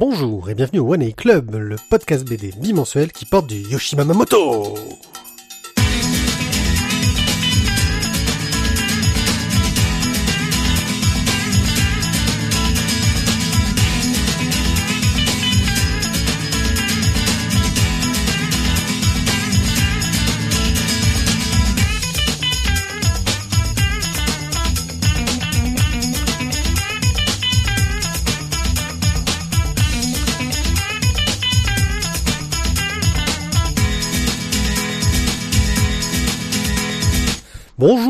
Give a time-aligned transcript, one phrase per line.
[0.00, 4.74] Bonjour et bienvenue au One A Club, le podcast BD bimensuel qui porte du Yoshimamamoto.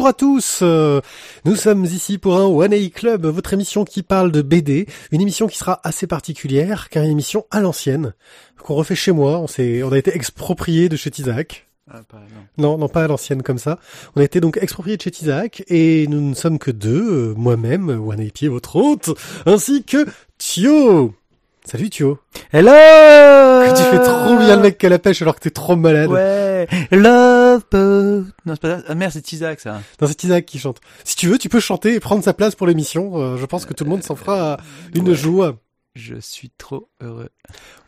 [0.01, 1.03] Bonjour à tous, euh,
[1.45, 5.21] nous sommes ici pour un One A Club, votre émission qui parle de BD, une
[5.21, 8.15] émission qui sera assez particulière car une émission à l'ancienne
[8.65, 9.39] qu'on refait chez moi.
[9.41, 11.69] On s'est, on a été exproprié de chez Tizak.
[11.91, 12.17] Ah, pas,
[12.57, 12.71] non.
[12.71, 13.79] Non, non, pas à l'ancienne comme ça.
[14.17, 17.35] On a été donc exproprié de chez Tizak et nous ne sommes que deux, euh,
[17.37, 19.11] moi-même, One A Pied, votre hôte,
[19.45, 20.07] ainsi que
[20.39, 21.13] Thio.
[21.67, 22.19] Salut Thio.
[22.55, 22.73] Hello
[23.77, 26.11] Tu fais trop bien le mec qu'à la pêche alors que t'es trop malade.
[26.11, 26.50] Ouais,
[26.91, 27.65] love.
[27.73, 28.85] Non, c'est pas ça.
[28.89, 29.83] Ah merde, c'est Tizak ça.
[30.01, 30.81] Non, c'est Isaac qui chante.
[31.05, 33.17] Si tu veux, tu peux chanter et prendre sa place pour l'émission.
[33.17, 34.59] Euh, je pense que tout le monde s'en fera
[34.95, 35.15] une ouais.
[35.15, 35.57] joie.
[35.95, 36.90] Je suis trop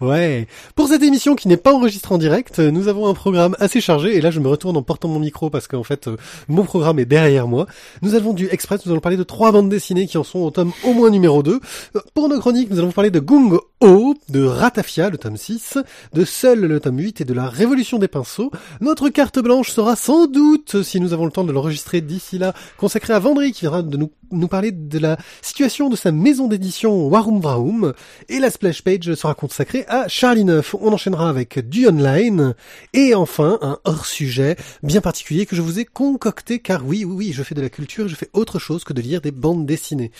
[0.00, 0.48] Ouais.
[0.74, 3.80] Pour cette émission qui n'est pas enregistrée en direct, euh, nous avons un programme assez
[3.80, 4.16] chargé.
[4.16, 6.16] Et là, je me retourne en portant mon micro parce qu'en fait, euh,
[6.48, 7.66] mon programme est derrière moi.
[8.02, 8.84] Nous avons du Express.
[8.84, 11.42] Nous allons parler de trois bandes dessinées qui en sont au tome au moins numéro
[11.42, 11.60] 2.
[11.96, 15.78] Euh, Pour nos chroniques, nous allons parler de Gung Ho, de Ratafia, le tome 6,
[16.12, 18.50] de Seul, le tome 8 et de la Révolution des pinceaux.
[18.80, 22.54] Notre carte blanche sera sans doute, si nous avons le temps de l'enregistrer d'ici là,
[22.76, 26.48] consacrée à Vendry qui viendra de nous, nous parler de la situation de sa maison
[26.48, 27.92] d'édition Warum Vraum.
[28.28, 30.74] Et la splash page sera consacrée à Charlie Neuf.
[30.80, 32.54] On enchaînera avec du online.
[32.94, 37.32] Et enfin, un hors-sujet bien particulier que je vous ai concocté car oui, oui, oui,
[37.32, 40.10] je fais de la culture, je fais autre chose que de lire des bandes dessinées.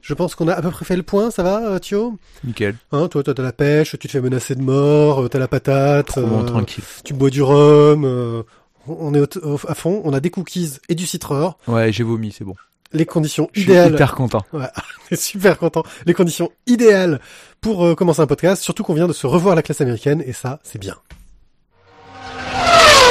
[0.00, 2.16] Je pense qu'on a à peu près fait le point, ça va, euh, Thio?
[2.44, 2.76] Nickel.
[2.92, 5.48] Hein, toi, toi, t'as la pêche, tu te fais menacer de mort, euh, t'as la
[5.48, 6.84] patate, euh, tranquille.
[7.04, 8.42] tu bois du rhum, euh,
[8.86, 12.44] on est à fond, on a des cookies et du citreur, Ouais, j'ai vomi, c'est
[12.44, 12.54] bon.
[12.96, 13.94] Les conditions Je suis idéales.
[13.94, 14.42] hyper content.
[14.52, 14.66] Ouais,
[15.10, 15.82] on est super content.
[16.06, 17.20] Les conditions idéales
[17.60, 20.32] pour euh, commencer un podcast, surtout qu'on vient de se revoir la classe américaine, et
[20.32, 20.96] ça, c'est bien.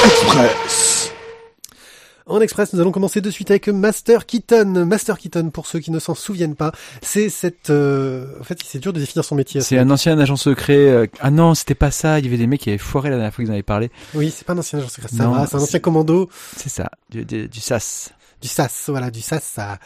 [0.05, 1.11] Express.
[2.27, 4.85] En express, nous allons commencer de suite avec Master Keaton.
[4.87, 6.71] Master Keaton, pour ceux qui ne s'en souviennent pas,
[7.03, 7.69] c'est cette...
[7.69, 9.61] euh, En fait, c'est dur de définir son métier.
[9.61, 10.75] C'est un ancien agent secret.
[10.75, 12.17] euh, Ah non, c'était pas ça.
[12.17, 13.91] Il y avait des mecs qui avaient foiré la dernière fois qu'ils en avaient parlé.
[14.15, 16.27] Oui, c'est pas un ancien agent secret, ça Non, va, c'est un c'est- ancien commando
[16.57, 18.09] C'est ça, du, du, du SAS.
[18.45, 19.79] Du SAS, voilà, du SAS, ça...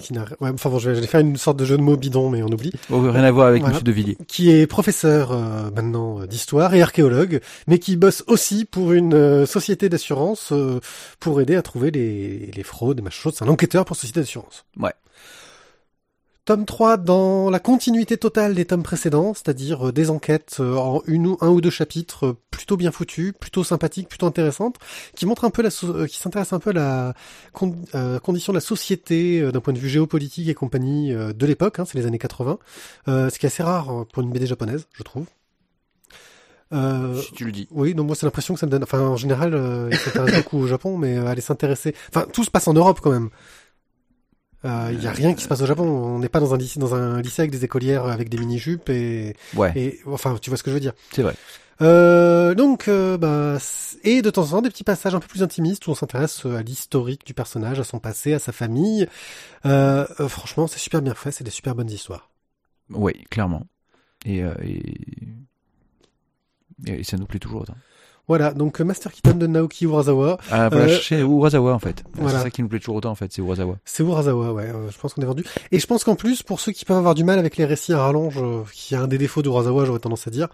[0.00, 0.24] Qui n'a...
[0.40, 2.30] ouais, enfin bon, je vais, je vais faire une sorte de jeu de mots bidon,
[2.30, 2.72] mais on oublie.
[2.88, 3.74] Oh, rien à voir avec Voilà.
[3.74, 4.16] Monsieur De Villiers.
[4.28, 9.14] Qui est professeur euh, maintenant euh, d'histoire et archéologue, mais qui bosse aussi pour une
[9.14, 10.80] euh, société d'assurance euh,
[11.20, 13.34] pour aider à trouver les, les fraudes et machin chose.
[13.36, 14.64] C'est un enquêteur pour société d'assurance.
[14.78, 14.92] Ouais.
[16.48, 21.02] Tome 3 dans la continuité totale des tomes précédents, c'est-à-dire euh, des enquêtes euh, en
[21.06, 24.76] une ou un ou deux chapitres euh, plutôt bien foutus, plutôt sympathiques, plutôt intéressantes,
[25.14, 27.14] qui montrent un peu la, so- qui s'intéressent un peu à la
[27.52, 31.80] con- euh, condition de la société d'un point de vue géopolitique et compagnie de l'époque,
[31.80, 32.58] hein, c'est les années 80,
[33.08, 35.26] euh, ce qui est assez rare euh, pour une BD japonaise, je trouve.
[36.72, 37.68] Euh, Si tu le dis.
[37.72, 38.84] oui, non, moi c'est l'impression que ça me donne.
[38.84, 41.94] Enfin, en général, euh, il s'intéresse beaucoup au Japon, mais euh, aller s'intéresser.
[42.08, 43.28] Enfin, tout se passe en Europe quand même.
[44.64, 45.84] Euh, Il y a rien qui se passe au Japon.
[45.84, 48.58] On n'est pas dans un lycée, dans un lycée avec des écolières avec des mini
[48.58, 50.94] jupes et, Ouais, et enfin, tu vois ce que je veux dire.
[51.12, 51.34] c'est vrai.
[51.80, 53.58] Euh, donc, euh, bah,
[54.02, 56.44] et de temps en temps des petits passages un peu plus intimistes où on s'intéresse
[56.44, 59.06] euh, à l'historique du personnage, à son passé, à sa famille.
[59.64, 61.30] Euh, euh, franchement, c'est super bien fait.
[61.30, 62.30] C'est des super bonnes histoires.
[62.90, 63.64] Oui, clairement.
[64.24, 65.28] Et, euh, et...
[66.86, 67.76] et ça nous plaît toujours autant.
[68.28, 68.52] Voilà.
[68.52, 70.38] Donc, euh, Master Keaton de Naoki Urasawa.
[70.50, 72.04] Ah, voilà, Euh, c'est Urasawa en fait.
[72.14, 72.38] voilà.
[72.38, 73.76] C'est ça qui nous plaît toujours autant en fait, c'est Urasawa.
[73.84, 74.64] C'est Urasawa, ouais.
[74.64, 75.44] euh, je pense qu'on est vendu.
[75.72, 77.92] Et je pense qu'en plus, pour ceux qui peuvent avoir du mal avec les récits
[77.92, 80.48] à rallonge, euh, qui est un des défauts d'Urasawa, j'aurais tendance à dire,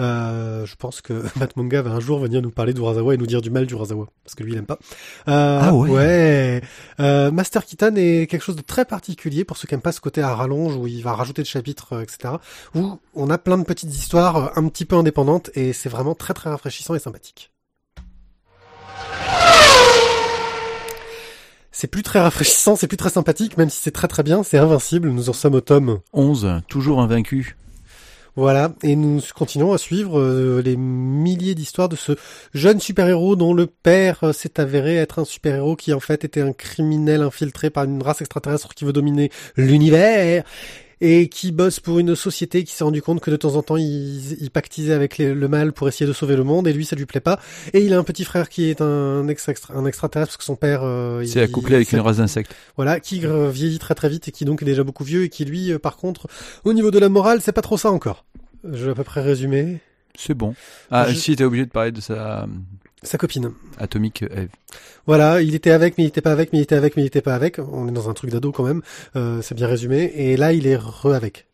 [0.00, 3.26] euh, je pense que Matt Manga va un jour venir nous parler d'Urasawa et nous
[3.26, 4.78] dire du mal d'Urasawa, parce que lui, il aime pas.
[5.26, 5.90] Ah ouais.
[5.90, 6.62] ouais.
[7.00, 10.00] Euh, Master Keaton est quelque chose de très particulier pour ceux qui aiment pas ce
[10.00, 12.34] côté à rallonge où il va rajouter de chapitres, etc.
[12.74, 16.34] Où on a plein de petites histoires un petit peu indépendantes et c'est vraiment très
[16.34, 17.50] très rafraîchissant et sympathique.
[21.70, 24.58] C'est plus très rafraîchissant, c'est plus très sympathique, même si c'est très très bien, c'est
[24.58, 26.00] invincible, nous en sommes au tome.
[26.12, 27.56] 11, toujours invaincu.
[28.36, 32.12] Voilà, et nous continuons à suivre euh, les milliers d'histoires de ce
[32.52, 36.40] jeune super-héros dont le père euh, s'est avéré être un super-héros qui en fait était
[36.40, 40.42] un criminel infiltré par une race extraterrestre qui veut dominer l'univers
[41.00, 43.76] et qui bosse pour une société qui s'est rendu compte que de temps en temps
[43.76, 46.84] il, il pactisait avec les- le mal pour essayer de sauver le monde et lui
[46.84, 47.40] ça lui plaît pas
[47.72, 50.56] et il a un petit frère qui est un, ex un extraterrestre parce que son
[50.56, 52.54] père euh, il- C'est accouplé avec une race d'insectes.
[52.76, 55.28] voilà, qui euh, vieillit très très vite et qui donc est déjà beaucoup vieux et
[55.28, 56.26] qui lui, euh, par contre,
[56.64, 58.24] au niveau de la morale, c'est pas trop ça encore.
[58.64, 59.80] Je vais à peu près résumer.
[60.16, 60.54] C'est bon.
[60.90, 62.46] Ah, Je- si, t'es obligé de parler de sa
[63.04, 63.52] Sa copine.
[63.78, 64.48] atomique Eve.
[65.06, 67.06] Voilà, il était avec, mais il était pas avec, mais il était avec, mais il
[67.06, 67.58] était pas avec.
[67.58, 68.82] On est dans un truc d'ado quand même.
[69.14, 70.10] Euh, c'est bien résumé.
[70.16, 71.46] Et là, il est re avec.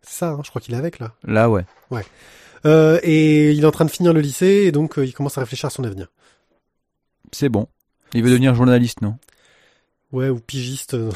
[0.00, 1.14] C'est ça, hein, je crois qu'il est avec là.
[1.24, 1.64] Là, ouais.
[2.64, 5.36] Euh, et il est en train de finir le lycée, et donc euh, il commence
[5.36, 6.08] à réfléchir à son avenir.
[7.32, 7.68] C'est bon.
[8.14, 9.16] Il veut devenir journaliste, non?
[10.12, 11.10] Ouais, ou pigiste euh,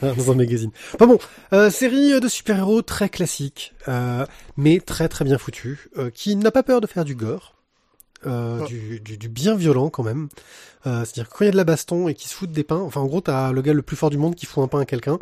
[0.00, 0.70] dans un, dans un magazine.
[0.94, 1.18] Enfin bon,
[1.52, 4.24] euh, série de super-héros très classique, euh,
[4.56, 7.57] mais très très bien foutue, euh, qui n'a pas peur de faire du gore,
[8.26, 8.66] euh, Oh.
[8.66, 10.28] du, du, du bien violent quand même.
[10.86, 12.62] Euh, C'est-à-dire que quand il y a de la baston et qu'il se fout des
[12.62, 14.68] pains, enfin en gros t'as le gars le plus fort du monde qui fout un
[14.68, 15.18] pain à quelqu'un.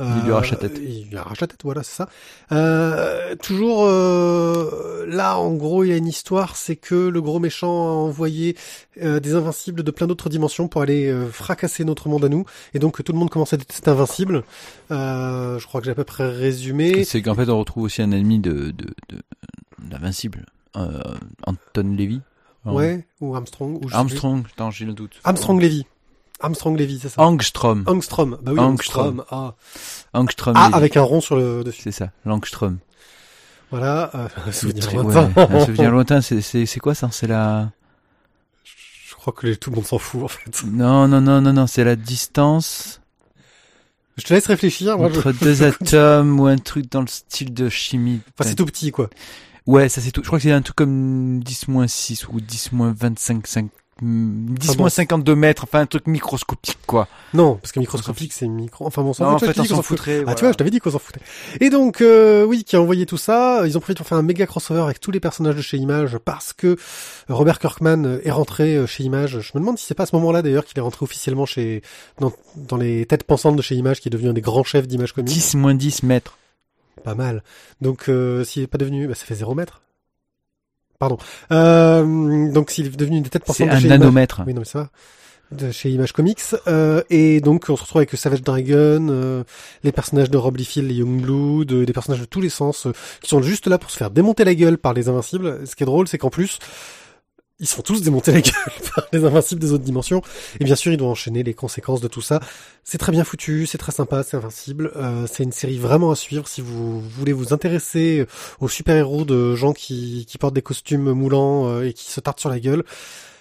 [0.00, 0.78] Euh, Il lui arrache la tête.
[0.78, 2.08] Il lui arrache la tête, voilà, c'est ça.
[2.52, 7.38] Euh, toujours euh, là, en gros, il y a une histoire, c'est que le gros
[7.40, 8.54] méchant a envoyé
[9.02, 12.44] euh, des invincibles de plein d'autres dimensions pour aller euh, fracasser notre monde à nous,
[12.74, 14.44] et donc tout le monde commence à détester invincible.
[14.90, 17.04] Euh, je crois que j'ai à peu près résumé.
[17.04, 19.18] C'est qu'en fait, on retrouve aussi un ennemi de, de, de,
[19.78, 20.44] d'Invincible.
[20.76, 21.00] Euh,
[21.46, 22.20] Anton Levy.
[22.64, 23.82] Ouais, ou Armstrong.
[23.84, 23.88] Ou.
[23.92, 25.20] Armstrong, attends, j'ai le doute.
[25.24, 25.86] Armstrong Levy.
[26.40, 27.20] Armstrong Levy, c'est ça.
[27.22, 27.84] Angstrom.
[27.86, 28.38] Angstrom.
[28.42, 29.20] Bah oui, Angstrom.
[29.20, 29.24] Angstrom.
[29.30, 29.54] Ah,
[30.12, 31.82] Angstrom Ah, avec un rond sur le dessus.
[31.82, 32.78] C'est ça, Langstrom.
[33.70, 35.32] Voilà, euh, un souvenir Très- lointain.
[35.36, 37.70] ouais, un souvenir lointain, c'est, c'est, c'est quoi ça C'est la...
[38.64, 40.50] Je crois que les- tout le monde s'en fout en fait.
[40.66, 43.00] Non, non, non, non, non, c'est la distance
[44.16, 44.96] Je te laisse réfléchir.
[44.96, 48.20] Moi, je- entre deux atomes ou un truc dans le style de chimie.
[48.38, 49.10] Enfin, c'est tout petit quoi.
[49.68, 50.22] Ouais, ça c'est tout.
[50.22, 53.66] Je crois que c'est un truc comme 10-6 ou 10-25, 5,
[54.00, 57.06] hmm, 10-52 mètres, enfin un truc microscopique quoi.
[57.34, 58.86] Non, parce que microscopique c'est micro.
[58.86, 59.98] Enfin bon, on s'en Non, en fait, on s'en fout.
[59.98, 60.24] foutrait.
[60.26, 61.20] Ah tu vois, je t'avais dit qu'on s'en foutait.
[61.60, 64.22] Et donc euh, oui, qui a envoyé tout ça, ils ont profité pour faire un
[64.22, 66.78] méga crossover avec tous les personnages de chez Image parce que
[67.28, 69.38] Robert Kirkman est rentré euh, chez Image.
[69.40, 71.82] Je me demande si c'est pas à ce moment-là d'ailleurs qu'il est rentré officiellement chez
[72.20, 74.88] dans, dans les têtes pensantes de chez Image, qui est devenu un des grands chefs
[74.88, 75.30] d'Image Comics.
[75.30, 76.38] 10 moins 10 mètres.
[77.04, 77.42] Pas mal.
[77.80, 79.82] Donc euh, s'il est pas devenu, bah, ça fait zéro mètre.
[80.98, 81.18] Pardon.
[81.52, 83.98] Euh, donc s'il est devenu une des têtes pensantes de un chez Image.
[84.00, 84.42] nanomètre.
[84.46, 84.90] Oui, non, mais ça va.
[85.50, 86.42] De chez Image Comics.
[86.66, 89.44] Euh, et donc, on se retrouve avec Savage Dragon, euh,
[89.82, 92.92] les personnages de Rob Liefeld, les Youngblood, euh, des personnages de tous les sens, euh,
[93.22, 95.66] qui sont juste là pour se faire démonter la gueule par les Invincibles.
[95.66, 96.58] Ce qui est drôle, c'est qu'en plus,
[97.60, 98.54] ils se font tous démonter la gueule
[98.94, 100.22] par les Invincibles des autres dimensions.
[100.60, 102.40] Et bien sûr, ils doivent enchaîner les conséquences de tout ça.
[102.84, 104.92] C'est très bien foutu, c'est très sympa, c'est Invincible.
[104.96, 108.26] Euh, c'est une série vraiment à suivre si vous voulez vous intéresser
[108.60, 112.50] aux super-héros de gens qui, portent des costumes moulants euh, et qui se tartent sur
[112.50, 112.84] la gueule.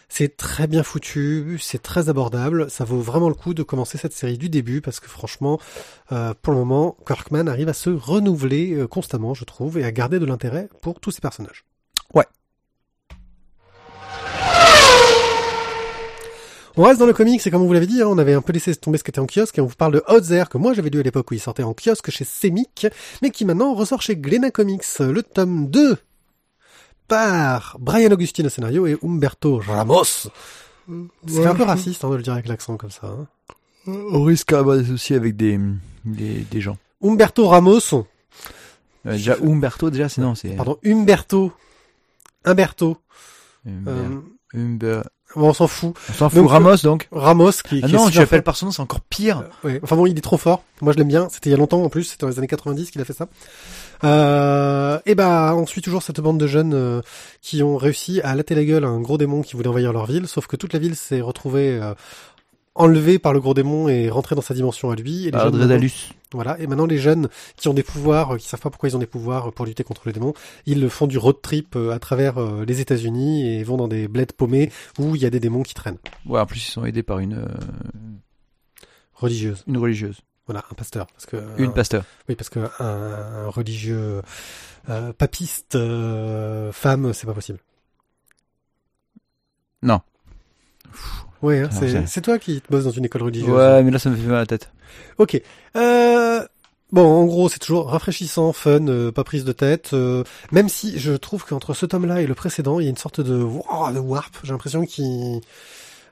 [0.09, 4.13] C'est très bien foutu, c'est très abordable, ça vaut vraiment le coup de commencer cette
[4.13, 5.59] série du début parce que franchement,
[6.13, 10.19] euh, pour le moment, Kirkman arrive à se renouveler constamment, je trouve, et à garder
[10.19, 11.65] de l'intérêt pour tous ses personnages.
[16.77, 18.41] On reste dans le comics, et comme on vous l'avait dit, hein, on avait un
[18.41, 20.47] peu laissé tomber ce qui était en kiosque, et on vous parle de Hot Air,
[20.49, 22.85] que moi j'avais lu à l'époque où il sortait en kiosque chez Semic,
[23.21, 25.97] mais qui maintenant ressort chez Glénat Comics, le tome 2,
[27.07, 30.29] par Brian Augustine au scénario et Umberto Ramos.
[31.25, 33.07] C'est un peu raciste hein, de le dire avec l'accent comme ça.
[33.07, 33.27] Hein.
[33.87, 35.59] On risque d'avoir des soucis avec des,
[36.05, 36.77] des, des gens.
[37.03, 37.79] Umberto Ramos,
[39.05, 40.49] Euh, déjà, Umberto, déjà, sinon, c'est...
[40.55, 41.53] pardon, Umberto,
[42.43, 42.97] Umberto,
[43.65, 44.19] Umber- euh,
[44.53, 45.03] Umber-
[45.35, 45.93] bon, on s'en fout.
[46.09, 46.39] On s'en fout.
[46.39, 47.07] donc, Ramos, donc.
[47.11, 48.43] Ramos qui, Ah qui non, l'appelles fort.
[48.43, 49.43] par son nom, c'est encore pire.
[49.63, 49.79] Ouais.
[49.83, 50.63] Enfin bon, il est trop fort.
[50.81, 51.27] Moi, je l'aime bien.
[51.31, 52.03] C'était il y a longtemps en plus.
[52.03, 53.27] C'était dans les années 90 qu'il a fait ça.
[54.03, 57.01] Euh, et bah, on suit toujours cette bande de jeunes euh,
[57.41, 60.05] qui ont réussi à latter la gueule à un gros démon qui voulait envahir leur
[60.05, 60.27] ville.
[60.27, 61.79] Sauf que toute la ville s'est retrouvée
[62.77, 65.27] enlevée par le gros démon et rentrée dans sa dimension à lui.
[65.27, 65.89] Et les jeunes,
[66.33, 66.59] voilà.
[66.59, 68.99] Et maintenant, les jeunes qui ont des pouvoirs, euh, qui savent pas pourquoi ils ont
[68.99, 70.33] des pouvoirs euh, pour lutter contre le démon,
[70.65, 74.33] ils font du road trip euh, à travers les États-Unis et vont dans des bleds
[74.35, 75.97] paumés où il y a des démons qui traînent.
[76.25, 77.47] Ouais, en plus, ils sont aidés par une, euh,
[79.13, 79.63] Religieuses.
[79.67, 80.21] une religieuse.
[80.45, 81.07] Voilà, un pasteur.
[81.07, 82.03] Parce que Une un- pasteur.
[82.29, 84.21] Oui, parce que un, un religieux
[84.89, 87.59] euh, papiste euh, femme, c'est pas possible.
[89.81, 89.99] Non.
[91.41, 91.69] Ouais, hein,
[92.07, 93.49] c'est toi qui te bosses dans une école religieuse.
[93.49, 94.71] Ouais, mais là, ça me fait mal à la tête.
[95.17, 95.41] Ok.
[95.75, 96.43] Euh,
[96.91, 99.91] bon, en gros, c'est toujours rafraîchissant, fun, euh, pas prise de tête.
[99.93, 102.97] euh, même si je trouve qu'entre ce tome-là et le précédent, il y a une
[102.97, 104.37] sorte de, de warp.
[104.43, 105.41] J'ai l'impression qu'il...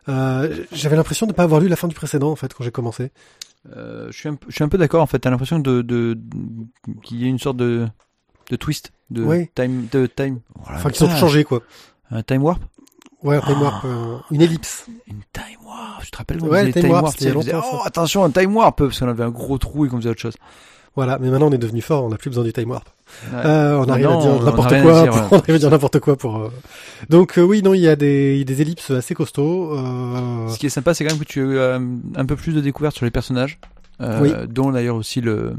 [0.08, 2.70] Euh, J'avais l'impression de pas avoir lu la fin du précédent en fait quand j'ai
[2.72, 3.12] commencé.
[3.76, 5.18] Euh, je suis un peu, je suis un peu d'accord, en fait.
[5.18, 6.16] T'as l'impression de, de,
[7.02, 7.88] qu'il y a une sorte de,
[8.52, 9.50] de twist, de Ouais.
[9.56, 10.42] time, de time.
[10.60, 11.64] Enfin, qu'ils ont tout ah, changé quoi.
[12.12, 12.62] Un time warp?
[13.26, 13.64] Ouais, un time Ah.
[13.64, 14.86] warp, euh, une ellipse.
[15.08, 16.04] Une time warp.
[16.04, 17.42] Tu te rappelles quand Ouais, on le time time warp, warp, c'était il y a
[17.42, 17.70] faisait.
[17.74, 20.22] Oh, attention, un time warp, parce qu'on avait un gros trou et qu'on faisait autre
[20.22, 20.36] chose.
[20.96, 22.88] Voilà, mais maintenant on est devenu fort, on n'a plus besoin du time warp.
[23.34, 23.40] Ouais.
[23.46, 25.02] Euh, on arrive à dire n'importe quoi.
[25.04, 25.28] dire, pour- ouais.
[25.32, 26.38] On arrive à dire n'importe quoi pour.
[26.38, 26.52] euh,
[27.10, 29.74] Donc euh, oui, non, il y a des, des ellipses assez costauds.
[29.78, 30.48] Euh...
[30.48, 31.80] Ce qui est sympa, c'est quand même que tu as euh,
[32.16, 33.60] un peu plus de découvertes sur les personnages,
[34.00, 34.32] Oui.
[34.48, 35.56] dont d'ailleurs aussi le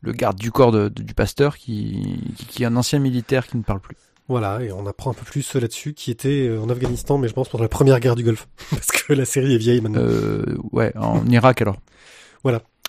[0.00, 3.46] le garde du corps de- de- du pasteur qui, qui, qui est un ancien militaire
[3.46, 3.96] qui ne parle plus.
[4.28, 7.32] Voilà, et on apprend un peu plus là-dessus, qui était euh, en Afghanistan, mais je
[7.32, 10.00] pense pendant la première guerre du Golfe, parce que la série est vieille maintenant.
[10.02, 11.78] Euh, ouais, en Irak alors.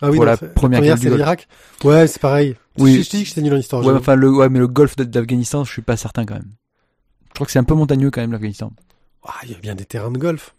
[0.02, 1.18] ah oui, non, la c'est- première guerre du c'est Golfe.
[1.20, 1.48] l'Irak.
[1.84, 2.56] Ouais, c'est pareil.
[2.78, 3.02] Oui.
[3.04, 3.86] Je, dis que j'étais nul en histoire.
[3.86, 6.52] Ouais, enfin le, ouais, mais le golfe d'Afghanistan, je suis pas certain quand même.
[7.30, 8.72] Je crois que c'est un peu montagneux quand même l'Afghanistan.
[9.24, 10.54] Ah, il y a bien des terrains de golf.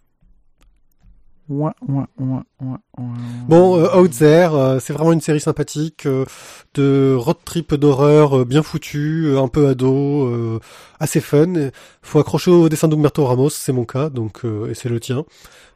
[1.51, 3.05] Ouais, ouais, ouais, ouais, ouais.
[3.49, 6.25] Bon, euh, Out There, euh, c'est vraiment une série sympathique euh,
[6.75, 10.61] de road trip d'horreur euh, bien foutu, euh, un peu ado, euh,
[11.01, 11.71] assez fun.
[12.03, 15.25] Faut accrocher au dessin d'Humberto Ramos, c'est mon cas, donc euh, et c'est le tien.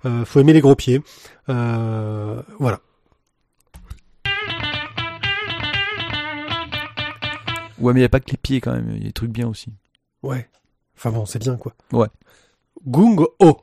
[0.04, 1.02] Euh, faut aimer les gros pieds.
[1.49, 2.78] Euh, voilà.
[7.81, 9.12] Ouais, mais il y a pas que les pieds quand même, il y a des
[9.12, 9.73] trucs bien aussi.
[10.23, 10.49] Ouais.
[10.97, 11.75] Enfin bon, c'est bien quoi.
[11.93, 12.07] Ouais.
[12.87, 13.59] Gung Ho.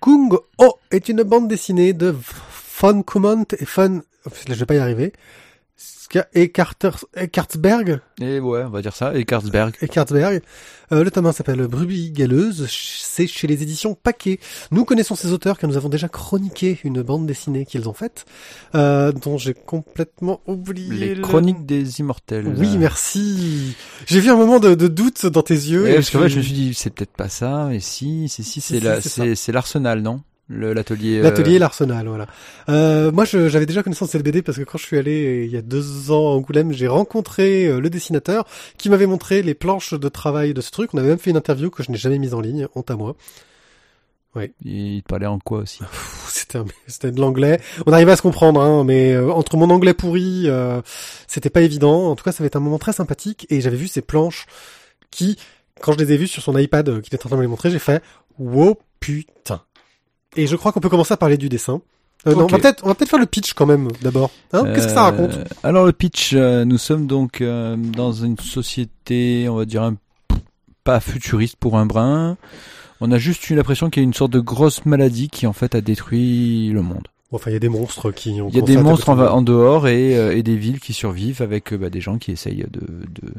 [0.00, 4.02] Gung Ho est une bande dessinée de Fun Comment et Fun.
[4.26, 5.12] Là, je vais pas y arriver.
[6.34, 8.00] Et Carter, et Kartsberg.
[8.20, 9.14] Et ouais, on va dire ça.
[9.16, 9.74] Et Kartsberg.
[10.92, 12.66] Euh, le tome 1 s'appelle Brebis Galeuse.
[12.70, 14.38] C'est chez les éditions Paquet.
[14.70, 18.26] Nous connaissons ces auteurs car nous avons déjà chroniqué une bande dessinée qu'ils ont faite,
[18.74, 22.46] euh, dont j'ai complètement oublié Les le- chroniques des immortels.
[22.56, 23.74] Oui, merci.
[24.06, 25.84] J'ai vu un moment de, de doute dans tes yeux.
[25.84, 28.28] Ouais, et parce qu'en fait, je me suis dit, c'est peut-être pas ça, mais si,
[28.28, 30.20] c'est si, c'est si, la, c'est c'est, c'est l'arsenal, non?
[30.50, 31.18] L'atelier.
[31.18, 32.26] euh, L'atelier et l'Arsenal, voilà.
[32.68, 35.44] Euh, moi, j'avais déjà connaissance de cette BD parce que quand je suis allé euh,
[35.46, 38.46] il y a deux ans à Angoulême, j'ai rencontré euh, le dessinateur
[38.76, 40.90] qui m'avait montré les planches de travail de ce truc.
[40.92, 42.96] On avait même fait une interview que je n'ai jamais mise en ligne, honte à
[42.96, 43.16] moi.
[44.64, 45.78] Il te parlait en quoi aussi?
[46.28, 47.60] C'était de l'anglais.
[47.86, 50.82] On arrivait à se comprendre, hein, mais entre mon anglais pourri, euh,
[51.28, 52.10] c'était pas évident.
[52.10, 53.46] En tout cas, ça va être un moment très sympathique.
[53.48, 54.46] Et j'avais vu ces planches
[55.12, 55.38] qui,
[55.80, 57.48] quand je les ai vues sur son iPad, qu'il était en train de me les
[57.48, 58.02] montrer, j'ai fait
[58.40, 59.62] wow putain.
[60.36, 61.80] Et je crois qu'on peut commencer à parler du dessin.
[62.26, 64.30] Euh, Non, on va peut-être, peut-être faire le pitch quand même d'abord.
[64.52, 68.12] Hein Qu'est-ce que ça Euh, raconte Alors le pitch, euh, nous sommes donc euh, dans
[68.12, 69.96] une société, on va dire un,
[70.84, 72.36] pas futuriste pour un brin.
[73.00, 75.52] On a juste eu l'impression qu'il y a une sorte de grosse maladie qui en
[75.52, 77.08] fait a détruit le monde.
[77.32, 78.48] Enfin, il y a des monstres qui ont.
[78.48, 81.72] Il y a des monstres en, dehors et, euh, et des villes qui survivent avec
[81.72, 83.32] euh, bah, des gens qui essayent de, de...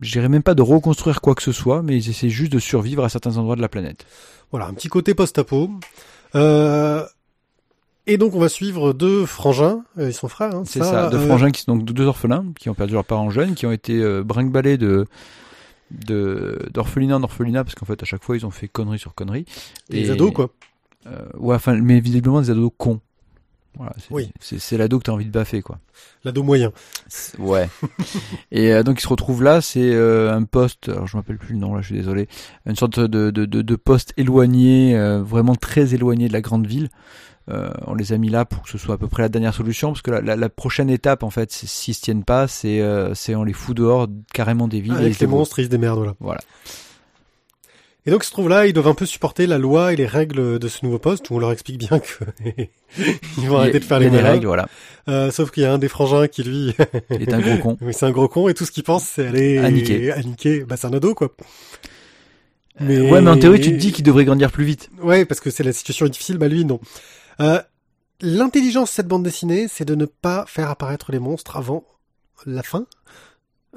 [0.00, 2.58] je dirais même pas de reconstruire quoi que ce soit, mais ils essaient juste de
[2.58, 4.06] survivre à certains endroits de la planète.
[4.50, 5.70] Voilà, un petit côté post-apo.
[6.34, 7.04] Euh,
[8.06, 10.54] et donc on va suivre deux frangins, euh, ils sont frères.
[10.54, 13.04] Hein, C'est ça, deux euh, frangins qui sont donc deux orphelins qui ont perdu leurs
[13.04, 15.06] parents jeunes, qui ont été euh, brinque-ballés de
[15.90, 19.14] de d'orphelinat en orphelinat parce qu'en fait à chaque fois ils ont fait conneries sur
[19.14, 19.46] conneries.
[19.88, 20.50] Les ados quoi.
[21.06, 23.00] Euh, ouais, enfin, mais visiblement des ados cons.
[23.76, 24.30] Voilà, c'est, Oui.
[24.40, 25.78] c'est, c'est l'ado que t'as envie de baffer, quoi.
[26.24, 26.72] L'ado moyen.
[27.08, 27.68] C'est- Ouais.
[28.52, 31.52] et euh, donc ils se retrouvent là, c'est euh, un poste, alors je m'appelle plus
[31.54, 32.28] le nom là, je suis désolé,
[32.66, 36.66] une sorte de, de, de, de poste éloigné, euh, vraiment très éloigné de la grande
[36.66, 36.88] ville.
[37.48, 39.54] Euh, on les a mis là pour que ce soit à peu près la dernière
[39.54, 42.80] solution, parce que la, la, la prochaine étape, en fait, s'ils se tiennent pas, c'est
[42.80, 44.94] euh, c'est on les fout dehors carrément des villes.
[44.94, 46.14] Avec les se monstres, ils se démerdent là.
[46.18, 46.40] Voilà.
[48.06, 50.06] Et donc ils se trouvent là, ils doivent un peu supporter la loi et les
[50.06, 52.24] règles de ce nouveau poste où on leur explique bien que
[53.38, 54.68] ils vont arrêter de faire les des règles, voilà.
[55.08, 56.74] Euh, sauf qu'il y a un des frangins qui lui,
[57.10, 57.78] est un gros con.
[57.80, 60.12] oui, c'est un gros con et tout ce qu'il pense c'est aller À niquer.
[60.12, 60.64] à niquer.
[60.64, 61.34] Bah c'est un ado quoi.
[62.78, 63.10] Mais...
[63.10, 64.90] Ouais, mais en théorie, tu te dis qu'il devrait grandir plus vite.
[65.02, 66.78] Ouais, parce que c'est la situation est difficile, bah lui non.
[67.40, 67.60] Euh,
[68.22, 71.84] L'intelligence de cette bande dessinée, c'est de ne pas faire apparaître les monstres avant
[72.46, 72.86] la fin.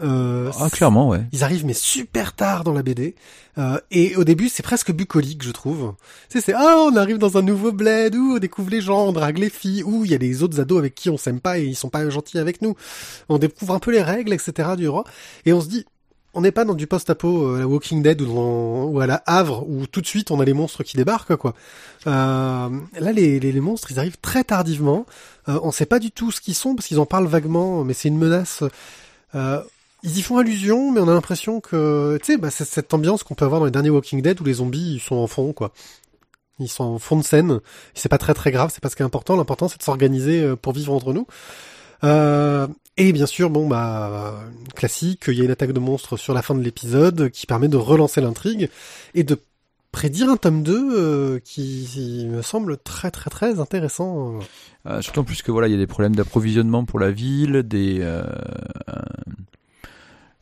[0.01, 1.21] Euh, Ah, clairement, ouais.
[1.33, 3.15] Ils arrivent mais super tard dans la BD
[3.57, 5.93] euh, et au début c'est presque bucolique je trouve.
[6.29, 9.05] Tu sais c'est ah on arrive dans un nouveau bled où on découvre les gens,
[9.07, 11.39] on drague les filles, où il y a des autres ados avec qui on s'aime
[11.41, 12.75] pas et ils sont pas gentils avec nous.
[13.27, 15.03] On découvre un peu les règles etc du roi
[15.45, 15.85] et on se dit
[16.35, 19.07] on n'est pas dans du post-apo euh, à la Walking Dead ou, dans- ou à
[19.07, 21.55] la Havre où tout de suite on a les monstres qui débarquent quoi.
[22.07, 25.05] Euh, là les, les, les monstres ils arrivent très tardivement.
[25.49, 27.93] Euh, on sait pas du tout ce qu'ils sont parce qu'ils en parlent vaguement mais
[27.93, 28.63] c'est une menace.
[29.35, 29.61] Euh,
[30.03, 33.23] ils y font allusion, mais on a l'impression que, tu sais, bah, c'est cette ambiance
[33.23, 35.53] qu'on peut avoir dans les derniers Walking Dead où les zombies ils sont en fond,
[35.53, 35.71] quoi.
[36.59, 37.59] Ils sont en fond de scène.
[37.93, 39.35] C'est pas très très grave, c'est pas ce qui est important.
[39.35, 41.25] L'important c'est de s'organiser euh, pour vivre entre nous.
[42.03, 44.35] Euh, et bien sûr, bon bah
[44.75, 47.69] classique, il y a une attaque de monstres sur la fin de l'épisode qui permet
[47.69, 48.69] de relancer l'intrigue
[49.13, 49.39] et de
[49.91, 54.39] prédire un tome 2 euh, qui me semble très très très intéressant.
[54.85, 57.63] Euh, surtout en plus que voilà, il y a des problèmes d'approvisionnement pour la ville,
[57.63, 58.23] des euh,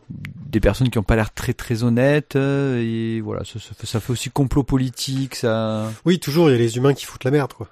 [0.09, 3.87] des personnes qui n'ont pas l'air très très honnêtes euh, et voilà, ça, ça fait,
[3.87, 5.91] ça fait aussi complot politique, ça.
[6.05, 7.67] Oui, toujours il y a les humains qui foutent la merde, quoi.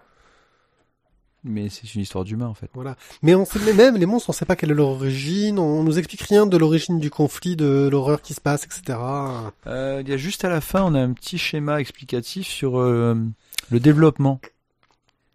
[1.47, 2.69] Mais c'est une histoire d'humain en fait.
[2.73, 2.95] Voilà.
[3.21, 5.83] Mais on sait mais même les monstres, on sait pas quelle est leur origine, on
[5.83, 8.97] nous explique rien de l'origine du conflit, de l'horreur qui se passe, etc.
[9.67, 12.79] Euh, il y a juste à la fin, on a un petit schéma explicatif sur
[12.79, 13.15] euh,
[13.69, 14.39] le développement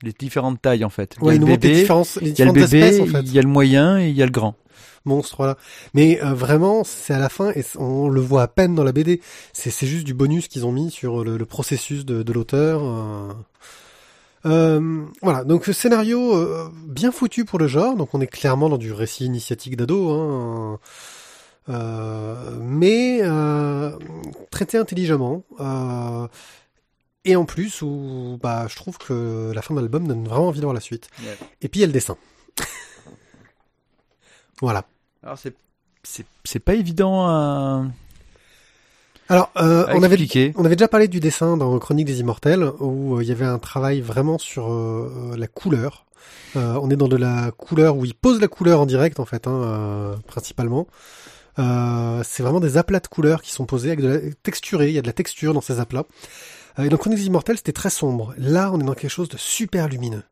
[0.02, 1.16] les différentes tailles en fait.
[1.20, 1.86] Ouais, il y a le les bébé,
[2.22, 3.20] il y a le bébé, espèces en fait.
[3.20, 4.56] il y a le moyen et il y a le grand.
[5.04, 5.56] Monstre voilà
[5.94, 8.92] mais euh, vraiment c'est à la fin et on le voit à peine dans la
[8.92, 9.20] BD
[9.52, 13.32] c'est juste du bonus qu'ils ont mis sur le, le processus de, de l'auteur euh.
[14.46, 18.78] Euh, voilà donc scénario euh, bien foutu pour le genre donc on est clairement dans
[18.78, 20.78] du récit initiatique d'ado hein.
[21.68, 23.20] Euh, mais
[24.50, 25.44] traité intelligemment
[27.26, 30.60] et en plus où bah je trouve que la fin de l'album donne vraiment envie
[30.60, 31.36] de voir la suite Ouais.
[31.60, 32.16] et puis il y a le dessin
[34.60, 34.84] voilà
[35.22, 35.54] Alors c'est
[36.02, 37.84] c'est c'est pas évident à,
[39.28, 43.16] Alors, euh, on avait on avait déjà parlé du dessin dans Chronique des Immortels où
[43.16, 46.06] euh, il y avait un travail vraiment sur euh, la couleur.
[46.56, 49.24] Euh, on est dans de la couleur où il pose la couleur en direct en
[49.24, 50.86] fait, hein, euh, principalement.
[51.58, 54.88] Euh, c'est vraiment des aplats de couleurs qui sont posés avec de la texturée.
[54.88, 56.06] Il y a de la texture dans ces aplats.
[56.78, 58.34] Euh, et dans Chroniques des Immortels, c'était très sombre.
[58.38, 60.22] Là, on est dans quelque chose de super lumineux.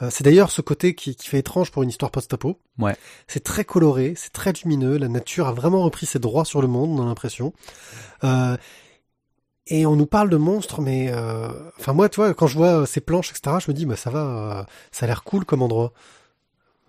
[0.00, 2.58] Euh, c'est d'ailleurs ce côté qui, qui fait étrange pour une histoire post-apo.
[2.78, 2.96] Ouais.
[3.28, 4.96] C'est très coloré, c'est très lumineux.
[4.96, 7.52] La nature a vraiment repris ses droits sur le monde, on a l'impression.
[8.24, 8.56] Euh,
[9.68, 12.86] et on nous parle de monstres, mais euh, enfin moi, tu vois, quand je vois
[12.86, 15.62] ces planches, etc., je me dis, bah ça va, euh, ça a l'air cool comme
[15.62, 15.92] endroit.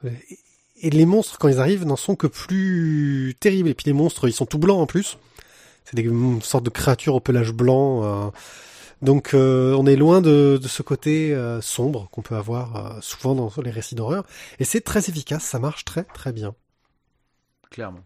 [0.05, 0.39] Et,
[0.81, 3.69] et les monstres, quand ils arrivent, n'en sont que plus terribles.
[3.69, 5.17] Et puis les monstres, ils sont tout blancs en plus.
[5.85, 8.03] C'est des mm, sortes de créatures au pelage blanc.
[8.03, 8.29] euh.
[9.03, 13.35] Donc euh, on est loin de, ce côté euh, sombre qu'on peut avoir euh, souvent
[13.35, 14.23] dans les récits d'horreur.
[14.59, 16.55] Et c'est très efficace, ça marche très très bien.
[17.69, 17.99] Clairement.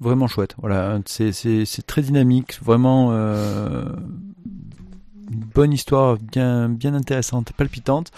[0.00, 0.56] Vraiment chouette.
[0.58, 3.94] Voilà, c'est très dynamique, vraiment une
[5.54, 8.10] bonne histoire, bien bien intéressante, palpitante.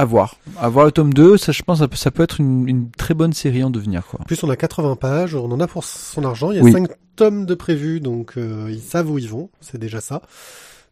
[0.00, 0.36] À voir.
[0.58, 2.90] À voir le tome 2, ça je pense ça peut, ça peut être une, une
[2.92, 4.20] très bonne série en devenir quoi.
[4.20, 6.52] En plus, on a 80 pages, on en a pour son argent.
[6.52, 6.70] Il y a Oui.
[6.72, 9.50] 5 tomes de prévus, donc euh, ils savent où ils vont.
[9.60, 10.22] C'est déjà ça.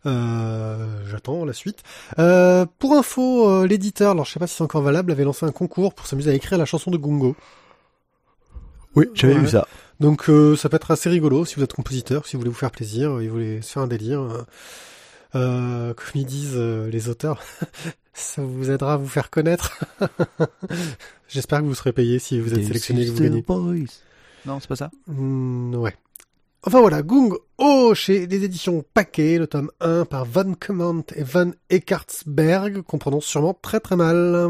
[0.06, 1.84] Euh, J'attends la suite.
[2.18, 5.46] Euh, pour info, euh, l'éditeur, alors je sais pas si c'est encore valable, avait lancé
[5.46, 7.36] un concours pour s'amuser à écrire la chanson de Gungo.
[8.96, 9.68] Oui, j'avais vu ça.
[10.00, 12.56] Donc euh, ça peut être assez rigolo si vous êtes compositeur, si vous voulez vous
[12.58, 14.20] faire plaisir, et vous voulez se faire un délire.
[14.20, 14.42] euh,
[15.34, 17.40] euh, comme ils disent euh, les auteurs,
[18.16, 19.78] ça vous aidera à vous faire connaître.
[21.28, 23.44] J'espère que vous serez payé si vous êtes sélectionné et que vous gagnez.
[24.46, 24.90] Non, c'est pas ça.
[25.06, 25.94] Hmm, ouais.
[26.62, 31.22] Enfin voilà, Gung Ho chez des éditions Paquet, le tome 1 par Van Kement et
[31.22, 34.48] Van Eckartsberg, qu'on prononce sûrement très très mal.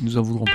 [0.00, 0.52] Nous en voudrons pas.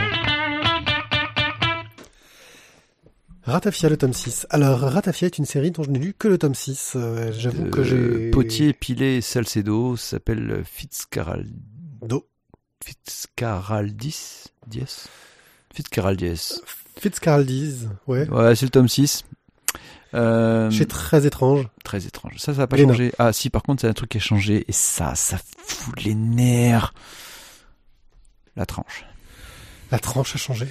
[3.44, 4.46] Ratafia, le tome 6.
[4.52, 6.94] Alors, Ratafia est une série dont je n'ai lu que le tome 6.
[6.96, 7.96] Euh, J'avoue que j'ai...
[7.96, 11.52] Euh, Potier, Pilé, Salcedo s'appelle Fitzcarrald...
[12.84, 15.06] Fitzcarraldis Dies
[15.74, 16.60] Fitzcarraldies.
[17.00, 18.28] Fitzcarraldis, ouais.
[18.30, 19.24] Ouais, c'est le tome 6.
[20.14, 21.68] Euh, C'est très étrange.
[21.86, 22.34] très étrange.
[22.38, 23.14] Ça, ça n'a pas changé.
[23.18, 24.66] Ah, si, par contre, c'est un truc qui a changé.
[24.68, 26.94] Et ça, ça fout les nerfs.
[28.58, 29.06] La tranche.
[29.92, 30.68] La tranche a changé.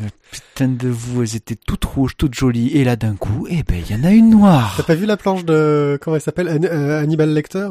[0.00, 2.70] Mais putain de vous, elles étaient toutes rouges, toutes jolies.
[2.76, 4.74] Et là, d'un coup, eh ben, il y en a une noire.
[4.76, 5.96] T'as pas vu la planche de...
[6.02, 6.48] Comment elle s'appelle?
[6.48, 7.68] An- euh, Hannibal Lecter?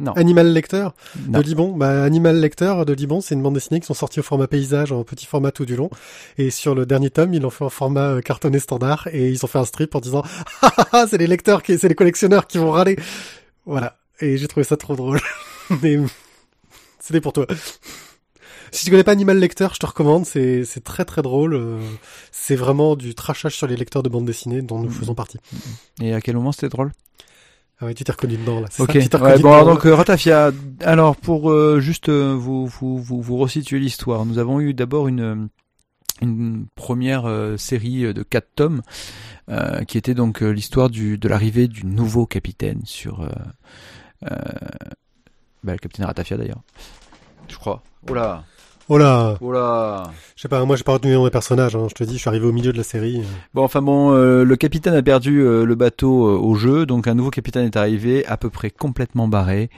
[0.00, 0.12] Non.
[0.12, 0.88] Animal Lecter
[1.28, 1.40] non.
[1.40, 1.76] de Libon.
[1.76, 4.92] Bah, Animal Lecter de Libon, c'est une bande dessinée qui sont sorties au format paysage,
[4.92, 5.90] en petit format tout du long.
[6.38, 9.44] Et sur le dernier tome, ils l'ont fait en format euh, cartonné standard et ils
[9.44, 10.22] ont fait un strip en disant
[10.62, 12.96] ah ah ah, c'est les lecteurs qui, c'est les collectionneurs qui vont râler.
[13.66, 13.98] Voilà.
[14.20, 15.20] Et j'ai trouvé ça trop drôle.
[15.82, 15.98] Mais
[17.00, 17.46] c'était pour toi.
[18.70, 20.26] Si tu connais pas Animal Lecter, je te recommande.
[20.26, 21.54] C'est c'est très très drôle.
[21.54, 21.80] euh,
[22.32, 24.94] C'est vraiment du trashage sur les lecteurs de bande dessinée dont nous Mhm.
[24.94, 25.38] faisons partie.
[26.00, 26.92] Et à quel moment c'était drôle?
[27.80, 28.66] Ah ouais, tu t'es reconnu dedans là.
[28.78, 28.92] Ok.
[28.92, 30.50] ça Ouais, reconnu bon, dedans, alors, donc euh, Ratafia.
[30.80, 35.06] Alors pour euh, juste euh, vous, vous vous vous resituer l'histoire, nous avons eu d'abord
[35.08, 35.36] une euh,
[36.20, 38.82] une première euh, série de quatre tomes
[39.48, 43.28] euh, qui était donc euh, l'histoire du de l'arrivée du nouveau capitaine sur euh,
[44.28, 44.36] euh,
[45.62, 46.62] bah, le capitaine Ratafia d'ailleurs.
[47.48, 47.82] Je crois.
[48.10, 48.44] Oh là,
[48.90, 50.10] Oh là oh là.
[50.36, 51.86] Je sais pas, moi j'ai pas retenu le nom des personnages, hein.
[51.90, 53.22] je te dis, je suis arrivé au milieu de la série.
[53.52, 57.06] Bon, enfin bon, euh, le capitaine a perdu euh, le bateau euh, au jeu, donc
[57.06, 59.68] un nouveau capitaine est arrivé, à peu près complètement barré,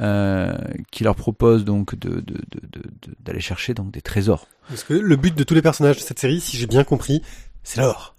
[0.00, 0.52] euh,
[0.90, 5.16] qui leur propose donc de de- de- d'aller chercher donc des trésors, Parce que le
[5.16, 7.22] but de tous les personnages de cette série, si j'ai bien compris,
[7.64, 8.14] c'est l'or.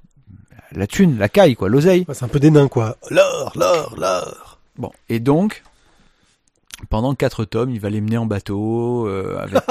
[0.72, 2.06] la thune, la caille, quoi, l'oseille.
[2.08, 2.98] Ouais, C'est un peu des nains, quoi.
[3.10, 4.60] L'or, l'or, l'or.
[4.78, 5.64] Bon, et donc
[6.90, 9.64] pendant quatre tomes, il va les mener en bateau euh, avec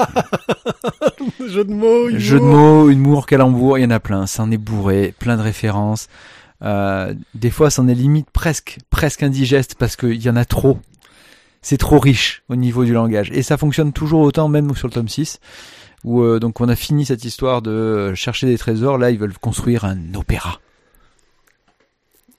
[1.47, 2.19] Jeu de mots, humour.
[2.19, 5.37] jeu de mots, humour, calembour, il y en a plein, ça en est bourré, plein
[5.37, 6.07] de références.
[6.61, 10.79] Euh, des fois, c'en est limite presque presque indigeste parce qu'il y en a trop.
[11.61, 13.31] C'est trop riche au niveau du langage.
[13.31, 15.39] Et ça fonctionne toujours autant, même sur le tome 6,
[16.03, 18.97] où euh, donc on a fini cette histoire de chercher des trésors.
[18.97, 20.59] Là, ils veulent construire un opéra.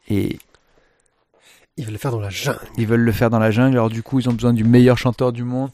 [0.08, 0.38] Et
[1.76, 2.58] Ils veulent le faire dans la jungle.
[2.78, 4.96] Ils veulent le faire dans la jungle, alors du coup ils ont besoin du meilleur
[4.98, 5.70] chanteur du monde.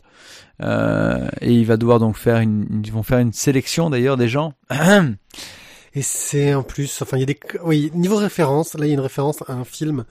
[0.62, 4.28] Euh, et il va devoir donc faire une, ils vont faire une sélection d'ailleurs des
[4.28, 4.54] gens.
[5.94, 8.92] Et c'est en plus, enfin il y a des, oui niveau référence, là il y
[8.92, 10.04] a une référence à un film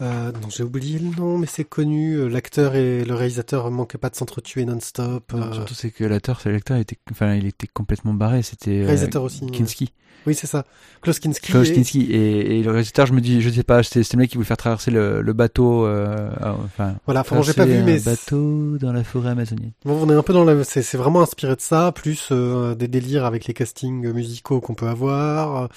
[0.00, 2.14] euh, dont j'ai oublié le nom, mais c'est connu.
[2.14, 5.30] euh, L'acteur et le réalisateur manquaient pas de s'entretuer non-stop.
[5.34, 8.42] Non, euh, surtout c'est que l'acteur, c'est l'acteur était, enfin il était complètement barré.
[8.42, 9.44] C'était réalisateur aussi.
[9.48, 9.92] Kinski,
[10.26, 10.64] Oui c'est ça.
[11.00, 11.50] Klaus Kinski.
[11.52, 14.18] Klaus et- Kinski et, et le réalisateur, je me dis, je sais pas, c'était le
[14.18, 16.94] mec qui voulait faire traverser le, le bateau, euh, ah, enfin.
[17.06, 19.72] Voilà, enfin j'ai pas vu, mais bateau dans la forêt amazonienne.
[19.84, 22.74] Bon, on est un peu dans la, c'est, c'est vraiment inspiré de ça, plus euh,
[22.74, 25.68] des délires avec les castings musicaux qu'on peut avoir.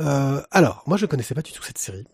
[0.00, 2.04] Euh, alors, moi je connaissais pas du tout cette série.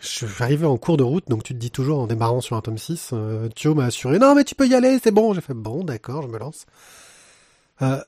[0.00, 2.54] Je suis arrivé en cours de route, donc tu te dis toujours en démarrant sur
[2.56, 5.32] un tome 6, euh, Thio m'a assuré, non mais tu peux y aller, c'est bon.
[5.34, 6.66] J'ai fait, bon d'accord, je me lance.
[7.82, 8.00] Euh,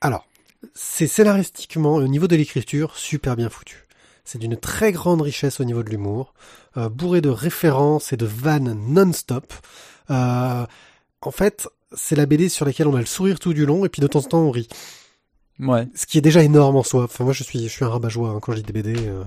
[0.00, 0.26] alors,
[0.74, 3.84] c'est scénaristiquement, au niveau de l'écriture, super bien foutu.
[4.24, 6.32] C'est d'une très grande richesse au niveau de l'humour,
[6.76, 9.52] euh, bourré de références et de vannes non-stop.
[10.10, 10.64] Euh,
[11.20, 13.88] en fait, c'est la BD sur laquelle on a le sourire tout du long et
[13.88, 14.68] puis de temps en temps on rit.
[15.60, 15.86] Ouais.
[15.94, 17.04] Ce qui est déjà énorme en soi.
[17.04, 18.94] Enfin moi je suis je suis un rabat-joie hein, quand je lis des BD.
[18.98, 19.22] euh.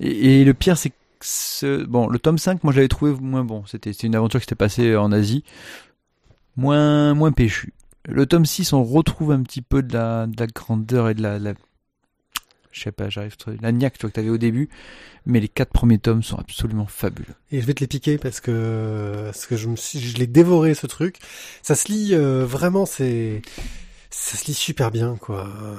[0.00, 3.44] Et, et le pire, c'est que ce- bon, le tome 5, moi j'avais trouvé moins
[3.44, 3.64] bon.
[3.66, 5.44] C'était c'était une aventure qui s'était passée en Asie,
[6.56, 7.72] moins moins péchu.
[8.06, 11.22] Le tome 6, on retrouve un petit peu de la, de la grandeur et de
[11.22, 11.54] la, la
[12.70, 14.68] je sais pas, j'arrive, la niaque tu vois, que t'avais au début,
[15.26, 17.34] mais les quatre premiers tomes sont absolument fabuleux.
[17.52, 20.26] Et je vais te les piquer parce que parce que je me suis je l'ai
[20.26, 21.18] dévoré ce truc.
[21.62, 23.42] Ça se lit euh, vraiment c'est
[24.10, 25.46] ça se lit super bien quoi.
[25.62, 25.76] Euh,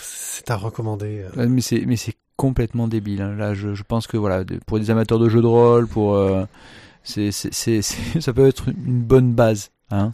[0.00, 1.24] c'est à recommander.
[1.24, 1.36] euh.
[1.36, 3.20] Ouais, Mais c'est mais c'est complètement débile.
[3.22, 3.34] hein.
[3.36, 6.44] Là, je, je pense que voilà, pour des amateurs de jeux de rôle, pour euh,
[7.02, 7.82] c'est c'est-
[8.20, 10.12] ça peut être une bonne base, hein.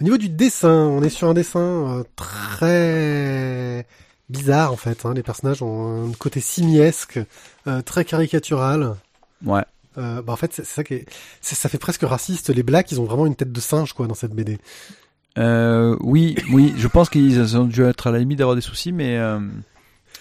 [0.00, 3.86] Au niveau du dessin, on est sur un dessin euh, très
[4.28, 5.04] bizarre en fait.
[5.04, 5.14] Hein.
[5.14, 7.18] Les personnages ont un côté simiesque,
[7.66, 8.94] euh, très caricatural.
[9.44, 9.64] Ouais.
[9.98, 11.06] Euh, bah en fait, c'est ça qui est,
[11.40, 12.50] ça fait presque raciste.
[12.50, 14.58] Les blacks, ils ont vraiment une tête de singe quoi dans cette BD.
[15.38, 18.92] Euh, oui, oui, je pense qu'ils ont dû être à la limite d'avoir des soucis,
[18.92, 19.40] mais euh,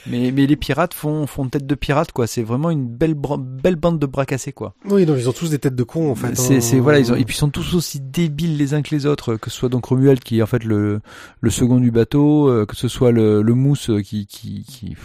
[0.10, 2.28] mais mais les pirates font font tête de pirates quoi.
[2.28, 4.74] C'est vraiment une belle belle bande de bras cassés quoi.
[4.86, 6.36] Oui, donc ils ont tous des têtes de cons en fait.
[6.36, 6.62] C'est hein.
[6.62, 9.06] c'est voilà, ils ont et puis ils sont tous aussi débiles les uns que les
[9.06, 11.02] autres, que ce soit donc Romuald qui est en fait le
[11.42, 14.96] le second du bateau, euh, que ce soit le le mousse qui qui qui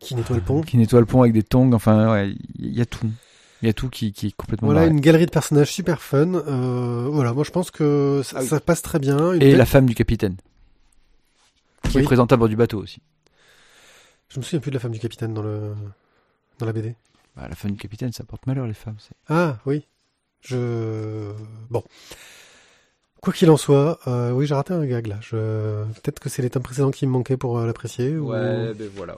[0.00, 0.60] qui nettoient le pont.
[0.62, 1.72] qui nettoie le pont avec des tongs.
[1.72, 3.06] Enfin, ouais, il y a tout.
[3.62, 4.92] Il y a tout qui, qui est complètement Voilà barré.
[4.92, 6.34] une galerie de personnages super fun.
[6.34, 8.48] Euh, voilà, moi je pense que ça, Ah oui.
[8.48, 9.32] ça passe très bien.
[9.32, 10.36] Une Et tête- la femme du capitaine.
[11.84, 12.02] Qui Oui.
[12.02, 12.98] est présente à bord du bateau aussi.
[14.28, 15.74] Je me souviens plus de la femme du capitaine dans le
[16.58, 16.94] dans la BD.
[17.36, 18.96] Bah, la femme du capitaine, ça porte malheur, les femmes.
[18.98, 19.86] c'est- Ah oui,
[20.40, 21.32] je
[21.70, 21.82] bon.
[23.20, 25.18] Quoi qu'il en soit, euh, oui j'ai raté un gag là.
[25.20, 25.84] Je...
[25.94, 28.16] Peut-être que c'est les tomes précédents qui me manquaient pour euh, l'apprécier.
[28.16, 29.16] ou- ben voilà.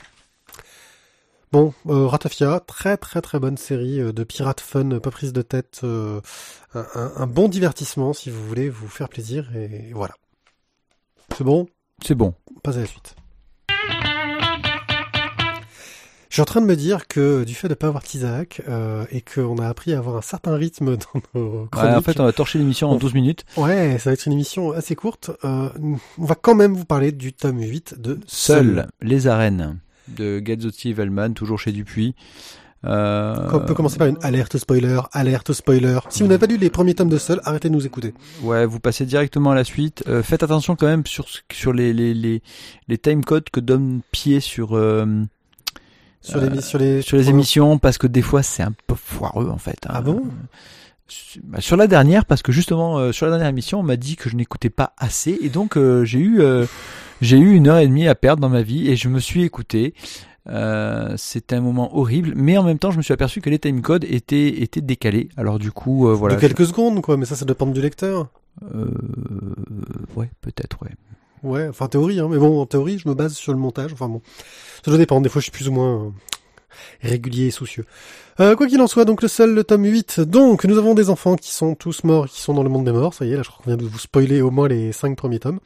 [1.50, 5.40] Bon, euh, Ratafia, très très très bonne série euh, de pirates fun, pas prise de
[5.42, 6.20] tête, euh,
[6.74, 10.14] un, un- un bon divertissement si vous voulez vous faire plaisir et voilà.
[11.36, 11.66] C'est bon,
[12.04, 12.34] C'est bon.
[12.54, 13.14] on passe à la suite.
[16.38, 19.04] Je suis en train de me dire que du fait de pas avoir Tizak euh,
[19.10, 22.20] et qu'on a appris à avoir un certain rythme dans nos Ouais, chroniques, en fait,
[22.20, 23.44] on va torcher l'émission en On- 12 minutes.
[23.56, 25.32] ouais, ça va être une émission assez courte.
[25.44, 25.68] Euh,
[26.16, 29.80] on va quand même vous parler du tome 8 de Seul, les arènes
[30.16, 32.14] de Gazzotti et Vellman, toujours chez Dupuis.
[32.84, 35.98] Euh, On peut commencer par une alerte spoiler, alerte spoiler.
[36.08, 38.14] Si vous n'avez pas lu les premiers tomes de Seul, arrêtez de nous écouter.
[38.44, 40.04] Ouais, vous passez directement à la suite.
[40.06, 42.42] Euh, faites attention quand même sur sur les les les,
[42.86, 45.04] les timecodes que donne Pied sur euh,
[46.20, 49.48] Sur les, sur les, sur les émissions parce que des fois c'est un peu foireux
[49.50, 49.78] en fait.
[49.86, 49.92] hein.
[49.94, 50.22] Ah bon?
[51.06, 53.96] Sur- bah, Sur la dernière parce que justement euh, sur la dernière émission on m'a
[53.96, 56.66] dit que je n'écoutais pas assez et donc euh, j'ai eu euh,
[57.22, 59.42] j'ai eu une heure et demie à perdre dans ma vie et je me suis
[59.42, 59.94] écouté.
[60.50, 63.58] Euh, c'était un moment horrible, mais en même temps je me suis aperçu que les
[63.58, 65.28] timecodes étaient étaient décalés.
[65.36, 66.36] Alors du coup euh, voilà.
[66.36, 68.28] de quelques secondes, quoi, mais ça, ça dépend du lecteur.
[68.74, 68.90] Euh,
[70.16, 70.90] ouais peut-être ouais.
[71.42, 73.92] Ouais, enfin théorie, hein, mais bon, en théorie, je me base sur le montage.
[73.92, 74.20] Enfin bon,
[74.84, 75.22] ça doit dépendre.
[75.22, 76.10] Des fois, je suis plus ou moins euh,
[77.02, 77.84] régulier et soucieux.
[78.40, 80.20] Euh, quoi qu'il en soit, donc le seul, le tome 8.
[80.20, 82.92] Donc, nous avons des enfants qui sont tous morts, qui sont dans le monde des
[82.92, 83.14] morts.
[83.14, 85.16] Ça y est, là, je crois qu'on vient de vous spoiler au moins les cinq
[85.16, 85.58] premiers tomes.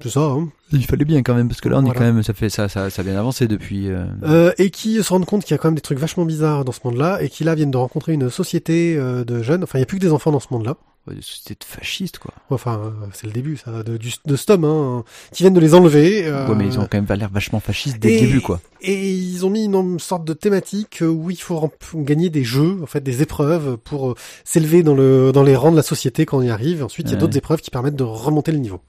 [0.00, 0.48] C'est ça, hein.
[0.72, 1.94] Il fallait bien quand même parce que là on Voilà.
[1.94, 3.88] est quand même ça fait ça ça ça a bien avancé depuis.
[3.88, 6.24] euh, Euh, et qui se rendent compte qu'il y a quand même des trucs vachement
[6.24, 9.62] bizarres dans ce monde-là, et qui là viennent de rencontrer une société euh, de jeunes.
[9.62, 10.76] Enfin, il n'y a plus que des enfants dans ce monde-là.
[11.06, 12.32] Ouais, des sociétés de fascistes quoi.
[12.50, 15.60] Enfin, euh, c'est le début, ça, de, du, de ce tome, hein, qui viennent de
[15.60, 16.26] les enlever.
[16.26, 18.60] euh, Ouais mais ils ont quand même l'air vachement fascistes dès et- le début quoi.
[18.80, 22.86] Et ils ont mis une sorte de thématique où il faut gagner des jeux, en
[22.86, 24.14] fait, des épreuves pour euh,
[24.44, 26.84] s'élever dans le dans les rangs de la société quand on y arrive.
[26.84, 28.80] Ensuite, il y a d'autres épreuves qui permettent de remonter le niveau.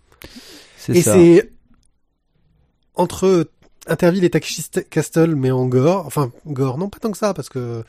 [0.78, 1.50] C'est Et c'est
[2.96, 3.50] entre
[3.88, 6.06] Interville et Takeshi Castle, mais en gore.
[6.08, 7.84] Enfin, gore, non, pas tant que ça, parce que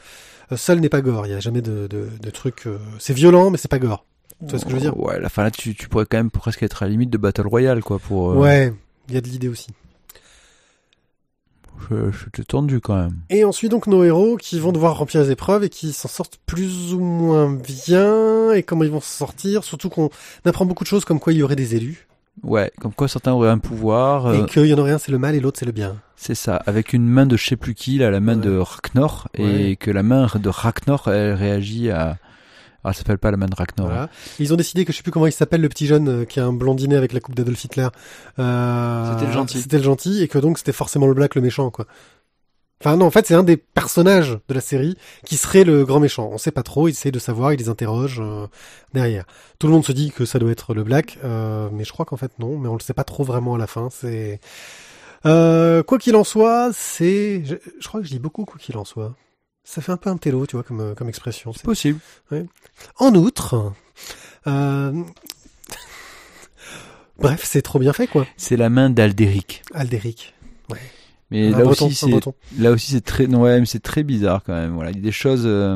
[0.52, 1.26] euh, seul n'est pas gore.
[1.26, 2.66] Il y a jamais de, de, de trucs.
[2.66, 4.04] euh, c'est violent, mais c'est pas gore.
[4.40, 4.99] Tu vois ce que je veux dire?
[4.99, 7.18] Ouais, la fin là, tu, tu pourrais quand même presque être à la limite de
[7.18, 8.33] Battle Royale, quoi, pour.
[8.33, 8.72] euh, Ouais,
[9.09, 9.68] il y a de l'idée aussi.
[11.90, 13.16] Je, je t'ai tendu quand même.
[13.29, 16.38] Et ensuite donc nos héros qui vont devoir remplir les épreuves et qui s'en sortent
[16.46, 19.62] plus ou moins bien et comment ils vont s'en sortir?
[19.62, 20.09] Surtout qu'on
[20.46, 22.07] apprend beaucoup de choses comme quoi il y aurait des élus
[22.42, 24.27] Ouais, comme quoi certains auraient un pouvoir.
[24.27, 25.96] euh, et qu'il y en aurait un c'est le mal et l'autre c'est le bien.
[26.16, 28.44] C'est ça, avec une main de je sais plus qui, là, la main Ouais.
[28.46, 29.70] de Ragnar, Ouais.
[29.70, 32.16] et que la main de Ragnar, elle réagit à...
[32.88, 33.88] Ah, ça s'appelle pas la main de Ragnar.
[33.88, 34.09] Voilà.
[34.38, 36.38] Ils ont décidé que je sais plus comment il s'appelle le petit jeune euh, qui
[36.38, 37.88] a un blondinet avec la coupe d'Adolf Hitler.
[38.38, 39.61] Euh, C'était le gentil.
[39.61, 41.87] C'était le gentil et que donc c'était forcément le black le méchant quoi.
[42.81, 45.99] Enfin non, en fait c'est un des personnages de la série qui serait le grand
[45.99, 46.29] méchant.
[46.31, 48.46] On sait pas trop, ils essayent de savoir, ils les interrogent euh,
[48.94, 49.25] derrière.
[49.59, 52.05] Tout le monde se dit que ça doit être le black, euh, mais je crois
[52.05, 53.88] qu'en fait non, mais on le sait pas trop vraiment à la fin.
[53.90, 54.38] C'est
[55.25, 58.77] euh, quoi qu'il en soit, c'est, je, je crois que je dis beaucoup quoi qu'il
[58.77, 59.14] en soit.
[59.68, 61.52] Ça fait un peu un télo, tu vois, comme, euh, comme expression.
[61.52, 61.98] C'est possible.
[62.98, 63.72] En outre,
[64.46, 64.92] euh...
[67.18, 68.29] bref, c'est trop bien fait, quoi.
[68.37, 69.64] C'est la main d'Alderic.
[69.74, 70.35] Alderic.
[71.33, 72.14] Mais Un là breton, aussi,
[72.57, 74.74] là aussi, c'est très, non, ouais, mais c'est très bizarre quand même.
[74.74, 75.74] Voilà, il y a des choses, euh,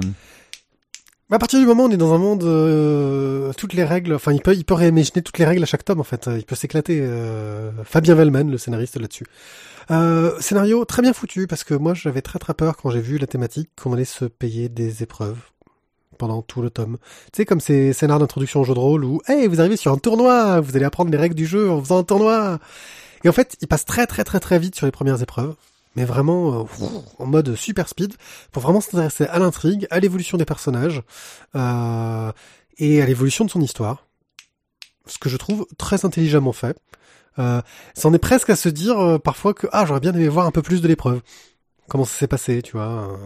[1.28, 4.32] À partir du moment où on est dans un monde, euh, toutes les règles, enfin,
[4.32, 6.30] il peut, il peut réimaginer toutes les règles à chaque tome, en fait.
[6.36, 7.00] Il peut s'éclater.
[7.02, 9.26] euh, Fabien Vellman, le scénariste là-dessus.
[9.90, 13.18] Euh, scénario très bien foutu, parce que moi, j'avais très très peur quand j'ai vu
[13.18, 15.38] la thématique qu'on allait se payer des épreuves
[16.16, 16.98] pendant tout le tome.
[17.32, 19.90] Tu sais, comme ces scénars d'introduction au jeu de rôle où, hey, vous arrivez sur
[19.90, 22.60] un tournoi, vous allez apprendre les règles du jeu en faisant un tournoi.
[23.24, 25.54] Et en fait, il passe très très très très vite sur les premières épreuves.
[25.96, 26.86] Mais vraiment euh,
[27.18, 28.14] en mode super speed
[28.52, 31.02] pour vraiment s'intéresser à l'intrigue, à l'évolution des personnages
[31.56, 32.30] euh,
[32.78, 34.06] et à l'évolution de son histoire.
[35.06, 36.78] Ce que je trouve très intelligemment fait.
[37.38, 37.62] Euh,
[37.94, 40.50] c'en est presque à se dire euh, parfois que ah j'aurais bien aimé voir un
[40.50, 41.20] peu plus de l'épreuve.
[41.88, 43.18] Comment ça s'est passé, tu vois.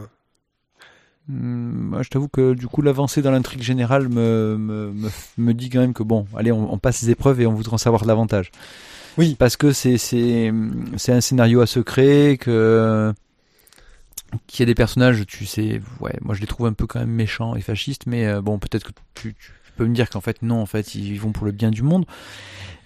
[1.29, 5.71] moi, je t'avoue que du coup, l'avancée dans l'intrigue générale me, me, me, me dit
[5.71, 8.05] quand même que bon, allez, on, on passe les épreuves et on voudrait en savoir
[8.07, 8.51] davantage.
[9.19, 9.37] Oui.
[9.39, 10.53] Parce que c'est, c'est,
[10.97, 13.13] c'est un scénario à secret, que,
[14.47, 17.01] qu'il y a des personnages, tu sais, ouais, moi je les trouve un peu quand
[17.01, 20.21] même méchants et fascistes, mais euh, bon, peut-être que tu, tu peux me dire qu'en
[20.21, 22.07] fait, non, en fait, ils vont pour le bien du monde.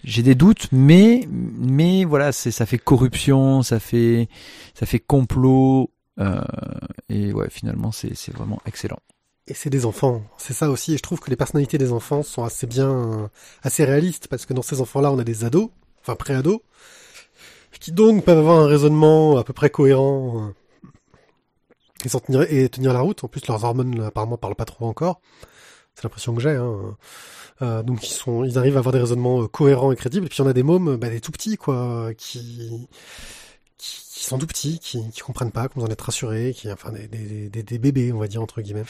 [0.05, 4.29] J'ai des doutes, mais, mais voilà, ça fait corruption, ça fait,
[4.75, 6.41] ça fait complot, euh,
[7.09, 9.01] et ouais, finalement, c'est, c'est vraiment excellent.
[9.47, 10.95] Et c'est des enfants, c'est ça aussi.
[10.95, 13.31] Et je trouve que les personnalités des enfants sont assez bien,
[13.63, 15.71] assez réalistes, parce que dans ces enfants-là, on a des ados,
[16.01, 16.61] enfin pré-ados,
[17.81, 22.93] qui donc peuvent avoir un raisonnement à peu près cohérent euh, et, tenir, et tenir
[22.93, 23.25] la route.
[23.25, 25.21] En plus, leurs hormones apparemment parlent pas trop encore.
[25.99, 26.55] C'est l'impression que j'ai.
[26.55, 26.97] Hein.
[27.61, 30.27] Euh, donc ils sont, ils arrivent à avoir des raisonnements euh, cohérents et crédibles.
[30.27, 32.89] Et puis en a des mômes, bah, des tout petits quoi, qui
[33.77, 36.71] qui, qui sont tout petits, qui, qui comprennent pas, qui ont besoin d'être rassurés, qui,
[36.71, 38.85] enfin des, des, des, des bébés, on va dire entre guillemets.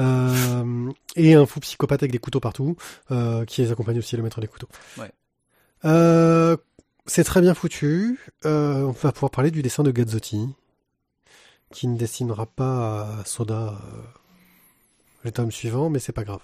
[0.00, 2.76] Euh, et un fou psychopathe avec des couteaux partout,
[3.10, 4.68] euh, qui les accompagne aussi le maître des couteaux.
[4.98, 5.10] Ouais.
[5.86, 6.58] Euh,
[7.06, 8.20] c'est très bien foutu.
[8.44, 10.46] Euh, on va pouvoir parler du dessin de Gazzotti,
[11.72, 14.17] qui ne dessinera pas à Soda euh,
[15.22, 16.40] le tome suivant, mais c'est pas grave.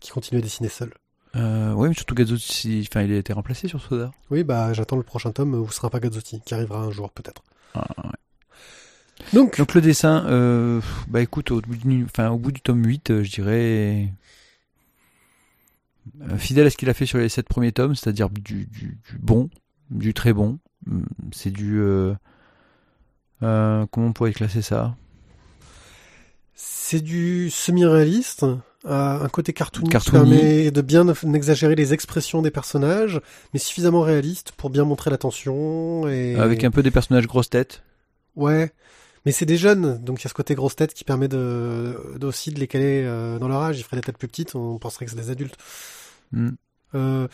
[0.00, 0.92] Qui continue à dessiner seul.
[1.36, 4.12] Euh, ouais, mais surtout Gazzotti, enfin, il a été remplacé sur Soda.
[4.30, 7.10] Oui, bah j'attends le prochain tome où ce sera pas Gazzotti, qui arrivera un jour
[7.10, 7.42] peut-être.
[7.74, 8.10] Ah, ouais.
[9.32, 12.84] Donc, Donc le dessin, euh, bah écoute, au bout du, enfin, au bout du tome
[12.84, 14.08] 8, euh, je dirais
[16.22, 18.98] euh, fidèle à ce qu'il a fait sur les 7 premiers tomes, c'est-à-dire du, du,
[19.04, 19.50] du bon,
[19.90, 20.58] du très bon.
[20.88, 21.80] Hum, C'est du...
[23.40, 24.94] comment on pourrait classer ça?
[26.54, 28.44] C'est du semi-réaliste,
[28.84, 33.20] un côté cartoon qui permet de bien exagérer les expressions des personnages,
[33.52, 37.50] mais suffisamment réaliste pour bien montrer la tension et Avec un peu des personnages grosses
[37.50, 37.82] têtes.
[38.36, 38.72] ouais.
[39.26, 41.98] Mais c'est des jeunes, donc il y a ce côté grosse tête qui permet de,
[42.20, 43.78] de- aussi de les caler euh, dans leur âge.
[43.78, 45.56] Ils feraient des têtes plus petites, on penserait que c'est des adultes.
[46.36, 46.56] Hum.
[46.94, 47.26] Euh,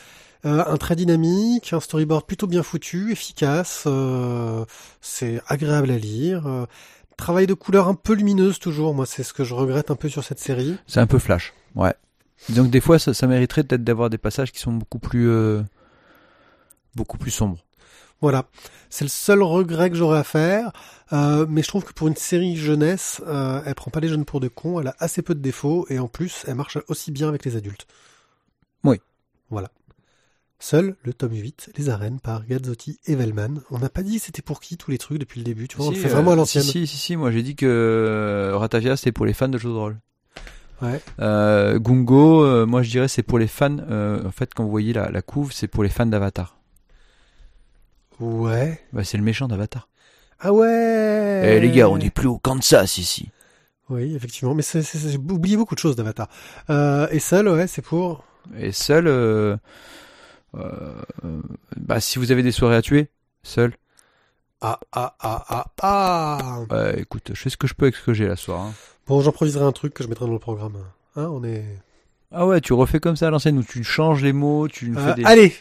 [0.44, 4.64] euh, un trait dynamique, un storyboard plutôt bien foutu, efficace, euh,
[5.00, 6.66] c'est agréable à lire.
[7.20, 10.09] Travail de couleur un peu lumineuse toujours, moi c'est ce que je regrette un peu
[10.09, 10.76] sur cette série.
[10.87, 11.94] C'est un peu flash, ouais.
[12.48, 15.28] Donc des fois, ça, ça mériterait peut-être d'avoir des passages qui sont beaucoup plus...
[15.28, 15.62] euh,
[16.94, 17.59] beaucoup plus sombres.
[18.22, 18.44] Voilà,
[18.90, 20.72] c'est le seul regret que j'aurais à faire,
[21.12, 24.26] euh, mais je trouve que pour une série jeunesse, euh, elle prend pas les jeunes
[24.26, 27.12] pour des cons, elle a assez peu de défauts, et en plus, elle marche aussi
[27.12, 27.87] bien avec les adultes.
[28.85, 29.00] Oui.
[29.48, 29.70] Voilà.
[30.62, 33.61] Seul le tome 8, Les Arènes, par Gazzotti et Vellman.
[33.70, 35.87] On n'a pas dit c'était pour qui tous les trucs depuis le début, tu vois,
[35.87, 36.62] on le Si, fait euh, vraiment à l'ancienne.
[36.62, 39.57] Si, si, si, si, moi j'ai dit que euh, Ratavia c'était pour les fans de
[39.59, 39.99] jeux de rôle.
[40.83, 41.01] Ouais.
[41.20, 43.79] Euh, Gungo, euh, moi je dirais c'est pour les fans.
[43.90, 46.59] euh, en fait, quand vous voyez la, la couve, c'est pour les fans d'Avatar.
[48.20, 48.81] Ouais.
[48.92, 49.88] Bah, c'est le méchant d'Avatar.
[50.40, 51.57] Ah ouais.
[51.57, 53.29] Eh les gars, on est plus au Kansas ici.
[53.88, 56.29] Oui, effectivement, mais c'est, j'ai oublié beaucoup de choses d'Avatar.
[56.70, 58.25] Euh, et seul, ouais, c'est pour.
[58.57, 59.57] Et seul, euh, euh,
[60.53, 63.09] bah si vous avez des soirées à tuer,
[63.43, 63.75] seul.
[64.61, 66.59] Ah ah ah ah ah.
[66.69, 68.61] Bah, écoute, je fais ce que je peux avec ce que j'ai la soir.
[68.61, 68.73] hein.
[69.07, 70.77] Bon, j'improviserai un truc que je mettrai dans le programme.
[71.17, 71.65] Hein, on est.
[72.33, 75.07] Ah ouais, tu refais comme ça à l'ancienne où tu changes les mots, tu Euh,
[75.09, 75.25] fais des.
[75.25, 75.55] Allez,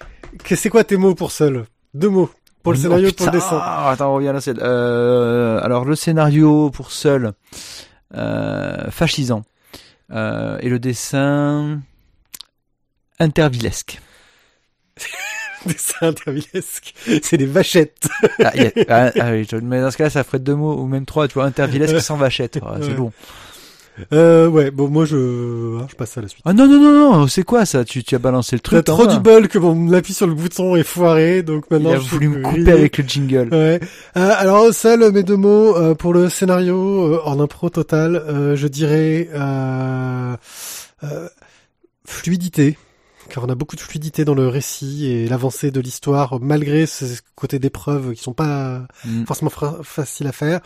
[0.46, 1.66] c'est quoi tes mots pour seul?
[1.94, 2.30] Deux mots
[2.62, 3.60] pour le Oh, scénario et pour le putain, dessin.
[3.64, 4.60] ah, attends, on revient à l'ancienne.
[4.62, 7.32] Euh, alors le scénario pour seul,
[8.16, 9.44] euh, fascisant,
[10.12, 11.80] euh, et le dessin
[13.20, 14.00] intervillesque.
[15.66, 16.94] Dessin intervillesque.
[17.22, 18.08] C'est des vachettes.
[18.44, 20.86] Ah, y a- ah, ah oui, mais dans ce cas-là, ça ferait deux mots ou
[20.88, 22.60] même trois, tu vois, intervillesque sans vachette.
[22.62, 22.94] Ah, c'est Ouais.
[22.94, 23.12] bon.
[24.14, 26.42] Euh, ouais, bon, moi je, ah, je passe à la suite.
[26.46, 27.84] Ah non, non, non, non, c'est quoi ça?
[27.84, 28.86] Tu, tu as balancé le T'as truc.
[28.86, 31.92] trop hein, du bol que mon appui sur le bouton est foiré, donc Il maintenant
[31.92, 33.50] a je sais voulu me couper avec le jingle.
[33.52, 33.82] Ouais.
[34.16, 38.56] Euh, alors seul mes deux mots euh, pour le scénario euh, en impro total, euh,
[38.56, 40.38] je dirais euh,
[41.04, 41.28] euh,
[42.06, 42.78] fluidité,
[43.30, 47.06] car on a beaucoup de fluidité dans le récit et l'avancée de l'histoire malgré ce
[47.36, 49.26] côté d'épreuves qui sont pas Mm.
[49.26, 49.52] forcément
[49.84, 50.60] faciles à faire.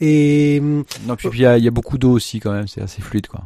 [0.00, 2.52] Et hum, Non, puis puis il y a, il y a beaucoup d'eau aussi quand
[2.52, 3.42] même, c'est assez fluide quoi.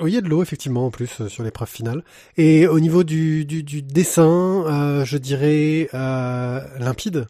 [0.00, 2.02] oui, il y a de l'eau effectivement en plus euh, sur l'épreuve finale.
[2.36, 7.26] Et au niveau du, du, du dessin, euh, je dirais euh, limpide.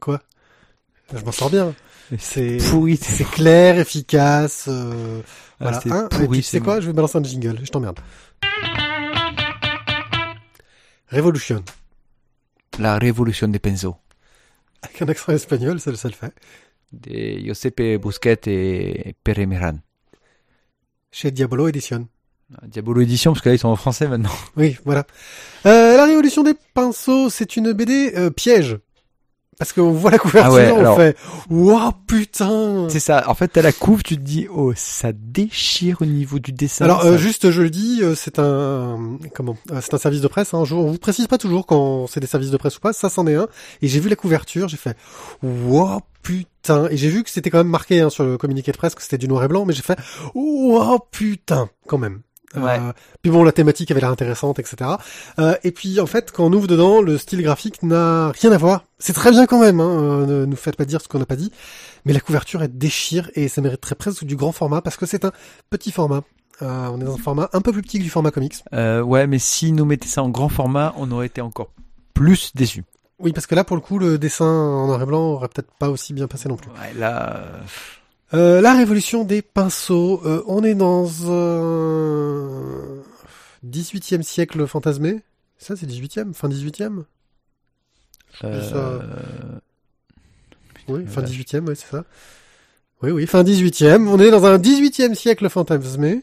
[0.00, 0.20] Quoi?
[1.14, 1.74] Je m'en sors bien.
[2.18, 2.96] C'est Pourri.
[3.02, 4.64] c'est clair, efficace.
[4.68, 5.20] euh,
[5.60, 5.80] Ah, voilà.
[5.80, 6.76] c'est Hein, pourri, c'est quoi?
[6.76, 6.80] bon.
[6.82, 7.58] Je vais balancer un jingle.
[7.62, 7.98] Je t'emmerde.
[11.10, 11.64] Revolution.
[12.78, 13.96] La révolution des pinceaux.
[14.82, 16.34] Avec un accent espagnol, ça, ça le fait.
[16.92, 19.78] De Giuseppe Busquets et Pere Meran.
[21.10, 22.08] Chez Diabolo Edition.
[22.62, 24.30] Diabolo Édition, parce que là ils sont en français maintenant.
[24.56, 25.06] Oui, voilà.
[25.66, 28.78] Euh, la révolution des pinceaux, c'est une BD euh, piège.
[29.58, 31.16] Parce qu'on voit la couverture, Ah ouais, on alors- fait
[31.50, 33.24] «Wow, putain!» C'est ça.
[33.28, 36.84] En fait, t'as la couve, tu te dis, oh, ça déchire au niveau du dessin.
[36.84, 40.28] Alors euh, juste je le dis, euh, c'est un comment euh, C'est un service de
[40.28, 40.54] presse.
[40.54, 42.92] Hein, je, on vous précise pas toujours quand c'est des services de presse ou pas.
[42.92, 43.48] Ça c'en est un.
[43.82, 44.96] Et j'ai vu la couverture, j'ai fait
[45.42, 46.86] wow putain.
[46.90, 49.02] Et j'ai vu que c'était quand même marqué hein, sur le communiqué de presse que
[49.02, 49.98] c'était du noir et blanc, mais j'ai fait
[50.36, 52.20] wow putain quand même.
[52.54, 52.78] Ouais.
[52.80, 54.90] Euh, puis bon, la thématique avait l'air intéressante, etc.
[55.38, 58.58] Euh, et puis en fait, quand on ouvre dedans, le style graphique n'a rien à
[58.58, 58.84] voir.
[58.98, 59.80] C'est très bien quand même.
[59.80, 61.52] Hein, euh, ne nous faites pas dire ce qu'on n'a pas dit.
[62.04, 65.24] Mais la couverture elle déchire et ça mériterait presque du grand format parce que c'est
[65.24, 65.32] un
[65.70, 66.22] petit format.
[66.62, 68.64] Euh, on est dans un format un peu plus petit que du format comics.
[68.72, 71.70] Ouais, mais si nous mettaient ça en grand format, on aurait été encore
[72.14, 72.84] plus déçus.
[73.20, 75.72] Oui, parce que là, pour le coup, le dessin en noir et blanc aurait peut-être
[75.78, 76.70] pas aussi bien passé non plus.
[76.70, 77.42] Ouais, là,
[78.34, 80.20] euh, Euh, la révolution des pinceaux.
[80.24, 83.02] Euh, on est dans un
[83.66, 85.20] 18e siècle fantasmé.
[85.58, 87.04] Ça, c'est 18e Fin 18e
[88.44, 89.00] euh,
[90.88, 91.28] Oui, fin Ouais.
[91.28, 92.04] 18e, oui, c'est ça.
[93.02, 94.06] Oui, oui, fin 18e.
[94.06, 96.22] On est dans un 18e siècle fantasmé.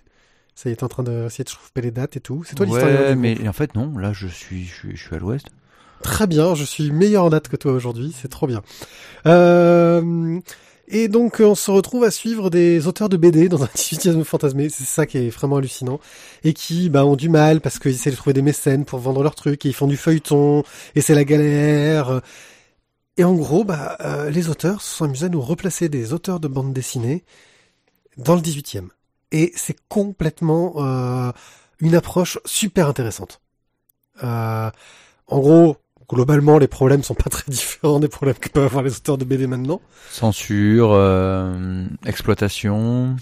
[0.55, 2.43] Ça y est, en train d'essayer de choper les dates et tout.
[2.45, 3.97] C'est toi l'historien ouais, du mais en fait non.
[3.97, 5.47] Là, je suis, je suis, je suis à l'ouest.
[6.01, 8.61] Très bien, je suis meilleur en date que toi aujourd'hui, c'est trop bien.
[9.25, 10.39] Euh,
[10.87, 14.69] et donc on se retrouve à suivre des auteurs de BD dans un 18e fantasmé,
[14.69, 15.99] c'est ça qui est vraiment hallucinant,
[16.43, 19.23] et qui bah, ont du mal parce qu'ils essaient de trouver des mécènes pour vendre
[19.23, 20.63] leurs trucs, et ils font du feuilleton,
[20.95, 22.21] et c'est la galère.
[23.17, 26.39] Et en gros, bah, euh, les auteurs se sont amusés à nous replacer des auteurs
[26.39, 27.23] de bande dessinée
[28.17, 28.89] dans le 18e.
[29.31, 31.31] Et c'est complètement euh,
[31.79, 33.41] une approche super intéressante.
[34.23, 34.69] Euh,
[35.27, 35.77] en gros,
[36.09, 39.25] globalement, les problèmes sont pas très différents des problèmes que peuvent avoir les auteurs de
[39.25, 39.81] BD maintenant.
[40.11, 43.15] Censure, euh, exploitation.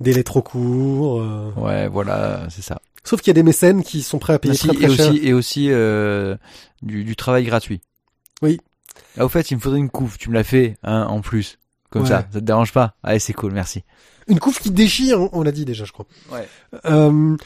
[0.00, 1.20] Délai trop courts.
[1.22, 1.50] euh.
[1.56, 2.80] Ouais, voilà, c'est ça.
[3.04, 4.96] Sauf qu'il y a des mécènes qui sont prêts à payer Aussi, très et très
[4.96, 5.10] cher.
[5.10, 6.36] aussi, et aussi euh,
[6.82, 7.80] du, du travail gratuit.
[8.42, 8.60] Oui.
[9.18, 10.18] Ah, au fait, il me faudrait une couve.
[10.18, 11.58] Tu me l'as fait, hein, en plus.
[11.90, 12.08] Comme Ouais.
[12.08, 12.94] ça, ça te dérange pas?
[13.02, 13.82] Allez, c'est cool, merci.
[14.28, 16.06] Une couve qui déchire, on- on l'a dit déjà, je crois.
[16.30, 16.48] Ouais.
[16.86, 17.36] Euh,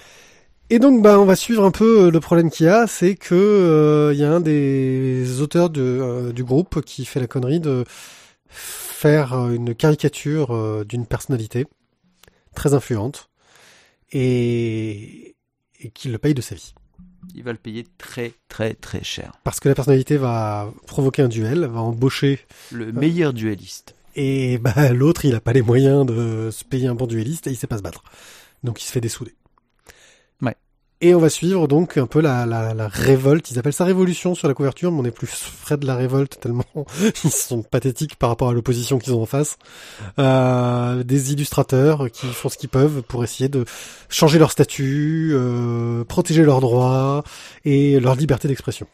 [0.71, 3.15] et donc, bah, on va suivre un peu euh, le problème qu'il y a, c'est
[3.15, 7.27] que euh, il y a un des auteurs de, euh, du groupe qui fait la
[7.27, 7.85] connerie de
[8.49, 11.67] faire une caricature euh, d'une personnalité
[12.55, 13.29] très influente
[14.11, 15.37] et,
[15.81, 16.75] et qui le paye de sa vie.
[17.35, 19.33] Il va le payer très, très, très cher.
[19.45, 22.41] Parce que la personnalité va provoquer un duel, va embaucher
[22.73, 23.95] Le meilleur duelliste.
[24.17, 27.51] Et bah, l'autre, il a pas les moyens de se payer un bon duelliste et
[27.51, 28.03] il sait pas se battre.
[28.65, 29.35] Donc il se fait dessouder.
[31.03, 33.51] Et on va suivre donc un peu la, la, la révolte.
[33.51, 36.41] Ils appellent ça révolution sur la couverture, mais on est plus frais de la révolte
[36.41, 36.65] tellement
[37.25, 39.59] ils sont pathétiques par rapport à l'opposition qu'ils ont en face.
[40.19, 43.67] Euh, des illustrateurs qui font ce qu'ils peuvent pour essayer de
[44.09, 47.25] changer leur statut, euh, protéger leurs droits
[47.67, 48.87] et leur liberté d'expression.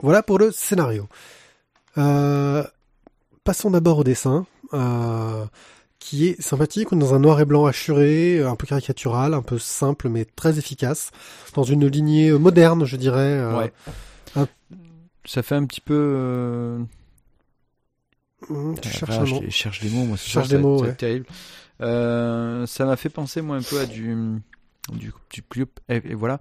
[0.00, 1.08] Voilà pour le scénario.
[1.98, 2.64] Euh,
[3.44, 5.44] passons d'abord au dessin, euh,
[6.04, 6.92] qui est sympathique.
[6.92, 10.24] On est dans un noir et blanc assuré, un peu caricatural, un peu simple mais
[10.24, 11.10] très efficace,
[11.54, 13.18] dans une lignée moderne, je dirais.
[13.38, 13.72] euh, Ouais.
[14.36, 14.48] un-
[15.24, 15.94] Ça fait un petit peu.
[15.94, 16.78] euh,
[18.50, 20.16] hum, tu Ah, cherches un je cherche des mots, moi.
[20.16, 20.94] Je cherche des mots, ouais.
[20.94, 21.26] terrible.
[21.80, 24.16] Euh, ça m'a fait penser moi un peu à du
[24.92, 26.38] du, du club et, et voilà.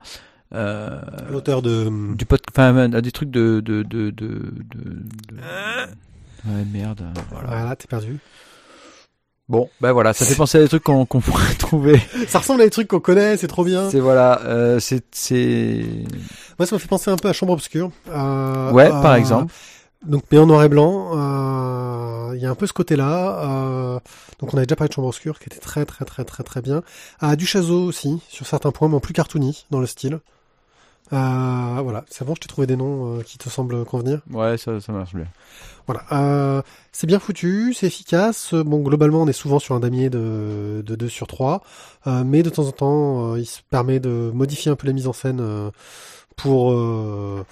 [0.54, 1.00] Euh,
[1.30, 1.90] L'auteur de.
[2.16, 5.38] du pod, enfin à des trucs de de de de, de, de-
[6.50, 7.06] ouais merde.
[7.30, 7.48] Voilà.
[7.48, 8.18] Voilà, t'es perdu.
[9.50, 12.02] Bon, ben voilà, ça fait penser à des trucs qu'on pourrait trouver.
[12.28, 13.90] Ça ressemble à des trucs qu'on connaît, c'est trop bien.
[13.90, 15.84] C'est voilà, euh, c'est c'est
[16.58, 17.92] Moi, ça m'a fait penser un peu à Chambre Obscure.
[18.10, 19.54] Euh, ouais, euh, par exemple.
[20.06, 21.12] Donc, mais en noir et blanc.
[21.18, 23.44] euh, Il y a un peu ce côté-là.
[23.44, 24.00] euh,
[24.40, 26.62] donc, on avait déjà parlé de Chambre Obscure, qui était très, très, très, très, très
[26.62, 26.82] bien.
[27.20, 30.20] Ah, du Chazot aussi, sur certains points, mais en plus cartoony dans le style.
[31.14, 34.22] Euh, voilà, c'est bon, je t'ai trouvé des noms euh, qui te semblent convenir.
[34.32, 35.28] Ouais, ça ça marche bien.
[35.88, 36.62] Voilà, euh,
[36.94, 38.54] c'est bien foutu, c'est efficace.
[38.54, 41.64] Bon, globalement, on est souvent sur un damier de, de 2 sur 3,
[42.08, 44.94] euh, mais de temps en temps, euh, il se permet de modifier un peu la
[44.94, 45.70] mise en scène euh,
[46.38, 47.46] pour euh,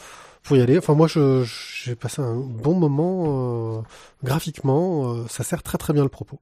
[0.43, 0.77] pour y aller.
[0.77, 1.43] Enfin, moi, je
[1.83, 3.81] j'ai passé un bon moment euh,
[4.23, 5.13] graphiquement.
[5.15, 6.39] euh, ça sert très très bien le propos.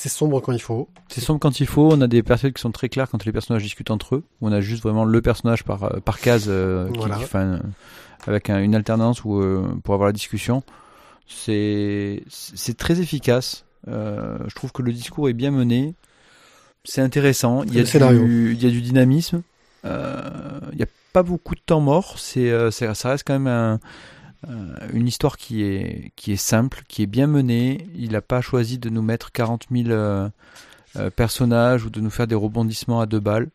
[0.00, 0.88] C'est sombre quand il faut.
[1.08, 1.90] C'est sombre quand il faut.
[1.92, 4.24] On a des personnages qui sont très clairs quand les personnages discutent entre eux.
[4.40, 7.16] On a juste vraiment le personnage par euh, par case euh, Voilà.
[7.16, 7.60] qui un-
[8.28, 10.62] avec un- une alternance euh, pour avoir la discussion.
[11.26, 12.22] C'est
[12.76, 13.64] très efficace.
[13.88, 15.94] Euh, je trouve que le discours est bien mené.
[16.84, 17.64] C'est intéressant.
[17.64, 17.82] Il y a
[18.12, 19.42] du il y a du dynamisme.
[19.84, 22.20] Euh, il y a pas beaucoup de temps mort.
[22.20, 23.78] C'est euh, ça reste quand même un euh,
[24.92, 27.86] une histoire qui est qui est simple, qui est bien menée.
[27.96, 30.28] Il n'a pas choisi de nous mettre 40 000 euh,
[30.96, 33.48] euh, personnages ou de nous faire des rebondissements à deux balles.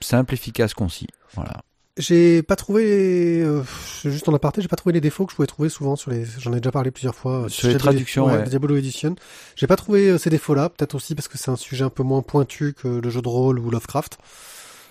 [0.00, 1.06] Simple, efficace, concis.
[1.34, 1.62] Voilà.
[1.98, 3.62] J'ai pas trouvé, euh,
[4.04, 6.26] juste en aparté, j'ai pas trouvé les défauts que je pouvais trouver souvent sur les,
[6.38, 7.44] j'en ai déjà parlé plusieurs fois.
[7.44, 8.42] euh, Sur les traductions, ouais.
[8.42, 9.14] Diablo Edition.
[9.54, 12.02] J'ai pas trouvé euh, ces défauts-là, peut-être aussi parce que c'est un sujet un peu
[12.02, 14.18] moins pointu que le jeu de rôle ou Lovecraft.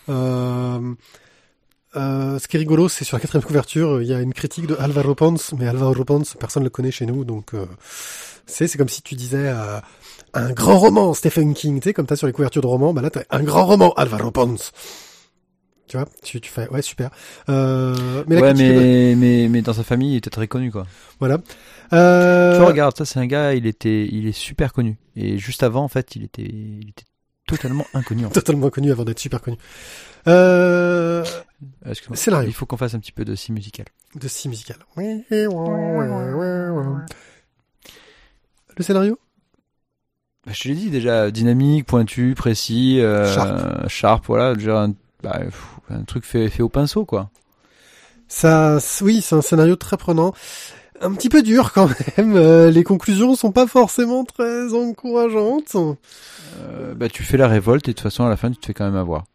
[0.10, 0.96] Euh,
[1.96, 4.68] euh, ce qui est rigolo, c'est sur la quatrième couverture, il y a une critique
[4.68, 7.66] de Alvaro Pons, mais Alvaro Pons, personne ne le connaît chez nous, donc euh,
[8.46, 9.80] c'est c'est comme si tu disais euh,
[10.34, 13.02] un grand roman Stephen King, tu sais, comme t'as sur les couvertures de romans, bah
[13.02, 14.72] là t'as un grand roman Alvaro Pons.
[15.88, 17.12] Tu vois, tu, tu fais, ouais, super.
[17.48, 20.72] Euh, mais la ouais, critique mais, mais, mais dans sa famille, il était très connu,
[20.72, 20.88] quoi.
[21.20, 21.38] Voilà.
[21.94, 24.98] Euh, Tu vois, regarde, ça, c'est un gars, il était, il est super connu.
[25.16, 27.06] Et juste avant, en fait, il était, il était
[27.48, 28.34] totalement inconnu, en fait.
[28.36, 29.58] totalement connu avant d'être super connu.
[30.28, 31.24] Euh.
[32.14, 32.50] Scénario.
[32.50, 33.86] Il faut qu'on fasse un petit peu de scie musical.
[34.16, 34.78] de scie musical.
[38.78, 39.20] Le scénario
[40.46, 43.88] Bah, je te l'ai dit déjà, dynamique, pointu, précis, euh, Sharp.
[43.90, 44.94] sharp, voilà, déjà un,
[45.24, 45.40] bah,
[45.90, 47.30] un truc fait, fait au pinceau, quoi.
[48.28, 50.34] Ça, oui, c'est un scénario très prenant.
[51.02, 52.36] Un petit peu dur quand même.
[52.46, 55.76] Euh, les conclusions sont pas forcément très encourageantes.
[55.76, 58.66] Euh, bah, tu fais la révolte et de toute façon, à la fin, tu te
[58.66, 59.26] fais quand même avoir.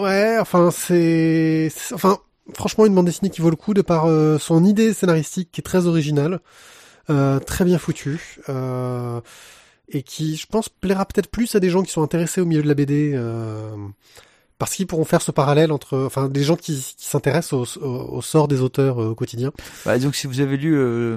[0.00, 2.18] Ouais, enfin c'est, enfin
[2.54, 5.60] franchement une bande dessinée qui vaut le coup de par euh, son idée scénaristique qui
[5.60, 6.40] est très originale,
[7.10, 9.20] euh, très bien foutue, euh,
[9.88, 12.62] et qui je pense plaira peut-être plus à des gens qui sont intéressés au milieu
[12.62, 13.18] de la BD.
[14.58, 18.16] Parce qu'ils pourront faire ce parallèle entre, enfin, des gens qui, qui s'intéressent au, au,
[18.16, 19.52] au sort des auteurs euh, au quotidien.
[19.86, 21.16] Bah, disons que si vous avez lu euh,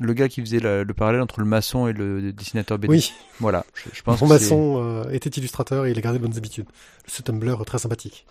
[0.00, 3.12] le gars qui faisait la- le parallèle entre le maçon et le dessinateur BD, Oui,
[3.40, 6.24] voilà, je, je pense que c'est- maçon euh, était illustrateur et il a gardé de
[6.24, 6.66] bonnes habitudes.
[7.08, 8.24] Ce Tumblr euh, très sympathique.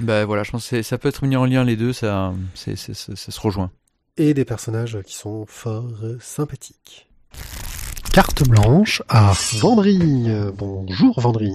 [0.00, 2.70] Bah voilà, je pense que ça peut être mis en lien les deux, ça, ça,
[2.76, 3.70] ça se rejoint.
[4.16, 7.06] et des personnages qui sont fort sympathiques.
[8.12, 10.28] Carte blanche à Vendry.
[10.56, 11.52] Bonjour Vendry.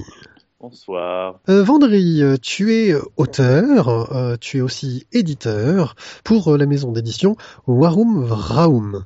[0.63, 1.41] Bonsoir.
[1.49, 6.93] Euh, Vendry, euh, tu es euh, auteur, euh, tu es aussi éditeur pour la maison
[6.93, 7.35] d'édition
[7.67, 9.03] Warum Vraum.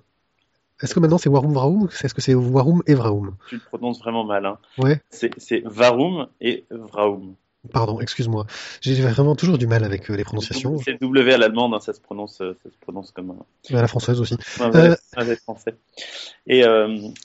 [0.84, 3.38] Est-ce que maintenant c'est Warum Vraum Est-ce que c'est Warum et Vraum?
[3.50, 4.46] Tu le prononces vraiment mal.
[4.46, 4.60] Hein.
[4.78, 7.34] Ouais, C'est Varum et Vraum.
[7.74, 8.46] pardon, excuse-moi.
[8.82, 11.92] J'ai vraiment toujours du mal avec euh, les prononciations, C'est W à l'allemande, hein, ça,
[11.94, 14.38] se prononce, euh, ça se prononce comme un, à la française aussi.
[14.60, 15.76] un vrai- un vrai français.
[16.46, 16.64] Et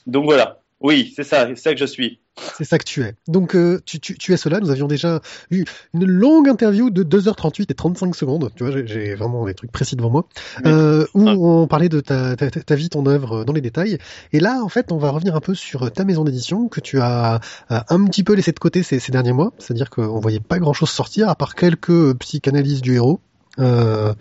[0.07, 0.62] donc voilà.
[0.81, 2.19] Oui, c'est ça, c'est ça que je suis.
[2.57, 3.13] C'est ça que tu es.
[3.27, 4.59] Donc euh, tu, tu, tu es cela.
[4.59, 5.21] Nous avions déjà
[5.51, 8.51] eu une longue interview de 2h38 et 35 secondes.
[8.55, 10.27] Tu vois, j'ai- vraiment des trucs précis devant moi.
[10.65, 11.35] Euh, où Ah.
[11.37, 13.97] on parlait de ta, ta, ta vie, ton œuvre dans les détails.
[14.33, 16.99] Et là, en fait, on va revenir un peu sur ta maison d'édition que tu
[16.99, 17.39] as
[17.71, 19.53] euh, un petit peu laissé de côté ces, ces derniers mois.
[19.59, 23.21] C'est-à-dire qu'on voyait pas grand-chose sortir à part quelques psychanalyses du héros.
[23.59, 24.13] Euh,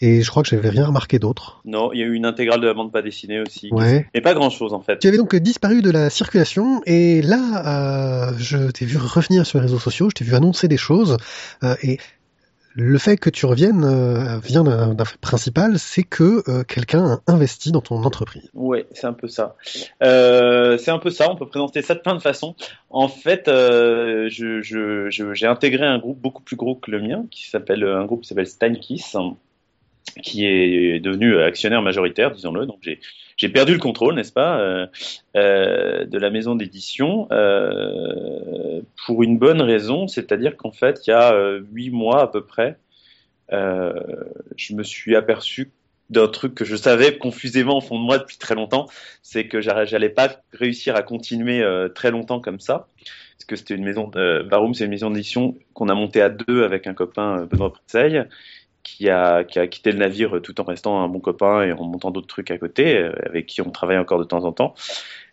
[0.00, 1.60] et je crois que j'avais rien remarqué d'autre.
[1.64, 3.68] Non, il y a eu une intégrale de la bande pas dessinée aussi.
[3.70, 4.06] Ouais.
[4.14, 4.98] Mais pas grand chose en fait.
[4.98, 9.58] Tu avais donc disparu de la circulation et là, euh, je t'ai vu revenir sur
[9.58, 11.16] les réseaux sociaux, je t'ai vu annoncer des choses
[11.62, 11.98] euh, et
[12.74, 17.32] le fait que tu reviennes euh, vient d'un fait principal, c'est que euh, quelqu'un a
[17.32, 18.50] investi dans ton entreprise.
[18.54, 19.56] Oui, c'est un peu ça.
[20.02, 21.30] Euh, c'est un peu ça.
[21.30, 22.54] On peut présenter ça de plein de façons.
[22.90, 23.50] En fait,
[24.28, 28.28] j'ai intégré un groupe beaucoup plus gros que le mien, qui s'appelle un groupe qui
[28.28, 29.16] s'appelle Steinkiss,
[30.22, 32.66] qui est devenu actionnaire majoritaire, disons-le.
[32.66, 32.86] Donc
[33.36, 34.86] j'ai perdu le contrôle, n'est-ce pas, euh,
[35.36, 41.12] euh, de la maison d'édition euh, pour une bonne raison, c'est-à-dire qu'en fait, il y
[41.12, 41.34] a
[41.72, 42.78] huit mois à peu près,
[43.50, 45.70] je me suis aperçu
[46.10, 48.86] d'un truc que je savais confusément au fond de moi depuis très longtemps,
[49.22, 52.86] c'est que j'allais pas réussir à continuer très longtemps comme ça,
[53.36, 56.28] parce que c'était une maison, de, Baroum, c'est une maison d'édition qu'on a montée à
[56.28, 58.24] deux avec un copain Benoît Pretzeil,
[58.82, 61.84] qui a, qui a quitté le navire tout en restant un bon copain et en
[61.84, 64.74] montant d'autres trucs à côté, euh, avec qui on travaille encore de temps en temps.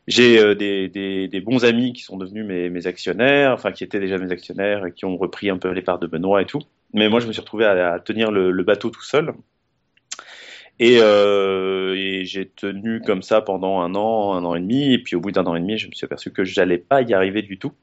[0.08, 4.18] J'ai euh, des, des, bons amis qui sont devenus mes, actionnaires, enfin qui étaient déjà
[4.18, 6.62] mes actionnaires et qui ont repris un peu les parts de Benoît et tout.
[6.93, 9.34] Mais moi, je me suis retrouvé à, tenir le, le, bateau tout seul.
[10.80, 14.93] Et, euh, et j'ai tenu comme ça pendant un an, un an et demi.
[14.93, 17.02] Et puis au bout d'un an et demi, je me suis aperçu que j'allais pas
[17.02, 17.74] y arriver du tout.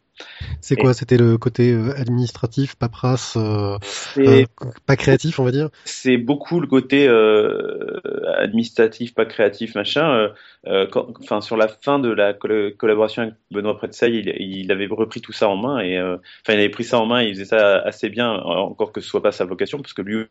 [0.61, 3.79] C'est quoi C'était le côté euh, administratif, paperasse, euh,
[4.19, 4.45] euh,
[4.87, 5.69] pas créatif, on va dire?
[5.85, 8.01] C'est beaucoup le côté euh,
[8.37, 10.31] administratif, pas créatif, machin.
[10.67, 15.33] enfin, sur la fin de la collaboration avec Benoît Pretzeil, il, il, avait repris tout
[15.33, 17.23] ça en main et enfin, il avait pris ça en main.
[17.23, 20.03] Et il faisait ça assez bien, encore que ce soit pas sa vocation, parce que
[20.03, 20.27] lui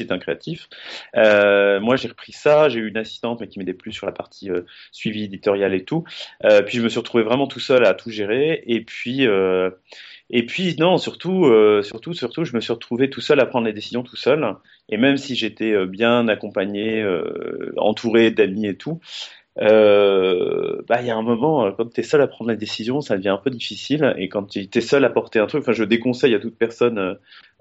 [0.00, 0.68] est un créatif.
[1.16, 4.12] Euh, moi, j'ai repris ça, j'ai eu une assistante mais qui m'aidait plus sur la
[4.12, 6.04] partie euh, suivi éditorial et tout.
[6.44, 8.62] Euh, puis je me suis retrouvé vraiment tout seul à tout gérer.
[8.66, 9.70] Et puis, euh,
[10.30, 13.66] et puis non, surtout, euh, surtout, surtout, je me suis retrouvé tout seul à prendre
[13.66, 14.44] les décisions tout seul.
[14.88, 17.04] Et même si j'étais bien accompagné,
[17.76, 19.00] entouré d'amis et tout,
[19.58, 23.00] euh, bah il y a un moment quand tu es seul à prendre la décision
[23.00, 25.72] ça devient un peu difficile et quand tu es seul à porter un truc enfin
[25.72, 27.16] je déconseille à toute personne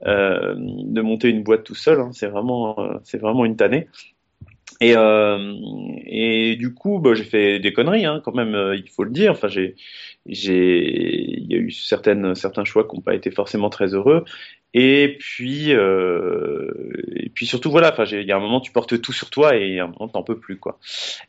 [0.06, 2.00] euh, de monter une boîte tout seul.
[2.02, 2.10] Hein.
[2.12, 3.88] c'est vraiment, euh, c'est vraiment une tannée.
[4.82, 5.54] Et, euh,
[6.06, 9.32] et du coup, bah, j'ai fait des conneries, hein, quand même, il faut le dire.
[9.32, 9.76] Enfin, j'ai,
[10.26, 14.26] j'ai, il y a eu certaines, certains choix qui n'ont pas été forcément très heureux.
[14.78, 16.70] Et puis, euh,
[17.16, 19.56] et puis surtout, voilà, enfin, il y a un moment, tu portes tout sur toi
[19.56, 20.80] et un moment, t'en peux plus, quoi.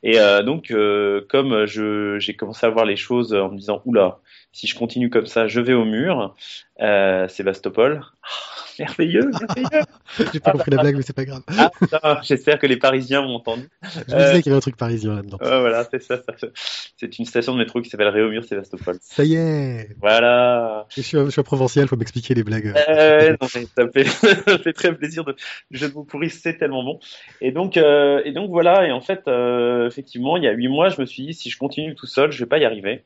[0.02, 3.82] Et euh, donc, euh, comme je, j'ai commencé à voir les choses en me disant,
[3.84, 4.18] oula,
[4.56, 6.34] si je continue comme ça, je vais au mur.
[6.80, 8.02] Euh, Sébastopol.
[8.02, 9.84] Oh, merveilleux, merveilleux.
[10.32, 11.42] J'ai pas compris la blague, mais c'est pas grave.
[12.02, 13.68] Ah, J'espère que les Parisiens m'ont entendu.
[13.82, 15.36] Je me disais qu'il y avait un truc parisien là-dedans.
[15.40, 16.32] voilà, c'est ça, ça.
[16.96, 18.96] C'est une station de métro qui s'appelle Réaumur Sébastopol.
[19.02, 19.90] Ça y est.
[20.00, 20.86] Voilà.
[20.88, 22.72] Je suis, je suis provincial, faut m'expliquer les blagues.
[22.88, 23.90] Euh, non, mais ça me
[24.58, 25.36] fait, très plaisir de,
[25.70, 26.98] je vous pourrir, c'est tellement bon.
[27.42, 28.86] Et donc, euh, et donc voilà.
[28.86, 31.50] Et en fait, euh, effectivement, il y a huit mois, je me suis dit, si
[31.50, 33.04] je continue tout seul, je vais pas y arriver.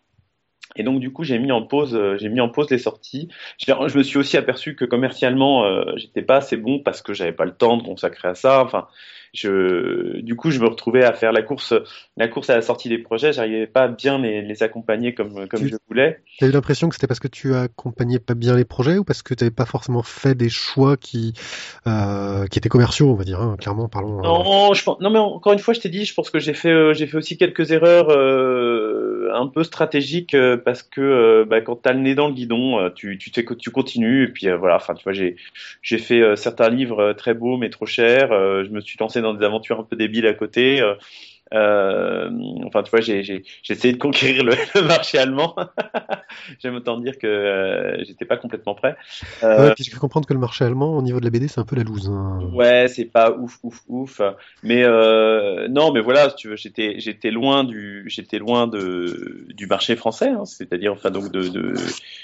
[0.77, 3.29] Et donc du coup, j'ai mis en pause, euh, j'ai mis en pause les sorties.
[3.59, 7.33] Je me suis aussi aperçu que commercialement, euh, j'étais pas assez bon parce que j'avais
[7.33, 8.63] pas le temps de consacrer à ça.
[8.63, 8.87] Enfin,
[9.33, 11.75] je, du coup, je me retrouvais à faire la course,
[12.17, 13.33] la course à la sortie des projets.
[13.33, 16.21] J'arrivais pas bien les, les accompagner comme, comme je voulais.
[16.39, 19.05] Tu as eu l'impression que c'était parce que tu accompagnais pas bien les projets ou
[19.05, 21.35] parce que tu n'avais pas forcément fait des choix qui,
[21.87, 24.19] euh, qui étaient commerciaux, on va dire, hein, clairement, parlons.
[24.19, 24.23] Euh.
[24.23, 26.55] Non, je pense, non, mais encore une fois, je t'ai dit, je pense que j'ai
[26.55, 28.90] fait, euh, j'ai fait aussi quelques erreurs euh,
[29.33, 33.19] un peu stratégiques euh, parce que bah, quand t'as le nez dans le guidon, tu,
[33.19, 34.77] tu, tu continues et puis voilà.
[34.77, 35.37] Enfin, tu vois, j'ai,
[35.83, 38.31] j'ai fait certains livres très beaux mais trop chers.
[38.31, 40.83] je me suis lancé dans des aventures un peu débiles à côté.
[41.53, 42.31] Euh,
[42.65, 44.55] enfin, tu vois, j'ai, j'ai, essayé de conquérir le,
[44.87, 45.57] marché allemand.
[46.63, 48.97] J'aime autant dire que euh, j'étais pas complètement prêt.
[49.43, 51.49] Euh, ouais, puis je peux comprendre que le marché allemand, au niveau de la BD,
[51.49, 52.09] c'est un peu la loose.
[52.09, 52.41] Hein.
[52.53, 54.21] Ouais, c'est pas ouf, ouf, ouf.
[54.63, 59.67] Mais euh, non, mais voilà, tu veux, j'étais, j'étais loin du, j'étais loin de du
[59.67, 60.29] marché français.
[60.29, 61.75] Hein, c'est-à-dire, enfin, donc de, de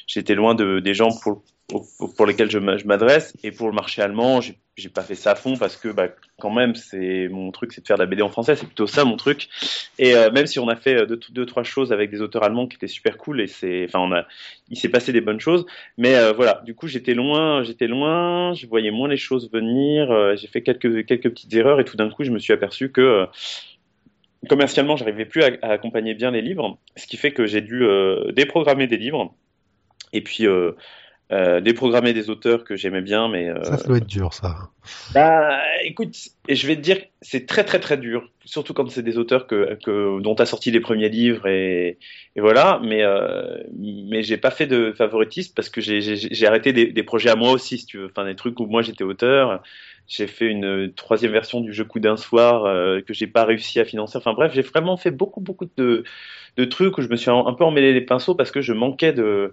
[0.07, 3.37] j'étais loin de des gens pour pour lesquels je m'adresse.
[3.43, 4.41] Et pour le marché allemand
[4.77, 6.09] j'ai pas fait ça à fond parce que bah,
[6.39, 8.57] quand même c'est mon truc c'est de faire de la BD en français.
[8.57, 9.49] C'est plutôt ça mon truc.
[9.99, 12.67] Et euh, même si on a fait euh, deux, trois choses avec des auteurs allemands
[12.67, 14.27] qui étaient super cool et c'est enfin on a
[14.69, 15.67] il s'est passé des bonnes choses.
[15.97, 16.63] Mais euh, voilà.
[16.65, 18.53] Du coup j'étais loin j'étais loin.
[18.55, 20.37] Je voyais moins les choses venir.
[20.37, 23.27] J'ai fait quelques quelques petites erreurs et tout d'un coup je me suis aperçu que
[24.49, 26.79] commercialement j'arrivais plus à, à, accompagner bien les livres.
[26.97, 27.85] Ce qui fait que j'ai dû
[28.35, 29.35] déprogrammer des livres.
[30.13, 30.47] Et puis
[31.33, 34.71] euh, déprogrammer des auteurs que j'aimais bien, mais euh, ça, ça doit être dur, ça.
[35.13, 36.15] Bah, écoute,
[36.47, 39.49] et je vais te dire, c'est très très très dur, surtout quand c'est des auteurs
[39.49, 41.99] que, que dont as sorti les premiers livres et,
[42.37, 42.81] et voilà.
[42.85, 47.31] Mais euh, mais j'ai pas fait de favoritisme parce que j'ai arrêté des, des, projets
[47.31, 49.63] à moi aussi, si tu veux, enfin des trucs où moi j'étais auteur.
[50.09, 53.81] J'ai fait une troisième version du jeu Coup d'un soir euh, que j'ai pas réussi
[53.81, 54.17] à financer.
[54.17, 56.05] Enfin bref, j'ai vraiment fait beaucoup beaucoup de,
[56.71, 59.53] trucs où je me suis un, peu emmêlé les pinceaux parce que je manquais de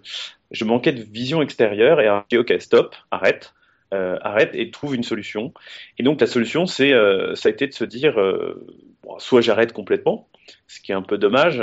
[0.51, 3.53] je manquais de vision extérieure et j'ai dit ok stop arrête
[3.91, 5.53] arrête et trouve une solution.
[5.99, 6.93] Et donc la solution, c'est
[7.35, 8.15] ça a été de se dire,
[9.19, 10.27] soit j'arrête complètement,
[10.67, 11.61] ce qui est un peu dommage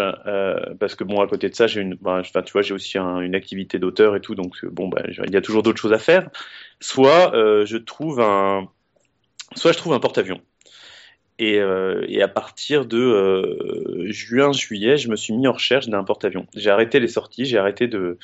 [0.79, 3.35] parce que bon à côté de ça j'ai une ben, tu vois j'ai aussi une
[3.35, 6.31] activité d'auteur et tout donc bon ben, il y a toujours d'autres choses à faire
[6.79, 8.69] soit je trouve un
[9.57, 10.41] soit je trouve un porte-avions
[11.41, 16.05] euh, et, à partir de euh, juin, juillet, je me suis mis en recherche d'un
[16.05, 16.47] porte-avions.
[16.55, 18.19] J'ai arrêté les sorties, j'ai arrêté de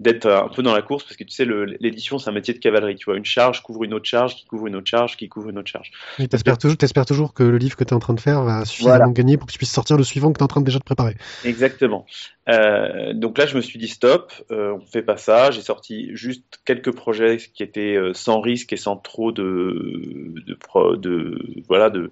[0.00, 1.46] d'être un peu dans la course parce que tu sais,
[1.78, 2.96] l'édition, c'est un métier de cavalerie.
[2.96, 5.50] Tu vois, une charge couvre une autre charge, qui couvre une autre charge, qui couvre
[5.50, 5.90] une autre charge.
[6.18, 8.42] Et t'espères toujours, espères toujours que le livre que tu es en train de faire
[8.42, 10.62] va suffisamment gagner pour que tu puisses sortir le suivant que tu es en train
[10.62, 11.16] déjà de préparer.
[11.44, 12.06] Exactement.
[12.48, 15.50] Euh, donc là, je me suis dit stop, euh, on fait pas ça.
[15.50, 20.96] J'ai sorti juste quelques projets qui étaient euh, sans risque et sans trop de, de,
[20.96, 21.38] de
[21.68, 22.10] voilà, de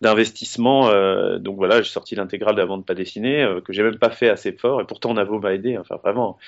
[0.00, 0.88] d'investissement.
[0.90, 4.10] Euh, donc voilà, j'ai sorti l'intégrale d'avant de pas dessiner, euh, que j'ai même pas
[4.10, 5.76] fait assez fort, et pourtant Navo m'a aidé.
[5.78, 6.38] Enfin vraiment,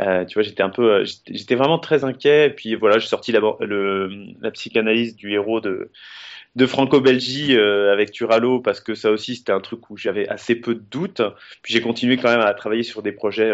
[0.00, 2.46] euh, tu vois, j'étais un peu, j'étais vraiment très inquiet.
[2.46, 5.90] Et puis voilà, j'ai sorti la, le, la psychanalyse du héros de
[6.54, 10.74] de Franco-Belgie avec Turalo parce que ça aussi c'était un truc où j'avais assez peu
[10.74, 11.22] de doutes.
[11.62, 13.50] Puis j'ai continué quand même à travailler sur des projets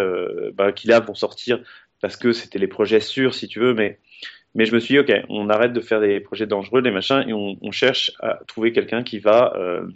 [0.54, 1.60] bah, qui là vont sortir
[2.00, 4.00] parce que c'était les projets sûrs si tu veux, mais
[4.58, 7.24] mais je me suis dit, OK, on arrête de faire des projets dangereux, des machins,
[7.28, 9.86] et on, cherche à trouver quelqu'un qui va euh,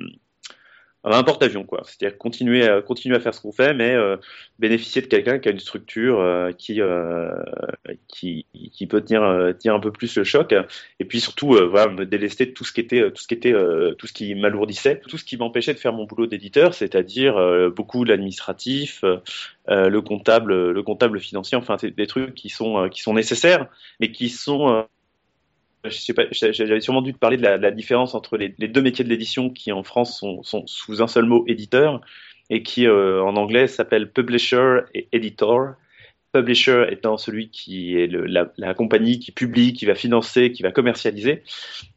[1.04, 1.82] un porte-avions, quoi.
[1.84, 4.16] C'est-à-dire continuer à, continuer à faire ce qu'on fait, mais euh,
[4.58, 7.32] bénéficier de quelqu'un qui a une structure euh, qui, euh,
[8.06, 10.54] qui, qui peut tenir, euh, tenir un peu plus le choc,
[11.00, 13.54] et puis surtout, voilà, me délester de tout ce qui était, tout ce qui était,
[13.98, 17.34] tout ce qui m'alourdissait, tout ce qui m'empêchait de faire mon boulot d'éditeur, c'est-à-dire
[17.74, 19.04] beaucoup l'administratif,
[19.66, 23.66] le comptable, le comptable financier, enfin, des trucs qui sont, qui sont nécessaires,
[24.00, 24.86] mais qui sont
[25.84, 29.72] j'avais sûrement dû te parler de la, différence entre les, deux métiers de l'édition qui
[29.72, 32.00] en France sont, sous un seul mot éditeur
[32.50, 35.74] et qui euh, en anglais s'appellent publisher et editor.
[36.32, 41.42] Publisher étant celui qui est la, compagnie qui publie, qui va financer, qui va commercialiser,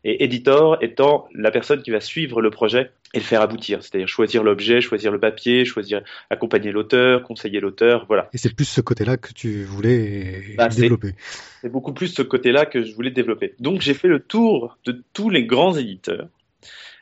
[0.03, 4.09] et editor étant la personne qui va suivre le projet et le faire aboutir, c'est-à-dire
[4.09, 8.29] choisir l'objet, choisir le papier, choisir accompagner l'auteur, conseiller l'auteur, voilà.
[8.33, 11.13] Et c'est plus ce côté-là que tu voulais bah, développer.
[11.61, 13.55] C'est beaucoup plus ce côté-là que je voulais développer.
[13.59, 16.27] Donc j'ai fait le tour de tous les grands éditeurs.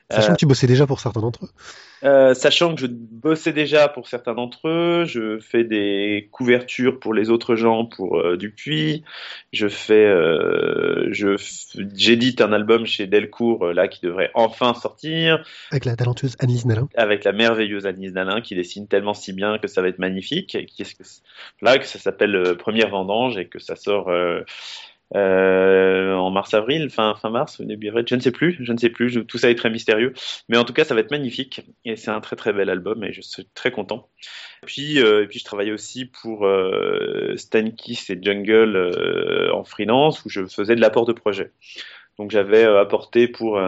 [0.10, 1.50] Sachant que tu bossais déjà pour certains d'entre eux.
[2.04, 7.14] Euh, sachant que je bossais déjà pour certains d'entre eux, je fais des couvertures pour
[7.14, 9.06] les autres gens pour euh, Dupuis,
[9.54, 11.38] je fais, euh, je
[11.96, 15.46] j'édite un album chez Delcourt là qui devrait enfin sortir.
[15.72, 16.90] Avec la talentueuse Annelise Nalin.
[16.96, 20.56] Avec la merveilleuse Annelise Nalin qui dessine tellement si bien que ça va être magnifique.
[20.56, 21.04] Et qui est-ce que
[21.62, 24.42] là que ça s'appelle Première Vendange et que ça sort euh,
[25.14, 29.26] en mars-avril, fin, fin mars, début avril, je ne sais plus, je ne sais plus,
[29.26, 30.14] tout ça est très mystérieux,
[30.50, 33.04] mais en tout cas ça va être magnifique et c'est un très très bel album
[33.04, 34.10] et je suis très content.
[34.66, 40.26] Puis, euh, et puis je travaillais aussi pour euh, Stan et Jungle euh, en freelance
[40.26, 41.52] où je faisais de l'apport de projet.
[42.18, 43.62] Donc j'avais euh, apporté pour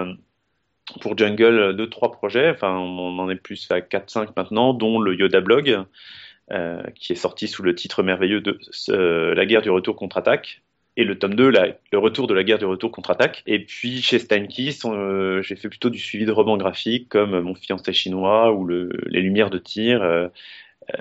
[1.01, 4.99] pour Jungle deux trois projets, enfin on en est plus à 4 5 maintenant, dont
[4.99, 5.85] le Yoda Blog.
[6.51, 8.59] Euh, qui est sorti sous le titre merveilleux de
[9.33, 10.61] La guerre du retour contre-attaque,
[10.97, 13.43] et le tome 2, le retour de la guerre du retour contre-attaque.
[13.47, 17.53] Et puis chez Steinkiss, euh, j'ai fait plutôt du suivi de romans graphiques comme Mon
[17.55, 20.01] fiancé chinois ou le, Les Lumières de tir.
[20.01, 20.29] Euh,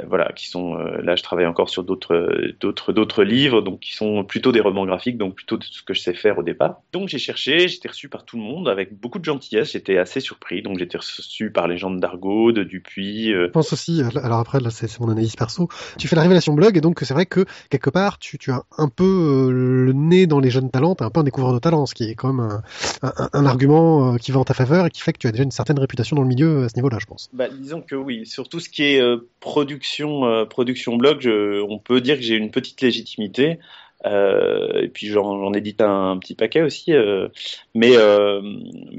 [0.07, 3.95] voilà, qui sont euh, là, je travaille encore sur d'autres, d'autres, d'autres livres, donc qui
[3.95, 6.81] sont plutôt des romans graphiques, donc plutôt de ce que je sais faire au départ.
[6.93, 9.73] Donc j'ai cherché, j'étais reçu par tout le monde avec beaucoup de gentillesse.
[9.73, 13.33] J'étais assez surpris, donc j'étais reçu par les gens de Dargo, de Dupuis.
[13.33, 13.47] Euh.
[13.47, 15.69] Je pense aussi, alors après là c'est, mon analyse perso.
[15.99, 18.63] Tu fais la révélation blog et donc c'est vrai que quelque part tu, tu as
[18.79, 21.85] un peu le nez dans les jeunes talents, t'es un peu un découvreur de talents,
[21.85, 22.63] ce qui est quand même un,
[23.03, 25.45] un, un, argument qui va en ta faveur et qui fait que tu as déjà
[25.45, 27.29] une certaine réputation dans le milieu à ce niveau-là, je pense.
[27.35, 29.03] Bah, disons que oui, surtout ce qui est
[29.41, 31.29] produit production, euh, production blog,
[31.69, 33.59] on peut dire que j'ai une petite légitimité.
[34.07, 36.93] Euh, et puis j'en édite un, petit paquet aussi.
[36.93, 37.29] Euh,
[37.75, 37.97] mais,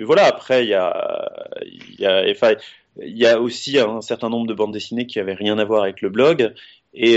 [0.04, 0.76] voilà, après, il y
[3.26, 6.10] a, aussi un certain nombre de bandes dessinées qui avaient rien à voir avec le
[6.10, 6.54] blog.
[6.94, 7.16] Et,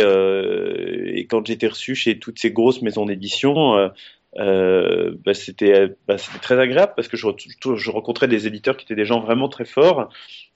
[1.29, 3.91] quand j'étais reçu chez toutes ces grosses maisons d'édition,
[4.37, 7.27] euh, bah, c'était bah, très agréable parce que je,
[7.77, 10.11] je, rencontrais des éditeurs qui étaient des gens vraiment très forts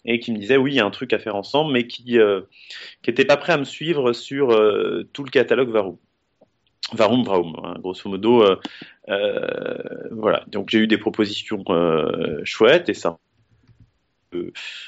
[0.04, 2.18] et qui me disaient oui il y a un truc à faire ensemble mais qui
[2.18, 2.42] euh,
[3.02, 5.96] qui n'étaient pas prêts à me suivre sur euh, tout le catalogue Varum.
[6.92, 8.42] Varum Varum, hein, grosso modo.
[8.42, 8.56] Euh,
[9.08, 11.64] euh, voilà, donc j'ai eu des propositions
[12.44, 13.18] chouettes et ça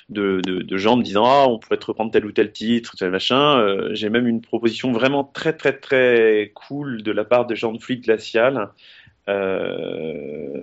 [0.08, 3.90] de, gens me disant ah on pourrait reprendre tel ou tel titre tel machin euh,
[3.92, 7.78] j'ai même une proposition vraiment très très très cool de la part de gens de
[7.78, 8.70] Fluide Glacial
[9.28, 10.60] euh,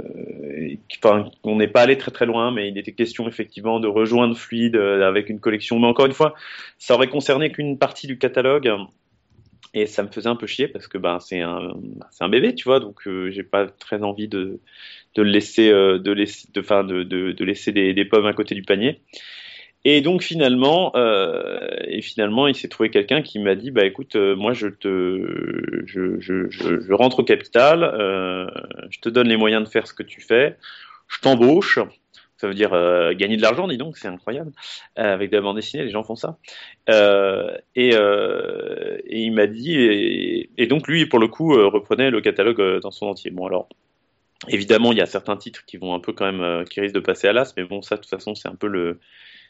[1.04, 4.38] enfin, on n'est pas allé très très loin mais il était question effectivement de rejoindre
[4.38, 5.80] Fluide euh, avec une collection.
[5.80, 6.36] Mais encore une fois
[6.78, 8.72] ça aurait concerné qu'une partie du catalogue.
[9.74, 12.82] Et ça me faisait un peu chier parce que ben c'est un bébé, tu vois,
[12.82, 14.60] donc j'ai pas très envie de
[15.16, 19.00] de laisser de laisser de de, laisser des pommes à côté du panier.
[19.84, 21.60] Et donc finalement, euh,
[22.02, 26.94] finalement, il s'est trouvé quelqu'un qui m'a dit, bah écoute, euh, moi je te, je,
[26.94, 28.46] rentre au capital, euh,
[28.92, 30.58] je te donne les moyens de faire ce que tu fais,
[31.08, 31.80] je t'embauche.
[32.38, 32.72] Ça veut dire
[33.16, 34.52] gagner de l'argent, dis donc, c'est incroyable.
[34.96, 36.40] Avec de la bande dessinée, les gens font ça.
[37.76, 39.76] et, il m'a dit,
[40.58, 43.30] et, donc lui, pour le coup, reprenait le catalogue dans son entier.
[43.30, 43.70] Bon alors,
[44.48, 47.00] évidemment, il y a certains titres qui vont un peu quand même, qui risquent de
[47.00, 49.00] passer à l'as, mais bon, ça, de toute façon, c'est un peu le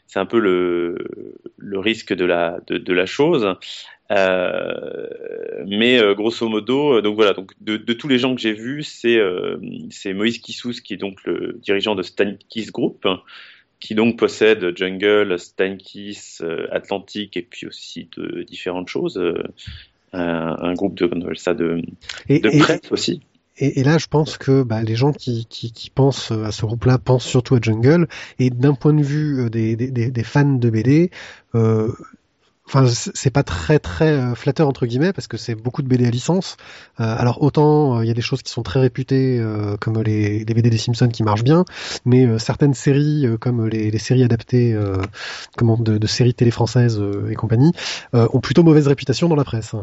[0.06, 0.96] c'est un peu le,
[1.56, 3.56] le risque de la, de, de la chose.
[4.10, 5.08] Euh,
[5.66, 8.52] mais euh, grosso modo, euh, donc voilà, donc de, de tous les gens que j'ai
[8.52, 9.56] vus, c'est euh,
[10.12, 12.02] Moïse Kissous qui est donc le dirigeant de
[12.50, 13.06] Kiss Group,
[13.80, 15.36] qui donc possède Jungle,
[15.78, 19.22] Kiss, Atlantic et puis aussi de différentes choses.
[20.12, 21.80] un groupe de ça de,
[22.28, 23.22] de presse aussi.
[23.58, 25.46] Et, là, je pense que bah, les gens qui,
[25.94, 28.08] pensent à ce groupe-là pensent surtout à Jungle.
[28.38, 31.10] Et d'un point de vue euh, des, fans de BD,
[31.54, 31.92] euh,
[32.66, 36.06] Enfin, c'est pas très très euh, flatteur entre guillemets parce que c'est beaucoup de BD
[36.06, 36.56] à licence.
[37.00, 39.42] Euh, alors autant il y a des choses qui sont très réputées
[39.80, 41.64] comme les, BD des Simpsons qui marchent bien,
[42.04, 44.76] mais certaines séries comme les, séries adaptées
[45.56, 47.72] comment de, séries télé françaises et compagnie
[48.12, 49.74] ont plutôt mauvaise réputation dans la presse.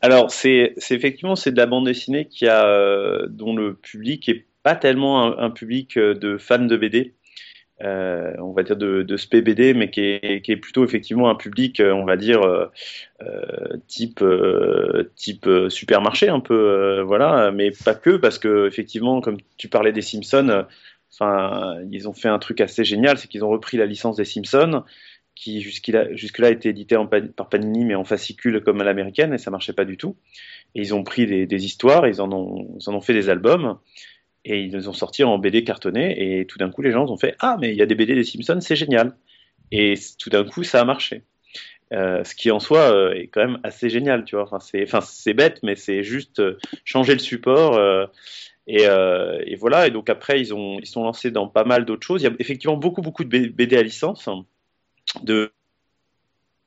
[0.00, 4.76] Alors c'est effectivement c'est de la bande dessinée qui a dont le public est pas
[4.76, 7.14] tellement un public de fans de BD.
[7.82, 11.92] Euh, on va dire de, de BD, mais qui est, plutôt effectivement un public, euh,
[11.92, 12.68] on va dire euh,
[13.88, 14.24] type
[15.16, 20.02] type supermarché un peu, voilà, mais pas que parce que effectivement, comme tu parlais des
[20.02, 20.66] Simpsons,
[21.12, 24.24] enfin, ils ont fait un truc assez génial, c'est qu'ils ont repris la licence des
[24.24, 24.84] Simpsons
[25.34, 26.96] qui jusque-là jusque -là était édité
[27.36, 30.16] par Panini mais en fascicule comme à l'américaine et ça marchait pas du tout.
[30.76, 33.78] Et ils ont pris des, histoires, ils en ont fait des albums
[34.44, 37.16] et ils les ont sortis en BD cartonné et tout d'un coup les gens ont
[37.16, 39.16] fait ah mais il y a des BD des Simpsons c'est génial.
[39.72, 41.22] Et tout d'un coup ça a marché.
[41.92, 44.44] Euh, ce qui en soi euh, est quand même assez génial tu vois.
[44.44, 47.80] Enfin c'est bête mais c'est juste euh, changer le support
[48.66, 48.86] et,
[49.56, 49.86] voilà.
[49.86, 52.22] Et donc après ils ont ils sont lancés dans pas mal d'autres choses.
[52.22, 54.44] Il y a effectivement beaucoup beaucoup de BD à licence hein,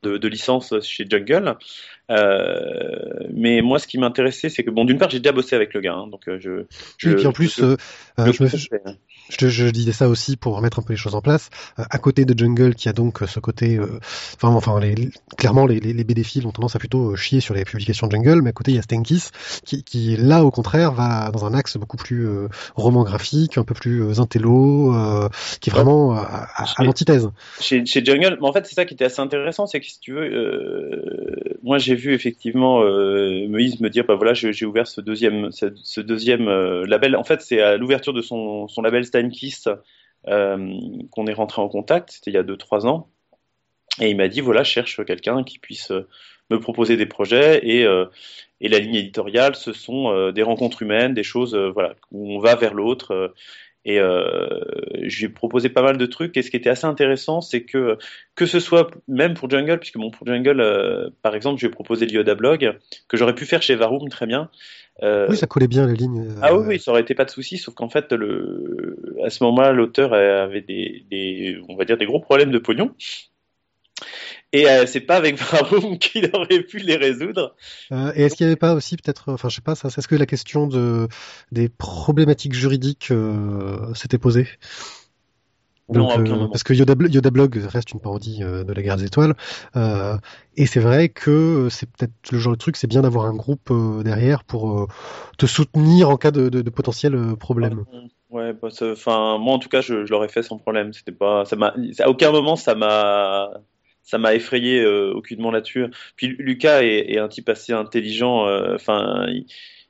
[0.08, 1.56] de, de licence chez Jungle.
[2.10, 5.74] Euh, mais moi, ce qui m'intéressait, c'est que bon, d'une part, j'ai déjà bossé avec
[5.74, 6.66] le gars, hein, donc euh, je,
[6.98, 7.10] je.
[7.10, 8.50] Et puis en plus, je, euh, je, me,
[9.30, 11.50] je, je, disais ça aussi pour remettre un peu les choses en place.
[11.80, 14.00] Euh, à côté de Jungle, qui a donc euh, ce côté, euh,
[14.36, 18.08] enfin, enfin, les, clairement, les, les, BD ont tendance à plutôt chier sur les publications
[18.08, 19.30] de Jungle, mais à côté, il y a Stankis,
[19.66, 22.28] qui, qui là, au contraire, va dans un axe beaucoup plus
[22.76, 24.94] roman graphique, un peu plus intello,
[25.62, 27.30] qui est vraiment à, à, l'antithèse.
[27.60, 30.00] Chez, chez, Jungle, mais en fait, c'est ça qui était assez intéressant, c'est que si
[30.00, 31.04] tu veux,
[31.64, 36.02] moi, j'ai vu effectivement Moïse me dire, bah voilà, j'ai ouvert ce deuxième, ce, ce
[36.02, 36.50] deuxième
[36.84, 37.16] label.
[37.16, 39.17] En fait, c'est à l'ouverture de son, son label Steinkiss
[40.28, 40.74] euh,
[41.12, 43.10] qu'on est rentré en contact, c'était il y a 2-3 ans.
[44.02, 46.08] Et il m'a dit voilà, cherche quelqu'un qui puisse euh,
[46.50, 48.06] me proposer des projets et, euh,
[48.62, 52.56] et la ligne éditoriale, ce sont des rencontres humaines, des choses voilà où on va
[52.56, 53.34] vers l'autre.
[53.86, 56.36] Et je lui ai proposé pas mal de trucs.
[56.38, 57.98] Et ce qui était assez intéressant, c'est que
[58.36, 61.74] que ce soit même pour Jungle, puisque bon pour Jungle, par exemple, je lui ai
[61.74, 64.50] proposé l'Yoda Blog que j'aurais pu faire chez Varum très bien.
[65.04, 66.28] Euh, oui, ça collait bien les lignes.
[66.42, 69.44] Ah oui, oui, ça aurait été pas de souci, sauf qu'en fait, le, à ce
[69.44, 72.92] moment-là, l'auteur avait des, des, on va dire, des gros problèmes de pognon.
[74.58, 77.56] Et euh, c'est pas avec Varum qu'il aurait pu les résoudre.
[77.92, 80.08] Euh, et est-ce qu'il n'y avait pas aussi peut-être, enfin je sais pas, ça, est-ce
[80.08, 81.08] que la question de
[81.52, 84.48] des problématiques juridiques euh, s'était posée?
[85.90, 89.06] Donc, euh, parce que Yoda, Yoda, Blog reste une parodie euh, de la guerre des
[89.06, 89.36] étoiles,
[89.78, 90.18] euh,
[90.58, 93.72] et c'est vrai que c'est peut-être le genre de truc, c'est bien d'avoir un groupe
[93.72, 94.88] euh, derrière pour euh,
[95.38, 97.86] te soutenir en cas de, de, de potentiel problème.
[98.30, 100.92] Ouais, bah, enfin moi en tout cas je, je l'aurais fait sans problème.
[100.92, 103.50] C'était pas, ça m'a, à aucun moment ça m'a,
[104.08, 105.86] ça m'a effrayé aucunement là-dessus.
[106.16, 108.48] Puis Lucas est, est, un type assez intelligent.
[108.74, 109.28] Enfin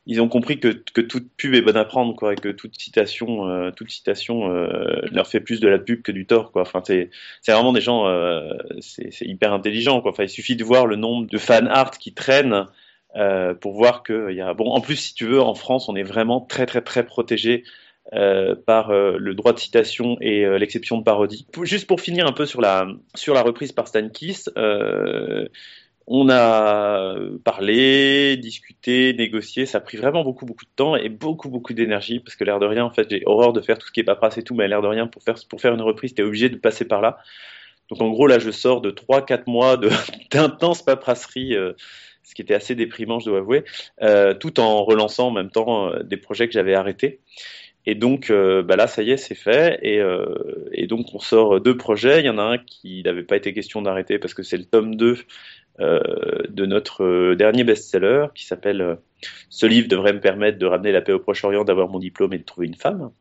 [0.07, 2.79] ils ont compris que, que, toute pub est bonne à prendre, quoi, et que toute
[2.79, 6.61] citation, euh, toute citation euh, leur fait plus de la pub que du tort, quoi.
[6.61, 7.09] Enfin, c'est,
[7.45, 10.11] vraiment des gens, euh, c'est, c'est hyper intelligent, quoi.
[10.11, 12.67] Enfin, il suffit de voir le nombre de fan art qui traînent
[13.17, 14.53] euh, pour voir que il y a.
[14.53, 17.65] Bon, en plus, si tu veux, en France, on est vraiment très, très, très protégé.
[18.13, 21.45] Euh, par le droit de citation et l'exception de parodie.
[21.63, 24.49] Juste pour finir un peu sur la sur la reprise par Stan Kiss,
[26.09, 29.65] on a parlé, discuté, négocié.
[29.65, 32.59] Ça a pris vraiment beaucoup, beaucoup de temps et beaucoup, beaucoup d'énergie parce que l'air
[32.59, 34.55] de rien, en fait, j'ai horreur de faire tout ce qui est paperasse et tout,
[34.55, 37.01] mais l'air de rien, pour faire, pour faire une reprise, t'es obligé de passer par
[37.01, 37.17] là.
[37.89, 39.77] Donc, en gros, là, je sors de 3-4 mois
[40.31, 41.55] d'intense paperasserie.
[41.55, 41.73] Euh,
[42.23, 43.63] ce qui était assez déprimant, je dois avouer,
[44.01, 47.21] euh, tout en relançant en même temps euh, des projets que j'avais arrêtés.
[47.87, 49.79] Et donc euh, bah là, ça y est, c'est fait.
[49.81, 49.99] Et,
[50.73, 52.19] et, donc on sort deux projets.
[52.19, 54.65] Il y en a un qui n'avait pas été question d'arrêter parce que c'est le
[54.65, 55.17] tome 2
[55.79, 58.97] de notre dernier best-seller qui s'appelle
[59.49, 62.39] Ce livre devrait me permettre de ramener la paix au Proche-Orient, d'avoir mon diplôme et
[62.39, 63.11] de trouver une femme.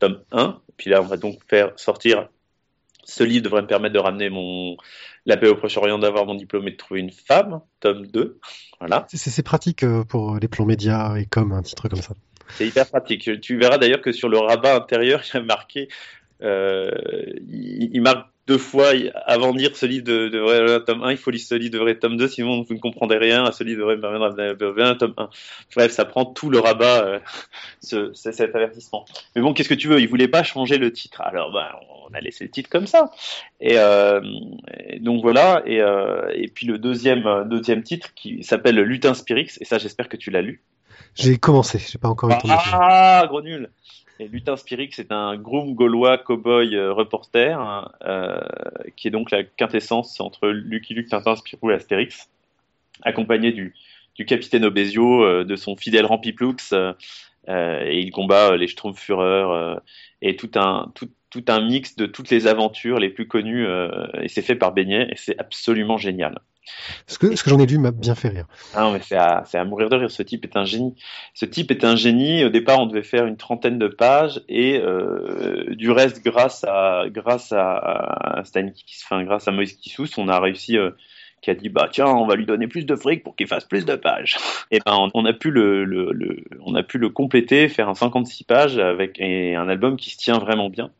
[0.00, 0.60] Tome 1.
[0.76, 2.28] Puis là, on va donc faire sortir
[3.10, 4.76] ce livre devrait me permettre de ramener mon
[5.26, 8.38] la paix au Proche-Orient, d'avoir mon diplôme et de trouver une femme, tome 2.
[8.78, 9.06] Voilà.
[9.10, 12.14] C'est pratique euh, pour les plans médias et comme un titre comme ça.
[12.54, 13.40] C'est hyper pratique.
[13.40, 15.88] Tu verras d'ailleurs que sur le rabat intérieur, il a marqué,
[16.42, 16.90] euh,
[17.48, 18.92] il, marque deux fois
[19.26, 21.78] avant de lire ce livre de, de, tome 1, il faut lire ce livre de
[21.78, 25.14] vrai tome 2, sinon vous ne comprendrez rien à ce livre de vrai, un tome
[25.16, 25.28] 1.
[25.76, 27.18] Bref, ça prend tout le rabat, euh,
[27.80, 29.04] ce, cet avertissement.
[29.36, 30.00] Mais bon, qu'est-ce que tu veux?
[30.00, 31.20] Il voulait pas changer le titre.
[31.20, 31.68] Alors, ben,
[32.08, 33.10] on a laissé le titre comme ça.
[33.60, 34.20] Et, euh,
[35.00, 35.62] donc voilà.
[35.66, 35.80] Et,
[36.34, 40.30] et, puis le deuxième, deuxième titre qui s'appelle Lutin Spirix, et ça, j'espère que tu
[40.30, 40.62] l'as lu.
[41.14, 42.38] J'ai commencé, j'ai pas encore eu le
[42.72, 43.70] Ah, gros nul
[44.20, 48.38] et Lutin Spirix, c'est un groom gaulois cowboy euh, reporter, hein, euh,
[48.94, 52.28] qui est donc la quintessence entre Lucky Luke, Tintin, Spirou et Astérix,
[53.02, 53.74] accompagné du,
[54.16, 56.56] du capitaine Obesio, euh, de son fidèle Rampiplux,
[57.48, 59.80] et il combat les Schtroumpfureurs,
[60.20, 63.66] et tout un, tout, tout, un mix de toutes les aventures les plus connues,
[64.20, 66.38] et c'est fait par Beignet, et c'est absolument génial.
[67.06, 68.46] Ce que, j'en ai lu m'a bien fait rire.
[68.74, 70.10] Ah mais c'est à, mourir de rire.
[70.10, 70.94] Ce type est un génie.
[71.34, 72.44] Ce type est un génie.
[72.44, 77.04] Au départ, on devait faire une trentaine de pages et euh, du reste, grâce à
[77.08, 78.70] grâce à, Stan
[79.24, 80.76] grâce à Moïse Kissous, on a réussi.
[80.76, 80.90] Euh,
[81.42, 83.64] qui a dit bah tiens on va lui donner plus de fric pour qu'il fasse
[83.64, 84.36] plus de pages
[84.70, 87.94] et ben on, a pu le, le, le, on a pu le compléter faire un
[87.94, 90.90] 56 pages avec et un album qui se tient vraiment bien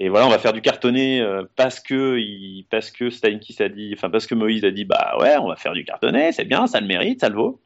[0.00, 3.68] et voilà, on va faire du cartonné euh, parce que il, parce que Steinkiss a
[3.68, 6.44] dit, enfin parce que Moïse a dit, bah ouais, on va faire du cartonné, c'est
[6.44, 7.60] bien, ça le mérite, ça le vaut.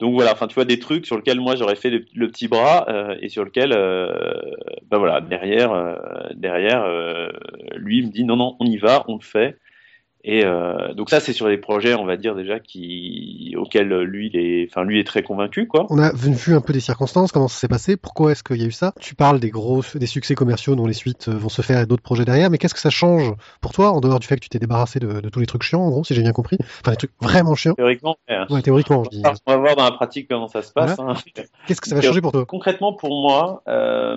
[0.00, 2.84] Donc voilà, enfin tu vois des trucs sur lesquels moi j'aurais fait le, petit bras
[2.88, 4.12] euh, et sur lequel, euh,
[4.90, 5.94] bah voilà, derrière, euh,
[6.34, 6.84] derrière,
[7.76, 9.58] lui il me dit non non, on y va, on le fait.
[10.26, 14.30] Et euh, donc ça, c'est sur les projets, on va dire déjà, qui auxquels lui,
[14.32, 15.86] il est, enfin lui est très convaincu, quoi.
[15.90, 18.64] On a vu un peu des circonstances, comment ça s'est passé, pourquoi est-ce qu'il y
[18.64, 18.94] a eu ça?
[18.98, 21.86] Tu parles des gros, des succès commerciaux dont les suites euh, vont se faire et
[21.86, 24.40] d'autres projets derrière, mais qu'est-ce que ça change pour toi en dehors du fait que
[24.40, 26.56] tu t'es débarrassé de, de, tous les trucs chiants, en gros, si j'ai bien compris,
[26.80, 27.74] enfin des trucs vraiment chiants?
[27.74, 28.16] Théoriquement.
[28.48, 29.22] Ouais, théoriquement, je dis.
[29.44, 30.98] On va voir dans la pratique comment ça se passe.
[30.98, 31.14] Hein.
[31.66, 32.46] Qu'est-ce que ça va changer pour toi?
[32.46, 34.16] Concrètement, pour moi, euh...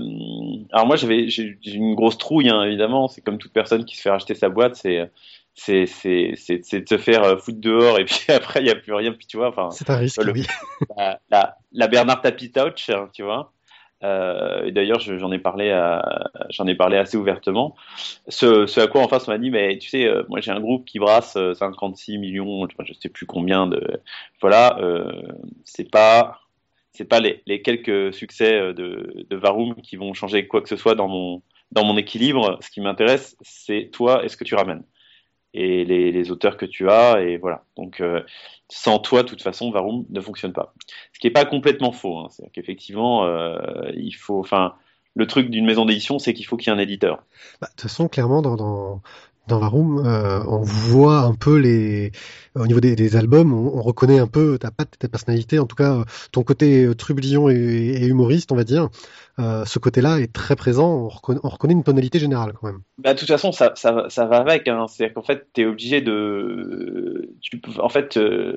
[0.72, 3.10] alors moi j'avais, j'ai une grosse trouille, hein, évidemment.
[3.10, 5.10] C'est comme toute personne qui se fait racheter sa boîte, c'est
[5.58, 8.76] c'est c'est c'est de se faire euh, foutre dehors et puis après il y a
[8.76, 10.46] plus rien puis tu vois enfin c'est un risque oui.
[10.98, 13.52] la, la, la, Bernard Tapie Touch hein, tu vois.
[14.04, 15.72] Euh, et d'ailleurs j'en ai parlé
[16.52, 17.76] j'en ai parlé assez ouvertement.
[18.28, 20.52] Ce, ce à quoi en face on m'a dit mais tu sais euh, moi j'ai
[20.52, 24.00] un groupe qui brasse 56 millions je sais plus combien de
[24.40, 24.80] voilà
[25.66, 26.42] c'est pas
[26.92, 30.78] c'est pas les, les, quelques succès de, de Varum qui vont changer quoi que ce
[30.78, 31.42] soit dans mon
[31.72, 32.60] dans mon équilibre.
[32.62, 34.84] Ce qui m'intéresse c'est toi est ce que tu ramènes
[35.58, 37.64] et les, auteurs que tu as et voilà.
[37.78, 38.22] Donc euh,
[38.70, 40.74] sans toi, de toute façon, Varum ne fonctionne pas.
[41.14, 42.18] Ce qui n'est pas complètement faux.
[42.18, 42.28] Hein.
[42.30, 43.58] C'est qu'effectivement, euh,
[43.96, 44.76] il faut, enfin,
[45.16, 47.24] le truc d'une maison d'édition, c'est qu'il faut qu'il y ait un éditeur.
[47.60, 49.02] Bah, de toute façon, clairement, dans,
[49.48, 52.12] dans Varum, euh, on voit un peu les,
[52.56, 56.04] au niveau des, albums, on, reconnaît un peu ta patte, ta personnalité, en tout cas
[56.32, 58.90] ton côté trublion et, humoriste, on va dire.
[59.40, 61.10] Euh, ce côté-là est très présent.
[61.24, 62.82] On reconnaît, une tonalité générale quand même.
[62.98, 64.68] Bah, de toute façon, ça, ça, ça va avec.
[64.68, 64.88] Hein.
[64.88, 67.30] C'est-à-dire qu'en fait, tu es obligé de.
[67.42, 68.56] Tu, en fait, euh,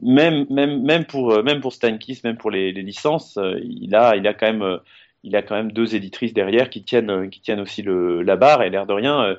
[0.00, 4.16] même, même, même pour, même pour Stankiss, même pour les, les licences, euh, il, a,
[4.16, 4.78] il a quand même
[5.22, 8.62] il a quand même deux éditrices derrière qui tiennent, qui tiennent aussi la barre.
[8.62, 9.36] Et l'air de rien,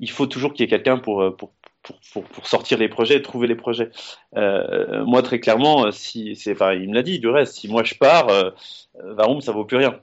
[0.00, 1.52] il faut toujours qu'il y ait quelqu'un pour, pour,
[2.12, 3.90] pour, pour, sortir les projets, trouver les projets.
[4.36, 7.18] Euh, moi, très clairement, si enfin, il me l'a dit.
[7.18, 8.50] Du reste, si moi je pars, euh,
[8.94, 10.00] Varum, ça vaut plus rien.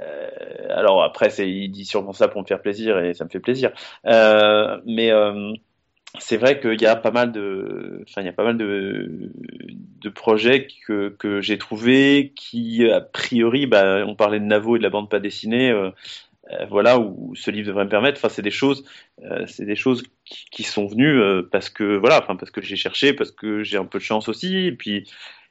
[0.00, 0.28] Euh,
[0.70, 3.72] alors après, il dit sûrement ça pour me faire plaisir et ça me fait plaisir.
[4.06, 5.52] Euh, mais euh,
[6.18, 9.30] c'est vrai qu'il y a pas mal de, enfin, il y a pas mal de,
[10.00, 14.78] de projets que, que j'ai trouvé qui, a priori, bah, on parlait de Navo et
[14.78, 15.70] de la bande pas dessinée.
[15.70, 15.90] Euh,
[16.52, 18.18] euh, voilà où ce livre devrait me permettre.
[18.18, 18.84] Enfin, c'est des choses,
[19.22, 22.60] euh, c'est des choses qui, qui sont venues euh, parce que voilà, enfin parce que
[22.60, 25.08] j'ai cherché, parce que j'ai un peu de chance aussi, et puis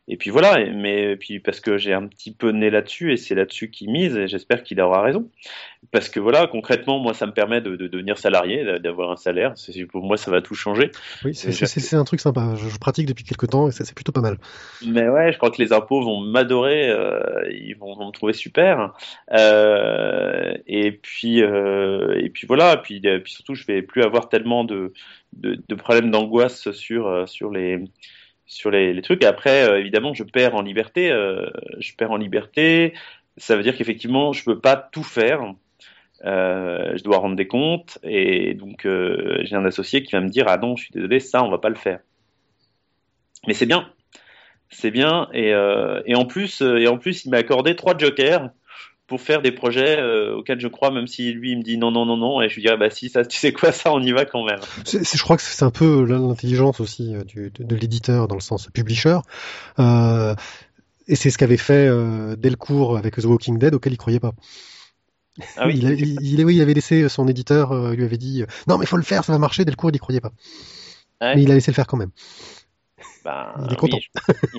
[0.10, 3.36] et puis voilà, mais puis parce que j'ai un petit peu né là-dessus et c'est
[3.36, 5.30] là-dessus qu'il mise et j'espère qu'il aura raison.
[5.92, 9.54] Parce que voilà, concrètement, moi, ça me permet de, de devenir salarié, d'avoir un salaire.
[9.92, 10.92] Pour moi, ça va tout changer.
[11.24, 12.56] Oui, c'est un truc sympa.
[12.56, 14.38] Je, pratique depuis quelques temps et c'est plutôt pas mal.
[14.86, 18.34] Mais ouais, je crois que les impôts vont m'adorer, euh, ils vont, vont, me trouver
[18.34, 18.94] super.
[19.32, 24.66] Euh, et puis euh, et puis voilà, puis, puis surtout, je vais plus avoir tellement
[24.66, 24.92] de,
[25.34, 27.80] de, de problèmes d'angoisse sur sur les
[28.54, 29.24] sur les, trucs.
[29.24, 31.12] Après, euh, évidemment, je perds en liberté.
[31.12, 31.50] euh,
[31.80, 32.94] je perds en liberté.
[33.38, 35.54] Ça veut dire qu'effectivement, je peux pas tout faire.
[36.26, 40.46] Euh, je dois rendre des comptes et donc j'ai un associé qui va me dire
[40.48, 42.00] ah non, je suis désolé, ça on va pas le faire.
[43.46, 43.92] Mais c'est bien,
[44.70, 48.52] c'est bien et, et en plus et en plus il m'a accordé trois jokers
[49.08, 51.92] pour faire des projets euh, auxquels je crois, même si lui il me dit non
[51.92, 54.02] non non non et je lui dirais bah si ça tu sais quoi ça on
[54.02, 54.60] y va quand même.
[54.86, 58.42] Je crois que c'est un peu l'intelligence aussi euh, du, de, de l'éditeur dans le
[58.42, 59.18] sens publisher.
[59.80, 60.36] Euh,
[61.08, 64.32] et c'est ce qu'avait fait euh, Delcourt avec The Walking Dead auquel il croyait pas.
[65.58, 65.74] Ah oui.
[65.78, 68.86] il, a- il, il- oui, il avait laissé son éditeur, lui avait dit non mais
[68.86, 69.66] faut le faire, ça va marcher.
[69.66, 70.32] Delcourt il y croyait pas.
[71.22, 71.36] Ouais.
[71.36, 72.12] Mais il a laissé le faire quand même.
[73.24, 73.98] Bah, Il est oui, content.
[74.02, 74.10] je,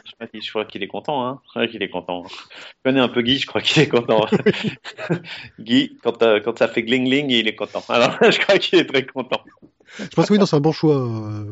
[0.07, 1.27] je crois qu'il- je crois qu'il est content.
[1.27, 1.41] Hein.
[1.45, 2.25] Je crois qu'il est content.
[2.29, 2.35] Je
[2.85, 4.27] connais un peu Guy, je crois qu'il est content.
[5.61, 7.83] Guy, quand, euh, quand ça fait gling gling, il est content.
[7.89, 9.43] Alors, je crois qu'il est très content.
[9.99, 10.97] Je pense que oui, non, c'est un bon choix.
[10.97, 11.45] euh,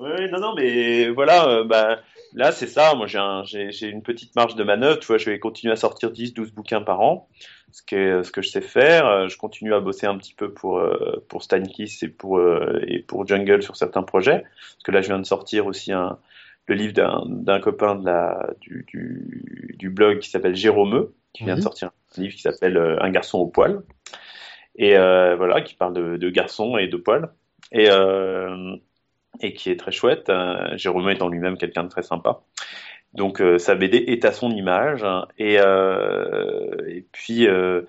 [0.00, 2.00] Oui, non, non, mais voilà, euh, bah,
[2.34, 2.94] là, c'est ça.
[2.94, 3.44] Moi, j'ai un,
[3.82, 4.98] une petite marge de manœuvre.
[5.00, 7.28] Tu vois, je vais continuer à sortir 10, 12 bouquins par an,
[7.72, 9.06] ce que, ce que je sais faire.
[9.06, 12.38] Euh, Je continue à bosser un petit peu pour, euh, pour Stan Kiss et pour,
[12.38, 14.42] euh, et pour Jungle sur certains projets.
[14.42, 16.18] Parce que là, je viens de sortir aussi un,
[16.66, 21.56] le livre d'un, copain de la, du, du, du blog qui s'appelle Jérômeux, qui vient
[21.56, 23.82] de sortir un livre qui s'appelle Un garçon au poil.
[24.76, 27.30] Et euh, voilà, qui parle de, de garçons et de poils.
[27.72, 28.76] Et, euh,
[29.40, 30.30] et qui est très chouette.
[30.74, 32.42] Jérôme étant lui-même quelqu'un de très sympa.
[33.14, 35.04] Donc euh, sa BD est à son image
[35.38, 37.82] et euh, et puis euh,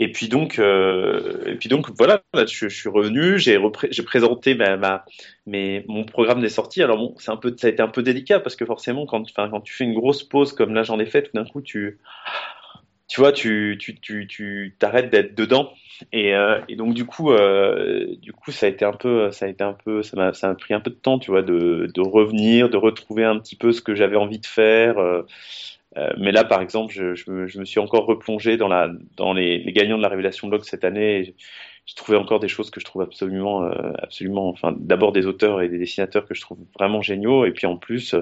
[0.00, 3.58] et puis donc euh, et puis donc voilà là, je, je suis revenu j'ai
[4.02, 5.04] présenté ma, ma
[5.46, 6.82] mes, mon programme des sorties.
[6.82, 9.24] Alors bon c'est un peu ça a été un peu délicat parce que forcément quand
[9.34, 12.00] quand tu fais une grosse pause comme là j'en ai fait tout d'un coup tu
[13.10, 15.72] tu vois tu tu tu tu t'arrêtes d'être dedans
[16.12, 19.44] et, euh, et donc du coup, euh, du coup, ça a été un peu, ça
[19.46, 21.42] a été un peu, ça m'a, ça m'a pris un peu de temps, tu vois,
[21.42, 24.98] de, de revenir, de retrouver un petit peu ce que j'avais envie de faire.
[24.98, 25.26] euh,
[25.96, 28.88] euh, mais là, par exemple, je, je, me, je me suis encore replongé dans la,
[29.16, 31.34] dans les, les gagnants de la révélation blog cette année.
[31.86, 35.60] J'ai trouvé encore des choses que je trouve absolument, euh, absolument, enfin, d'abord des auteurs
[35.62, 38.14] et des dessinateurs que je trouve vraiment géniaux, et puis en plus.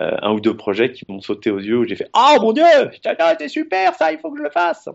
[0.00, 2.52] Euh, un ou deux projets qui m'ont sauté aux yeux où j'ai fait Oh mon
[2.52, 2.64] dieu,
[3.38, 4.88] c'est super ça, il faut que je le fasse.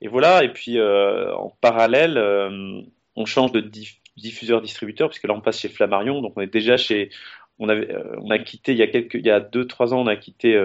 [0.00, 2.80] Et voilà, et puis euh, en parallèle, euh,
[3.14, 6.52] on change de diff- diffuseur distributeur puisque là on passe chez Flammarion, donc on est
[6.52, 7.10] déjà chez
[7.58, 10.00] on avait on a quitté il y a quelques il y a deux trois ans
[10.00, 10.58] on a quitté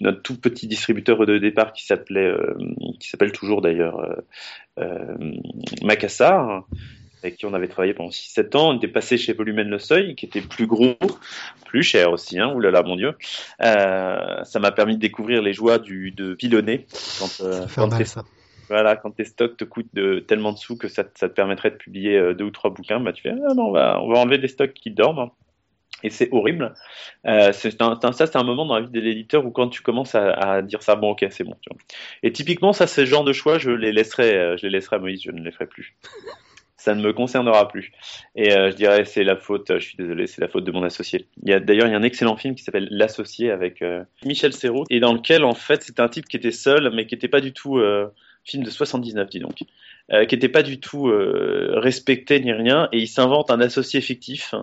[0.00, 2.34] notre tout petit distributeur de départ qui s'appelait
[2.98, 4.04] qui s'appelle toujours d'ailleurs
[5.82, 6.66] Macassar
[7.24, 10.14] avec qui on avait travaillé pendant 6-7 ans, on était passé chez Volumen Le Seuil,
[10.14, 10.94] qui était plus gros,
[11.66, 13.14] plus cher aussi, hein, oulala mon dieu.
[13.62, 16.86] Euh, ça m'a permis de découvrir les joies du, de pilonner
[17.18, 18.22] quand, euh, Ça fait quand mal ça.
[18.68, 21.34] voilà, quand tes stocks te coûtent de, tellement de sous que ça, te- ça te
[21.34, 24.00] permettrait de publier euh, deux ou trois bouquins, bah tu fais ah non, on va,
[24.02, 25.30] on va enlever des stocks qui dorment.
[26.02, 26.74] Et c'est horrible.
[27.26, 29.68] Euh, c'est un, un- ça, c'est un moment dans la vie de l'éditeur où quand
[29.68, 31.56] tu commences à, à dire ça, bon, ok, c'est bon.
[31.62, 31.78] Tu vois.
[32.22, 34.98] Et typiquement, ça, ce genre de choix, je les laisserai, euh, je les laisserai à
[34.98, 35.96] Moïse, je ne les ferai plus.
[36.84, 37.92] Ça ne me concernera plus.
[38.36, 40.82] Et euh, je dirais, c'est la faute, je suis désolé, c'est la faute de mon
[40.82, 41.24] associé.
[41.42, 44.04] Il y a d'ailleurs, il y a un excellent film qui s'appelle L'associé avec euh,
[44.26, 47.14] Michel Serrault, et dans lequel, en fait, c'est un type qui était seul, mais qui
[47.14, 48.12] n'était pas du tout, euh,
[48.44, 49.66] film de 79, dis donc, qui
[50.10, 54.54] n'était pas du tout respecté ni rien, et il s'invente un associé fictif.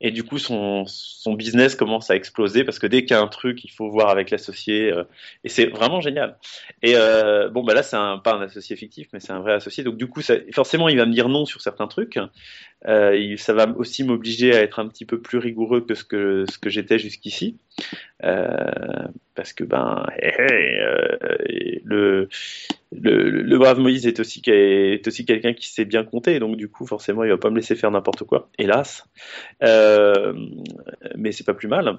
[0.00, 3.22] Et du coup, son, son business commence à exploser parce que dès qu'il y a
[3.22, 4.92] un truc, il faut voir avec l'associé.
[4.92, 5.04] euh,
[5.44, 6.36] et c'est vraiment génial.
[6.82, 9.54] Et euh, bon, bah là, c'est un, pas un associé fictif, mais c'est un vrai
[9.54, 9.84] associé.
[9.84, 10.20] Donc du coup,
[10.52, 12.18] forcément, il va me dire non sur certains trucs.
[12.86, 16.46] Euh, ça va aussi m'obliger à être un petit peu plus rigoureux que ce que,
[16.66, 17.56] j'étais jusqu'ici.
[18.22, 21.16] Euh, parce que ben, hé, hé, euh,
[21.84, 22.28] le,
[22.92, 27.24] le, le brave Moïse est aussi, quelqu'un qui sait bien compter, donc du coup, forcément,
[27.24, 29.04] il va pas me laisser faire n'importe quoi, hélas.
[29.62, 30.34] Euh,
[31.16, 31.98] mais c'est pas plus mal.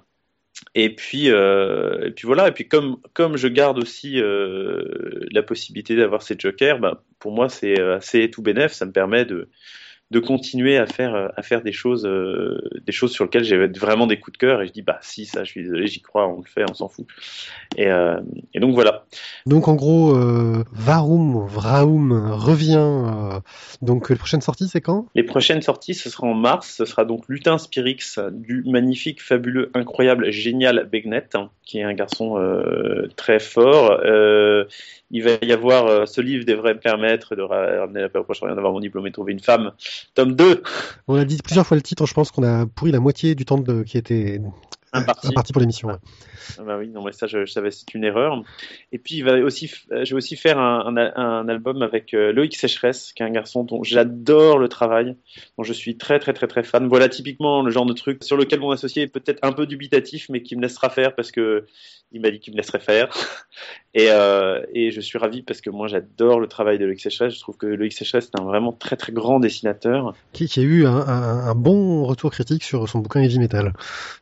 [0.74, 2.48] Et puis, euh, voilà.
[2.48, 7.50] Et puis comme je garde aussi euh, la possibilité d'avoir ces jokers, bah, pour moi
[7.50, 8.72] c'est assez tout bénef.
[8.72, 9.50] Ça me permet de
[10.12, 14.06] de continuer à faire à faire des choses euh, des choses sur lesquelles j'ai vraiment
[14.06, 16.28] des coups de cœur et je dis bah si ça je suis désolé j'y crois
[16.28, 17.08] on le fait on s'en fout
[17.76, 18.20] et, euh,
[18.54, 19.06] et donc voilà
[19.48, 22.76] Donc en gros, euh, Varum, Vraum revient.
[22.78, 23.40] euh,
[23.82, 25.08] donc les prochaines sorties, c'est quand?
[25.16, 29.72] Les prochaines sorties ce sera en mars ce sera donc Lutin Spirix du magnifique fabuleux
[29.74, 34.66] incroyable génial Begnet hein, qui est un garçon euh, très fort euh,
[35.16, 38.20] il va y avoir euh, ce livre devrait me permettre de ra- ramener la paix
[38.20, 39.72] au prochain d'avoir mon diplôme et trouver une femme
[40.14, 40.62] tome 2
[41.08, 42.06] On a dit plusieurs fois le titre.
[42.06, 44.42] Je pense qu'on a pourri la moitié du temps de, qui était
[44.92, 45.34] un parti.
[45.34, 45.88] parti pour l'émission.
[45.88, 45.96] Ouais.
[46.60, 48.42] Ah bah oui, non, mais ça, je, savais, c'est une erreur.
[48.92, 52.56] Et puis, il va aussi, je vais aussi faire un, un, album avec euh, Loïc
[52.56, 55.16] Sécheresse, qui est un garçon dont j'adore le travail,
[55.58, 56.88] dont je suis très, très, très, très fan.
[56.88, 60.28] Voilà, typiquement le genre de truc sur lequel mon associé est peut-être un peu dubitatif,
[60.30, 61.66] mais qui me laissera faire parce que
[62.12, 63.10] il m'a dit qu'il me laisserait faire.
[63.98, 67.34] Et, euh, et, je suis ravi parce que moi j'adore le travail de Loïc Sécheresse.
[67.34, 70.14] Je trouve que Loïc Sécheresse est un vraiment très très grand dessinateur.
[70.34, 73.72] Qui, qui a eu un, un, bon retour critique sur son bouquin Heavy Metal.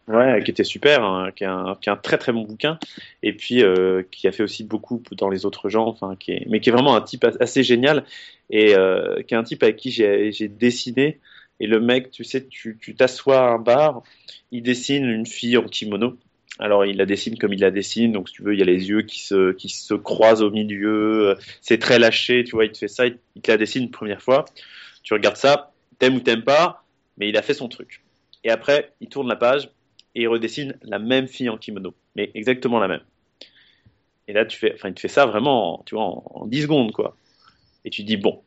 [0.08, 2.78] Ouais, qui était super, hein, qui, est un, qui, est un, très très bon bouquin.
[3.24, 6.46] Et puis euh, qui a fait aussi beaucoup dans les autres genres, enfin, qui est,
[6.48, 8.06] mais qui est vraiment un type assez génial.
[8.52, 11.20] Et euh, qui est un type avec qui j'ai dessiné.
[11.60, 14.04] Et le mec, tu sais, tu t'assois à un bar,
[14.52, 16.16] il dessine une fille en kimono
[16.60, 18.66] alors il la dessine comme il la dessine, donc si tu veux, il y a
[18.66, 22.72] les yeux qui se, qui se croisent au milieu, c'est très lâché, tu vois, il
[22.72, 24.46] te fait ça, il, te la dessine une première fois,
[25.02, 26.84] tu regardes ça, t'aimes ou t'aimes pas,
[27.18, 28.02] mais il a fait son truc.
[28.44, 29.70] Et après, il tourne la page
[30.16, 33.04] et il redessine la même fille en kimono, mais exactement la même.
[34.28, 36.62] Et là, tu fais, enfin, il te fait ça vraiment, tu vois, en, en 10
[36.64, 37.18] secondes, quoi.
[37.84, 38.42] Et tu dis, bon.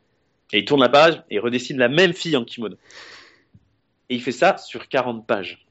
[0.53, 2.77] Et il tourne la page et il redessine la même fille en kimono.
[4.09, 5.66] Et il fait ça sur 40 pages.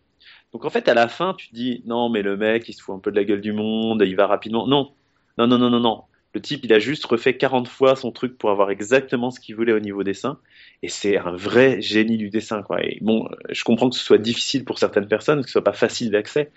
[0.57, 2.81] Donc en fait, à la fin, tu te dis non, mais le mec, il se
[2.81, 4.67] fout un peu de la gueule du monde, il va rapidement.
[4.67, 4.91] Non,
[5.37, 6.05] non, non, non, non, non.
[6.33, 9.55] Le type, il a juste refait 40 fois son truc pour avoir exactement ce qu'il
[9.55, 10.39] voulait au niveau dessin.
[10.83, 12.83] Et c'est un vrai génie du dessin, quoi.
[12.83, 15.75] Et bon, je comprends que ce soit difficile pour certaines personnes, que ce soit pas
[15.75, 16.51] facile d'accès.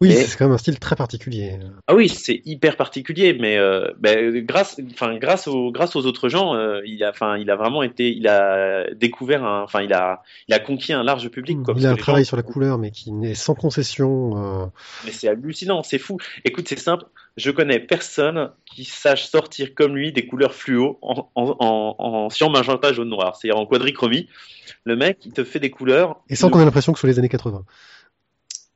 [0.00, 1.58] Oui, c'est quand même un style très particulier.
[1.86, 6.28] Ah oui, c'est hyper particulier, mais euh, ben, grâce, enfin grâce aux grâce aux autres
[6.28, 10.22] gens, euh, il a, enfin il a vraiment été, il a découvert, enfin il a,
[10.48, 11.62] il a conquis un large public.
[11.62, 14.36] Quoi, il a un travail sur la couleur, mais qui n'est sans concession.
[14.36, 14.66] Euh.
[15.04, 16.18] Mais c'est hallucinant, c'est fou.
[16.44, 17.04] Écoute, c'est simple.
[17.36, 22.30] Je connais personne qui sache sortir comme lui des couleurs fluo en, en, en, en
[22.30, 23.36] cyan, magenta, jaune, noir.
[23.36, 24.28] C'est-à-dire en quadrichromie.
[24.84, 26.20] Le mec, il te fait des couleurs.
[26.28, 27.64] Et sans qu'on ait l'impression que ce soit les années 80.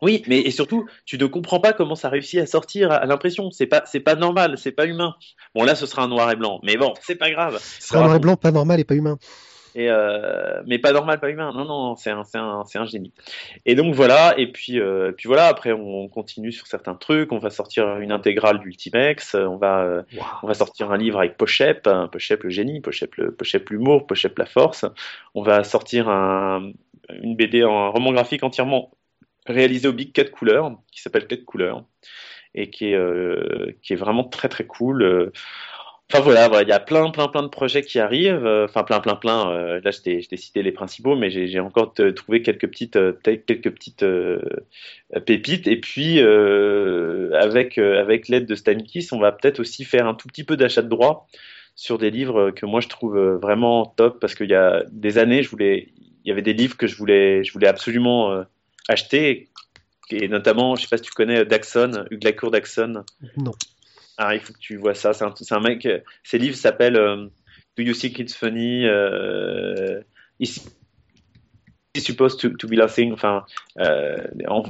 [0.01, 3.51] Oui, mais et surtout, tu ne comprends pas comment ça réussit à sortir à, l'impression.
[3.51, 5.15] C'est pas, c'est pas normal, c'est pas humain.
[5.55, 7.59] Bon, là, ce sera un noir et blanc, mais bon, c'est pas grave.
[7.61, 9.19] Ce sera un noir et blanc, pas normal et pas humain.
[9.75, 11.53] Et euh, mais pas normal, pas humain.
[11.55, 13.13] Non, non, c'est un, c'est un, c'est un génie.
[13.67, 14.35] Et donc voilà.
[14.39, 15.47] Et puis, euh, puis voilà.
[15.47, 17.33] Après, on continue sur certains trucs.
[17.33, 19.35] On va sortir une intégrale d'Ultimex.
[19.35, 20.03] On va, euh,
[20.43, 24.07] on va sortir un livre avec Pochep, hein, Pochep le génie, Pochep le, Pochep l'humour,
[24.07, 24.85] Pochep la force.
[25.35, 26.73] On va sortir un,
[27.23, 28.91] une BD en roman graphique entièrement
[29.49, 31.85] réalisé au Big 4 couleurs, qui s'appelle 4 couleurs,
[32.55, 35.03] et qui est, euh, qui est vraiment très très cool.
[35.03, 35.33] Euh.
[36.11, 39.01] Enfin voilà, il y a plein plein plein de projets qui arrivent, euh, enfin plein
[39.01, 39.79] plein plein.
[39.81, 44.07] là, je t'ai cité les principaux, mais j'ai encore trouvé quelques petites quelques petites
[45.27, 45.67] pépites.
[45.67, 50.45] Et puis avec avec l'aide de Stankis, on va peut-être aussi faire un tout petit
[50.45, 51.27] peu d'achat de droits
[51.75, 55.43] sur des livres que moi je trouve vraiment top parce qu'il y a des années,
[55.43, 55.89] je voulais,
[56.25, 58.45] il y avait des livres que je voulais je voulais absolument
[58.89, 59.49] acheté,
[60.11, 63.05] et notamment, je sais pas si tu connais Daxon, Hugues Lacour Daxon.
[63.37, 63.53] Non.
[64.17, 65.13] Ah, il faut que tu vois ça.
[65.13, 65.87] C'est un, un, mec.
[66.25, 67.27] Ses livres s'appellent euh,
[67.77, 68.87] Do You Think It's Funny?
[68.87, 70.01] Euh,
[70.41, 73.13] Is supposed to, to, be laughing.
[73.13, 73.45] Enfin,
[73.81, 74.17] euh,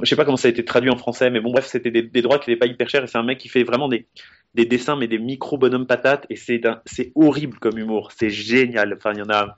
[0.01, 2.01] je sais pas comment ça a été traduit en français, mais bon, bref, c'était des,
[2.01, 3.03] des, droits qui n'étaient pas hyper chers.
[3.03, 4.07] Et c'est un mec qui fait vraiment des,
[4.55, 6.25] des dessins, mais des micro bonhommes patates.
[6.29, 8.11] Et c'est c'est horrible comme humour.
[8.17, 8.93] C'est génial.
[8.93, 9.57] Enfin, il y en a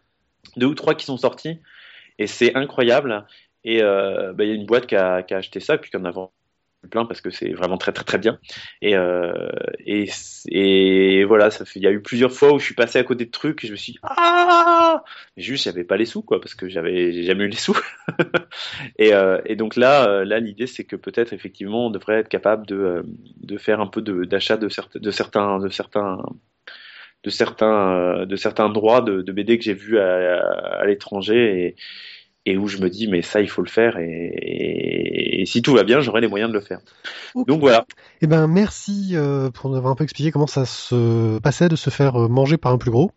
[0.58, 1.60] deux ou trois qui sont sortis.
[2.18, 3.26] Et c'est incroyable.
[3.64, 5.92] Et euh, bah, il y a une boîte qui a, qui a acheté ça, puis
[5.92, 6.32] qu'on a vendu
[6.90, 8.40] plein parce que c'est vraiment très très très bien.
[8.82, 9.50] Et, euh,
[9.86, 10.10] et,
[10.48, 13.32] et, voilà, il y a eu plusieurs fois où je suis passé à côté de
[13.32, 15.04] trucs et je me suis dit, ah,
[15.38, 17.78] mais juste j'avais pas les sous quoi, parce que j'avais jamais eu les sous.
[18.98, 22.30] et, euh, et donc là, euh, là l'idée c'est que peut-être effectivement on devrait être
[22.30, 23.04] capable de, euh,
[23.38, 25.12] de faire un peu d'achat de, certains de
[25.70, 26.18] certains
[27.24, 30.42] de certains euh, de certains droits de, de BD que j'ai vus à,
[30.80, 31.76] à l'étranger et
[32.46, 35.74] et où je me dis mais ça il faut le faire et, et, si tout
[35.74, 36.80] va bien j'aurai les moyens de le faire.
[37.36, 37.86] Donc voilà.
[38.22, 41.76] Eh ben merci euh, pour nous avoir un peu expliqué comment ça se passait de
[41.76, 43.12] se faire euh, manger par un plus gros.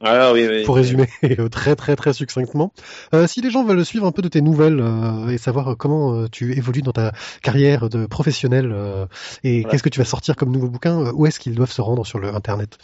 [0.00, 1.08] Ah, oui, oui, pour résumer
[1.50, 2.72] très très très succinctement,
[3.14, 6.28] euh, si les gens veulent suivre un peu de tes nouvelles euh, et savoir comment
[6.28, 7.10] tu évolues dans ta
[7.42, 8.72] carrière de professionnel
[9.42, 12.06] et qu'est-ce que tu vas sortir comme nouveau bouquin, où est-ce qu'ils doivent se rendre
[12.06, 12.78] sur le internet?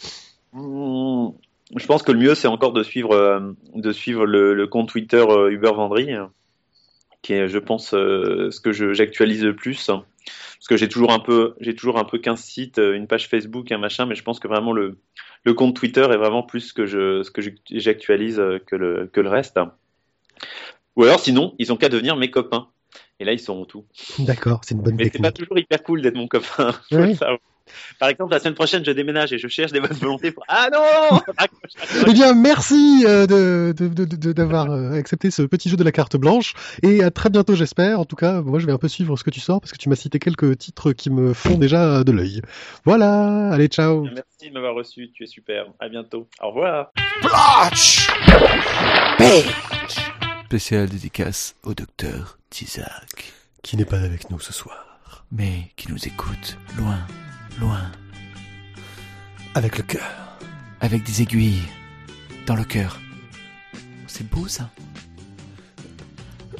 [0.51, 1.29] Mmh,
[1.73, 3.39] je pense que le mieux, c'est encore de suivre, euh,
[3.73, 6.09] de suivre le, compte Twitter euh, Uber Vendry,
[7.21, 9.87] qui est, je pense, euh, ce que j'actualise le plus.
[9.87, 13.71] Parce que j'ai toujours un peu, j'ai toujours un peu 15 sites, une page Facebook,
[13.71, 14.97] un machin, mais je pense que vraiment le,
[15.43, 19.21] le compte Twitter est vraiment plus ce que je, ce que j'actualise que le, que
[19.21, 19.59] le reste.
[20.95, 22.67] Ou alors, sinon, ils ont qu'à devenir mes copains.
[23.19, 23.85] Et là, ils sauront tout.
[24.19, 26.73] D'accord, c'est une bonne Mais c'est pas toujours hyper cool d'être mon copain.
[26.91, 27.17] Oui.
[27.99, 30.43] Par exemple, la semaine prochaine, je déménage et je cherche des bonnes volontés pour.
[30.47, 31.19] Ah non
[32.07, 35.83] Eh bien, merci euh, de de- de- de- d'avoir euh, accepté ce petit jeu de
[35.83, 36.53] la carte blanche.
[36.83, 37.99] Et à très bientôt, j'espère.
[37.99, 39.77] En tout cas, moi, je vais un peu suivre ce que tu sors parce que
[39.77, 42.41] tu m'as cité quelques titres qui me font déjà de l'œil.
[42.85, 43.49] Voilà.
[43.51, 44.03] Allez, ciao.
[44.03, 45.65] Merci de m'avoir reçu, tu es super.
[45.79, 46.27] À bientôt.
[46.41, 46.91] Au revoir.
[50.45, 53.33] Spécial dédicace au docteur Tizak,
[53.63, 55.25] Qui n'est pas avec nous ce soir.
[55.31, 56.97] mais qui nous écoute loin,
[57.59, 57.91] loin,
[59.53, 60.37] Avec le cœur.
[60.81, 61.63] avec des aiguilles
[62.45, 62.99] dans le cœur.
[64.07, 64.69] C'est beau ça.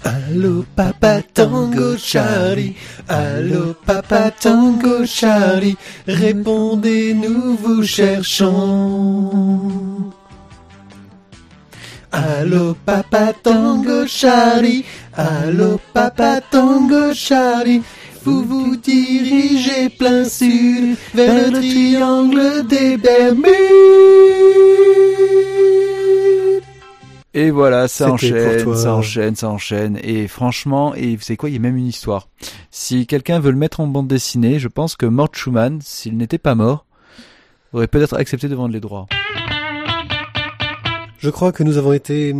[0.03, 2.75] Allô papa tango Charlie,
[3.07, 5.75] allô papa tango Charlie,
[6.07, 9.61] répondez nous vous cherchons.
[12.11, 17.81] Allô papa tango Charlie, allô papa tango Charlie,
[18.25, 23.45] vous vous dirigez plein sud vers le triangle des Bermudes.
[27.35, 29.99] Et voilà, ça enchaîne, ça enchaîne, ça enchaîne.
[30.01, 32.29] Et franchement, et vous savez quoi, il y a même une histoire.
[32.71, 36.39] Si quelqu'un veut le mettre en bande dessinée, je pense que Mort Schumann, s'il n'était
[36.39, 36.85] pas mort,
[37.73, 39.05] aurait peut-être accepté de vendre les droits.
[41.19, 42.33] Je crois que nous avons été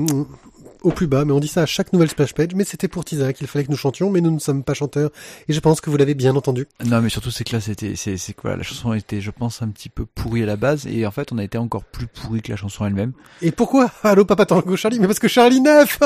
[0.86, 3.04] au plus bas, mais on dit ça à chaque nouvelle splash page, mais c'était pour
[3.04, 5.10] Tizak, il fallait que nous chantions, mais nous ne sommes pas chanteurs,
[5.50, 6.68] et je pense que vous l'avez bien entendu.
[6.86, 9.64] Non, mais surtout, c'est que là, c'était, c'est, c'est quoi, la chanson était, je pense,
[9.64, 12.06] un petit peu pourrie à la base, et en fait, on a été encore plus
[12.06, 13.14] pourri que la chanson elle-même.
[13.42, 15.00] Et pourquoi Allô Papa Tango Charlie?
[15.00, 16.00] Mais parce que Charlie Neuf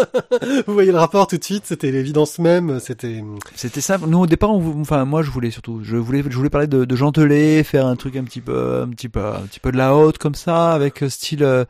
[0.66, 3.22] Vous voyez le rapport tout de suite, c'était l'évidence même, c'était...
[3.54, 4.06] C'était simple.
[4.08, 6.84] Nous, au départ, on, enfin, moi, je voulais surtout, je voulais, je voulais parler de,
[6.84, 9.76] de Gentelet, faire un truc un petit peu, un petit peu, un petit peu de
[9.76, 11.64] la haute, comme ça, avec euh, style, euh,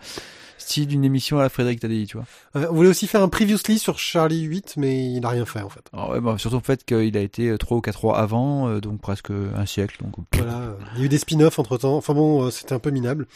[0.67, 2.27] style d'une émission à la Frédéric Tadei, tu vois.
[2.57, 5.63] Euh, on voulait aussi faire un previously sur Charlie 8, mais il n'a rien fait
[5.63, 5.83] en fait.
[5.93, 8.81] Alors, ouais, bah, surtout le fait qu'il a été 3 ou 4 mois avant, euh,
[8.81, 9.99] donc presque un siècle.
[10.03, 12.73] Donc, Voilà, euh, il y a eu des spin-offs entre temps, enfin bon, euh, c'était
[12.73, 13.27] un peu minable.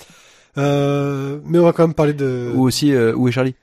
[0.58, 2.52] Euh, mais on va quand même parler de...
[2.54, 3.54] Ou aussi, euh, Où est Charlie?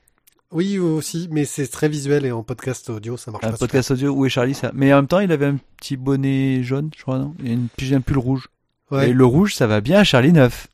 [0.50, 3.90] Oui, aussi, mais c'est très visuel et en podcast audio, ça marche Un pas podcast
[3.90, 6.90] audio, Où est Charlie ça Mais en même temps, il avait un petit bonnet jaune,
[6.96, 7.34] je crois, non?
[7.44, 8.48] Et une, un pull rouge.
[8.90, 9.10] Ouais.
[9.10, 10.68] Et le rouge, ça va bien à Charlie 9.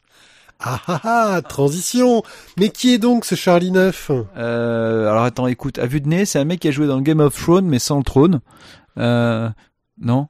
[0.61, 2.23] Ah ah ah, transition
[2.57, 6.25] Mais qui est donc ce Charlie 9 Euh, alors attends, écoute, à vue de nez,
[6.25, 8.41] c'est un mec qui a joué dans Game of Thrones, mais sans le trône.
[8.99, 9.49] Euh,
[10.01, 10.29] non?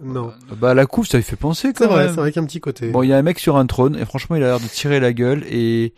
[0.00, 2.14] Non, Bah la couve, ça lui fait penser c'est quand vrai, même.
[2.14, 2.90] c'est avec un petit côté.
[2.90, 4.66] Bon, il y a un mec sur un trône, et franchement, il a l'air de
[4.66, 5.94] tirer la gueule, et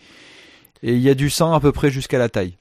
[0.82, 2.58] et il y a du sang à peu près jusqu'à la taille.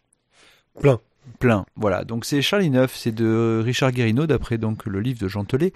[0.79, 0.99] Plein.
[1.39, 2.03] Plein, voilà.
[2.03, 5.73] Donc c'est Charlie 9, c'est de Richard Guérino, d'après donc le livre de Jean Telet.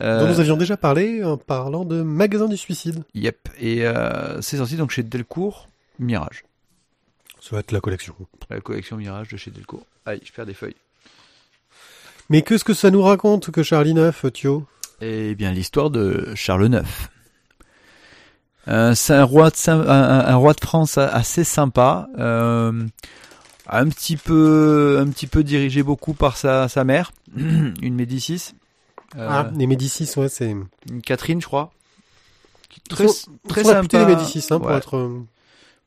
[0.00, 3.02] Euh, dont nous avions déjà parlé en parlant de Magasin du Suicide.
[3.14, 3.48] Yep.
[3.58, 5.68] Et euh, c'est sorti donc chez Delcourt,
[5.98, 6.44] Mirage.
[7.40, 8.14] Ça va être la collection.
[8.50, 9.86] La collection Mirage de chez Delcourt.
[10.06, 10.76] Aïe, je perds des feuilles.
[12.30, 14.66] Mais qu'est-ce que ça nous raconte que Charlie 9, Thio?
[15.00, 16.88] Eh bien, l'histoire de Charles IX.
[18.68, 22.72] Euh, c'est un roi de un roi de France assez sympa, euh,
[23.68, 28.52] un petit peu, un petit peu dirigé beaucoup par sa, sa mère, une Médicis,
[29.16, 30.50] euh, Ah, les Médicis, ouais, c'est...
[30.50, 31.72] une Catherine, je crois.
[32.88, 33.98] Très, sont- très sympa.
[34.00, 34.96] les Médicis, hein, pour être...
[34.96, 35.20] euh,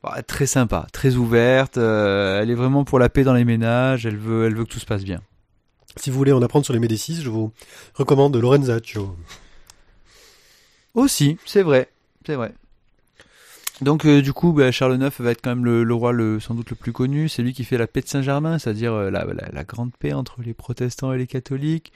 [0.03, 1.77] Bah, très sympa, très ouverte.
[1.77, 4.05] euh, elle est vraiment pour la paix dans les ménages.
[4.05, 5.21] Elle veut, elle veut que tout se passe bien.
[5.97, 7.51] Si vous voulez en apprendre sur les Médicis, je vous
[7.95, 9.15] recommande Lorenza, Thio.
[10.93, 11.89] Aussi, c'est vrai,
[12.25, 12.53] c'est vrai.
[13.81, 16.69] Donc euh, du coup, bah, Charles IX va être quand même le, roi sans doute
[16.69, 17.29] le plus connu.
[17.29, 20.13] C'est lui qui fait la paix de Saint-Germain, c'est-à-dire euh, la, la, la grande paix
[20.13, 21.91] entre les protestants et les catholiques.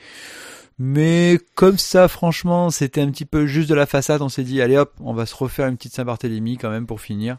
[0.77, 4.21] Mais comme ça, franchement, c'était un petit peu juste de la façade.
[4.21, 7.01] On s'est dit, allez hop, on va se refaire une petite Saint-Barthélemy quand même pour
[7.01, 7.37] finir.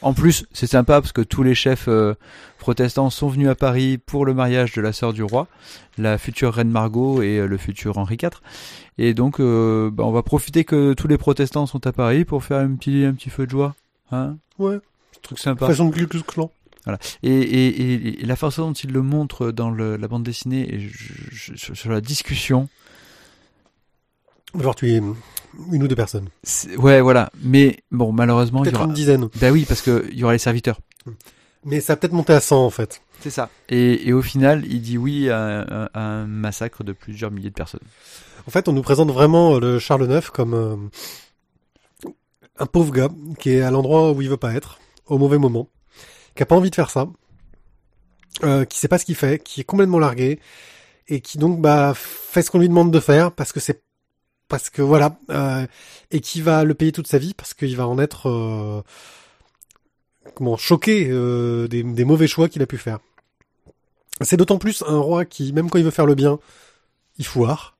[0.00, 2.14] En plus, c'est sympa parce que tous les chefs euh,
[2.58, 5.48] protestants sont venus à Paris pour le mariage de la sœur du roi,
[5.96, 8.30] la future reine Margot et euh, le futur Henri IV.
[8.98, 12.44] Et donc, euh, bah, on va profiter que tous les protestants sont à Paris pour
[12.44, 13.74] faire un petit, un petit feu de joie.
[14.12, 14.78] Hein Ouais,
[15.22, 15.66] Truc sympa.
[15.66, 16.50] façon Ku Klux Klan.
[17.22, 20.72] Et, et, et, et la façon dont il le montre dans le, la bande dessinée
[20.74, 20.94] et je-
[21.32, 22.68] je- sur, sur la discussion,
[24.54, 25.00] Va devoir tuer
[25.72, 26.28] une ou deux personnes.
[26.78, 27.30] ouais, voilà.
[27.42, 28.84] Mais bon, malheureusement, il y aura.
[28.86, 29.28] une dizaine.
[29.40, 30.80] Bah oui, parce que il y aura les serviteurs.
[31.64, 33.02] Mais ça a peut-être monté à 100, en fait.
[33.20, 33.50] C'est ça.
[33.68, 37.50] Et, et au final, il dit oui à, un- à un massacre de plusieurs milliers
[37.50, 37.80] de personnes.
[38.46, 40.76] En fait, on nous présente vraiment euh, le Charles IX comme euh,
[42.58, 43.08] un pauvre gars
[43.38, 45.68] qui est à l'endroit où il veut pas être, au mauvais moment,
[46.34, 47.08] qui a pas envie de faire ça,
[48.44, 50.40] euh, qui sait pas ce qu'il fait, qui est complètement largué,
[51.08, 53.82] et qui donc bah fait ce qu'on lui demande de faire parce que c'est
[54.48, 55.66] parce que voilà, euh,
[56.10, 58.82] et qui va le payer toute sa vie parce qu'il va en être euh,
[60.34, 62.98] comment choqué euh, des, des mauvais choix qu'il a pu faire.
[64.22, 66.38] C'est d'autant plus un roi qui, même quand il veut faire le bien,
[67.18, 67.76] il foire.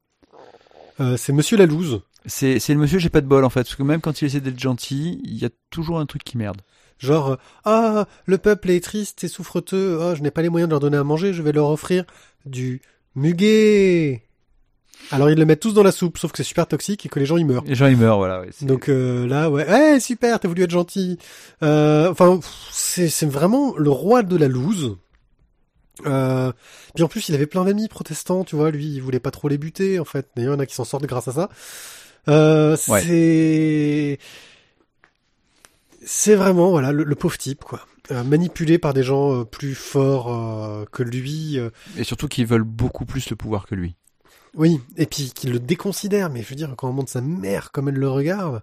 [1.16, 2.02] C'est Monsieur Lalouse.
[2.26, 4.24] C'est c'est le monsieur j'ai pas de bol en fait parce que même quand il
[4.24, 6.60] essaie d'être gentil, il y a toujours un truc qui merde.
[6.98, 10.72] Genre, ah, le peuple est triste et souffreteux, ah, je n'ai pas les moyens de
[10.72, 12.04] leur donner à manger, je vais leur offrir
[12.44, 12.82] du
[13.14, 14.27] muguet.
[15.10, 17.18] Alors ils le mettent tous dans la soupe, sauf que c'est super toxique et que
[17.18, 17.64] les gens y meurent.
[17.66, 18.40] Les gens ils meurent voilà.
[18.40, 21.18] Ouais, Donc euh, là, ouais, ouais, super, t'as voulu être gentil.
[21.62, 24.96] Euh, Enfin, c'est c'est vraiment le roi de la loose.
[26.06, 26.52] Euh,
[26.94, 28.70] puis en plus, il avait plein d'amis protestants, tu vois.
[28.70, 30.28] Lui, il voulait pas trop les buter, en fait.
[30.36, 31.48] D'ailleurs, il y en a qui s'en sortent grâce à ça.
[32.28, 33.02] Euh, Ouais.
[33.02, 34.18] C'est
[36.04, 37.80] c'est vraiment voilà le, le pauvre type quoi.
[38.10, 41.58] Euh, manipulé par des gens euh, plus forts euh, que lui.
[41.96, 43.94] Et surtout qu'ils veulent beaucoup plus le pouvoir que lui.
[44.54, 46.30] Oui, et puis qu'il le déconsidère.
[46.30, 48.62] Mais je veux dire, quand on montre sa mère comme elle le regarde.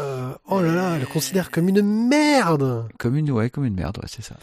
[0.00, 2.88] euh, oh là là, elle le considère comme une merde.
[2.98, 4.36] Comme une ouais comme une merde ouais c'est ça.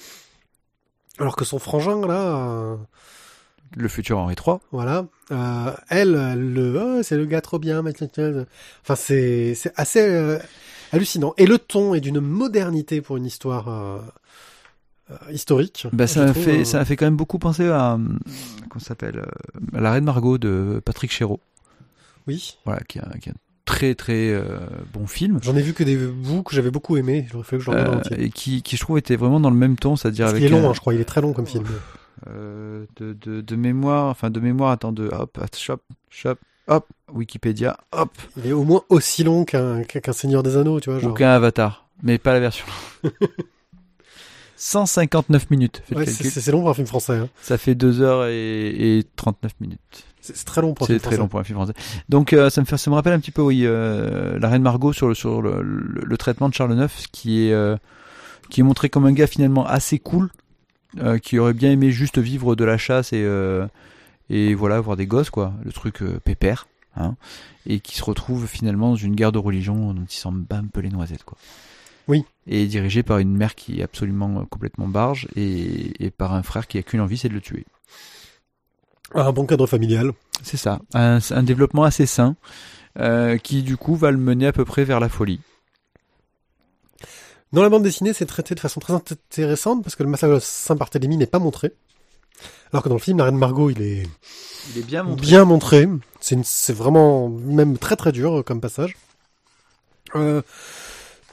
[1.20, 2.78] Alors que son frangin là, euh,
[3.76, 4.58] Le futur Henri III.
[4.72, 7.84] voilà, euh, elle, elle le, oh, c'est le gars trop bien.
[7.86, 10.40] Enfin, c'est c'est assez euh,
[10.92, 11.34] hallucinant.
[11.38, 14.00] Et le ton est d'une modernité pour une histoire euh,
[15.32, 15.88] historique.
[15.94, 17.98] Bah, ça fait, euh, ça fait quand même beaucoup penser à, euh,
[18.78, 21.40] ça s'appelle, euh, à la Reine Margot de Patrick Chéreau.
[22.28, 23.34] Oui, Voilà, qui est un, qui un
[23.66, 24.60] très très euh,
[24.94, 25.40] bon film.
[25.44, 27.28] j'en ai vu que des bouts que j'avais beaucoup aimé.
[27.30, 29.56] Il aurait fallu que je euh, et qui, qui je trouve était vraiment dans le
[29.56, 30.94] même ton, c'est-à-dire avec qu'il est long, un- hein, je crois.
[30.94, 31.66] Il est très long comme film.
[32.28, 35.78] euh, de, de, de mémoire, enfin de mémoire, attends, de hop, hop, shop,
[36.10, 36.36] shop,
[36.68, 40.90] hop, Wikipédia, hop, Il est au moins aussi long qu'un qu'un Seigneur des Anneaux, tu
[40.90, 41.00] vois.
[41.00, 41.12] Genre.
[41.12, 42.66] ou qu'un Avatar, mais pas la version.
[44.62, 47.14] 159 minutes, Ouais, c'est c'est- c'est long pour un film français.
[47.18, 47.30] Hein.
[47.42, 49.80] Ça fait 2 heures et, et 39 minutes.
[50.22, 51.22] C'est c'est très long pour un C'est film très français.
[51.22, 51.74] long pour un film français.
[52.10, 54.62] Donc euh, ça me fait, ça me rappelle un petit peu, oui, euh, la reine
[54.62, 57.78] Margot sur le sur le, le- le traitement de Charles IX, qui est euh,
[58.50, 60.30] qui est montré comme un gars finalement assez cool,
[61.24, 63.26] qui aurait bien aimé juste vivre de la chasse et
[64.30, 66.68] et voilà avoir des gosses quoi, le truc pépère,
[66.98, 67.16] hein,
[67.66, 70.66] et qui se retrouve finalement dans une guerre de religion dont il s'en bat un
[70.68, 71.38] peu les noisettes quoi.
[72.10, 72.26] Oui.
[72.48, 76.44] Et dirigé par une mère qui est absolument euh, complètement barge et, et par un
[76.44, 77.66] frère qui a qu'une envie, c'est de le tuer.
[79.14, 80.12] Un bon cadre familial.
[80.44, 82.36] C'est ça, un, un développement assez sain
[82.98, 85.40] euh, qui du coup va le mener à peu près vers la folie.
[87.52, 90.40] Dans la bande dessinée, c'est traité de façon très intéressante parce que le massacre de
[90.40, 91.74] Saint-Barthélemy n'est pas montré.
[92.72, 94.08] Alors que dans le film, la reine Margot, il est
[94.74, 95.88] Il est bien bien montré.
[96.20, 98.96] C'est une- c'est vraiment même très très dur euh, comme passage.
[100.16, 100.42] Euh,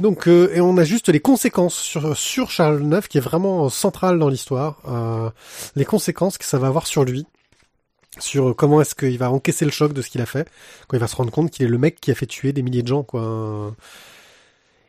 [0.00, 4.18] donc, euh, et on a juste les conséquences sur, Charles IX qui est vraiment central
[4.18, 4.80] dans l'histoire.
[4.88, 5.30] Euh,
[5.74, 7.26] les conséquences que ça va avoir sur lui.
[8.18, 10.48] Sur comment est-ce qu'il va encaisser le choc de ce qu'il a fait.
[10.88, 12.62] Quand il va se rendre compte qu'il est le mec qui a fait tuer des
[12.62, 13.74] milliers de gens, quoi.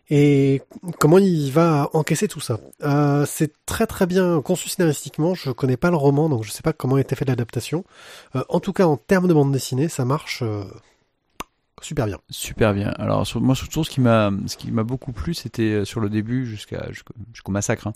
[0.10, 0.62] Et
[1.00, 2.60] comment il va encaisser tout ça.
[2.84, 5.36] Euh, c'est très très bien conçu scénaristiquement.
[5.36, 7.84] Je connais pas le roman, donc je sais pas comment a été fait l'adaptation.
[8.36, 10.64] Euh, en tout cas, en termes de bande dessinée, ça marche euh,
[11.82, 12.18] super bien.
[12.30, 12.90] Super bien.
[12.98, 16.10] Alors moi surtout ce qui m'a ce qui m'a beaucoup plu, c'était euh, sur le
[16.10, 16.88] début jusqu'à
[17.32, 17.88] jusqu'au massacre.
[17.88, 17.94] hein.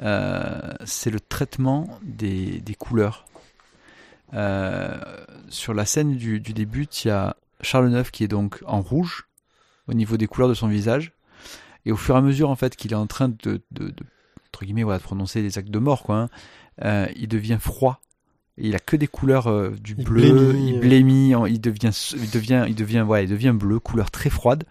[0.00, 3.24] Euh, c'est le traitement des, couleurs.
[4.34, 4.98] Euh,
[5.48, 8.82] sur la scène du, du début, il y a Charles IX qui est donc en
[8.82, 9.26] rouge
[9.88, 11.12] au niveau des couleurs de son visage,
[11.86, 13.94] et au fur et à mesure en fait qu'il est en train de, de,
[14.48, 16.28] entre guillemets de prononcer des actes de mort quoi,
[16.82, 18.00] hein, il devient froid.
[18.58, 20.80] Il a que des couleurs euh, du Il bleu, il euh.
[20.80, 24.64] blémit, il devient, il devient, il devient, ouais, il devient bleu, couleur très froide.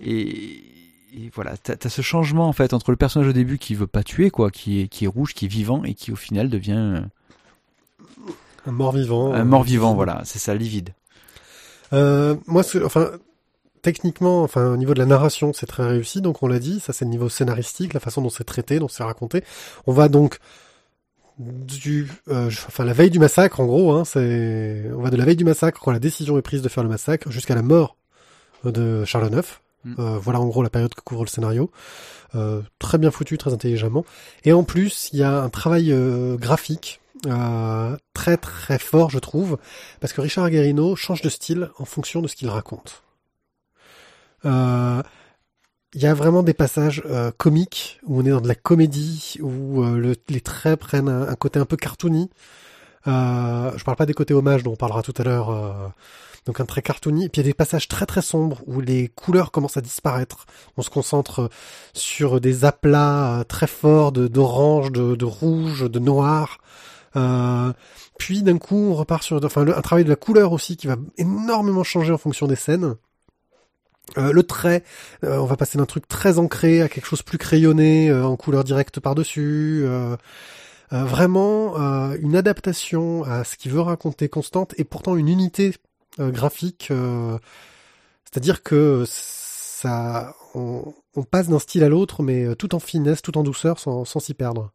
[0.00, 0.62] Et,
[1.14, 3.86] et voilà, t'as as ce changement en fait entre le personnage au début qui veut
[3.86, 6.48] pas tuer quoi, qui est, qui est rouge, qui est vivant et qui au final
[6.48, 7.00] devient euh,
[8.66, 9.32] Un mort-vivant.
[9.32, 9.94] un euh, mort vivant.
[9.94, 10.90] Voilà, c'est ça, livide.
[11.92, 13.10] Euh, moi, enfin,
[13.82, 16.20] techniquement, enfin, au niveau de la narration, c'est très réussi.
[16.20, 18.88] Donc, on l'a dit, ça, c'est le niveau scénaristique, la façon dont c'est traité, dont
[18.88, 19.42] c'est raconté.
[19.86, 20.38] On va donc
[21.38, 25.24] du, euh, enfin, la veille du massacre, en gros, hein, c'est, on va de la
[25.24, 27.96] veille du massacre quand la décision est prise de faire le massacre jusqu'à la mort
[28.64, 29.46] de Charles IX.
[29.84, 29.94] Mm.
[29.98, 31.70] Euh, voilà, en gros, la période que couvre le scénario.
[32.34, 34.04] Euh, très bien foutu, très intelligemment.
[34.44, 39.18] Et en plus, il y a un travail euh, graphique euh, très très fort, je
[39.18, 39.58] trouve,
[40.00, 43.02] parce que Richard Guerrino change de style en fonction de ce qu'il raconte.
[44.44, 45.02] Euh,
[45.94, 49.36] Il y a vraiment des passages euh, comiques où on est dans de la comédie,
[49.40, 52.30] où euh, le- les traits prennent un, côté un peu cartoony.
[53.06, 55.50] Euh, je parle pas des côtés hommages dont on parlera tout à l'heure.
[55.50, 55.72] euh,
[56.46, 57.26] donc un trait cartoony.
[57.26, 59.82] Et puis il y a des passages très très sombres où les couleurs commencent à
[59.82, 60.46] disparaître.
[60.76, 61.50] On se concentre
[61.94, 66.58] sur des aplats très forts d'orange, de, de rouge, de noir.
[68.18, 70.96] Puis d'un coup, on repart sur enfin, un travail de la couleur aussi qui va
[71.18, 72.94] énormément changer en fonction des scènes.
[74.16, 74.82] Euh, le trait,
[75.24, 78.36] euh, on va passer d'un truc très ancré à quelque chose plus crayonné, euh, en
[78.36, 79.82] couleur directe par-dessus.
[79.84, 80.16] euh,
[80.94, 85.74] euh, vraiment euh, une adaptation à ce qu'il veut raconter constante et pourtant une unité
[86.18, 86.90] graphique.
[88.24, 93.36] C'est-à-dire que ça, on, on passe d'un style à l'autre, mais tout en finesse, tout
[93.38, 94.72] en douceur, sans sans s'y perdre.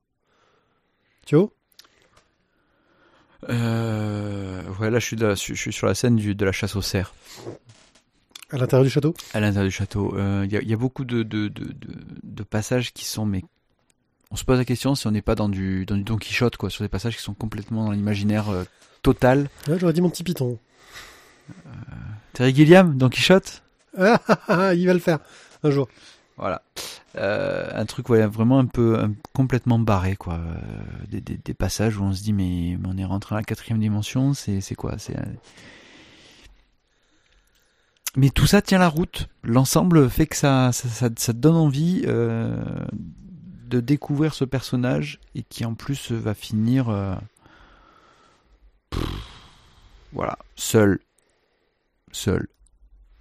[1.25, 1.49] Tu vois
[3.49, 6.51] Euh, ouais, là, je suis, de la- je suis sur la scène du, de la
[6.53, 7.13] chasse aux cerfs,
[8.53, 9.13] À l'intérieur du château?
[9.33, 10.15] À l'intérieur du château.
[10.15, 11.73] Euh, Il y, a, il y a beaucoup de, de, de, de,
[12.23, 13.43] de passages qui sont, mais
[14.31, 16.55] on se pose la question si on n'est pas dans du, dans du Don Quichotte,
[16.55, 18.63] quoi, sur des passages qui sont complètement dans l'imaginaire euh,
[19.01, 19.49] total.
[19.67, 20.57] Ouais, J'aurais dit mon petit python.
[22.33, 23.63] Terry Gilliam, Don Quichotte?
[23.97, 25.19] Ah, ah, ah, il va le faire
[25.63, 25.87] un jour.
[26.37, 26.61] Voilà.
[27.15, 30.35] Euh, un truc ouais, vraiment un peu un- complètement barré quoi.
[30.35, 30.55] Euh,
[31.09, 33.43] des, des, des passages où on se dit mais, mais on est rentré à la
[33.43, 34.97] quatrième dimension, c'est quoi?
[34.97, 35.15] C'est
[38.15, 39.27] mais tout ça tient la route.
[39.43, 42.61] L'ensemble fait que ça ça, te donne envie euh,
[43.67, 47.15] de découvrir ce personnage et qui en plus va finir euh,
[50.11, 50.99] voilà seul
[52.11, 52.47] seul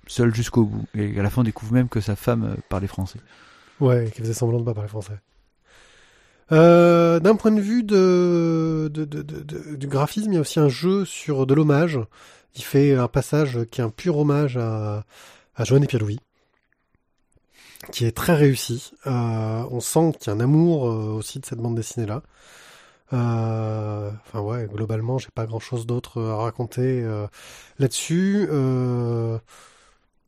[0.06, 2.86] seul jusqu'au bout et à la fin on découvre même que sa femme euh, parlait
[2.86, 3.20] français.
[3.81, 5.19] Ouais, qui faisait semblant de pas parler français.
[6.51, 8.89] D'un point de vue de-
[9.77, 11.98] du graphisme, il y a aussi un jeu sur de l'hommage.
[12.55, 15.05] Il fait un passage qui est un pur hommage à,
[15.55, 16.20] à Joanne et Pierre-Louis,
[17.91, 18.93] qui est très réussi.
[19.07, 22.23] Euh, on sent qu'il y a un amour euh, aussi de cette bande dessinée-là.
[23.12, 27.27] Euh, Enfin ouais, globalement, j'ai pas grand-chose d'autre à raconter euh,
[27.79, 28.47] là-dessus.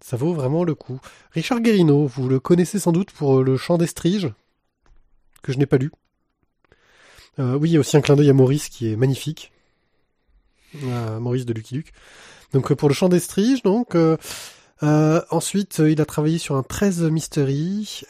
[0.01, 1.01] Ça vaut vraiment le coup.
[1.32, 4.28] Richard Guérino, vous le connaissez sans doute pour le chant d'Estrige,
[5.42, 5.90] que je n'ai pas lu.
[7.38, 9.51] Oui, il y a aussi un clin d'œil à Maurice qui est magnifique.
[11.20, 11.92] Maurice de Lucky Luke.
[12.52, 13.94] Donc euh, pour le chant d'Estrige, donc.
[13.94, 14.16] euh,
[14.82, 18.02] euh, ensuite, il a travaillé sur un 13 Mystery.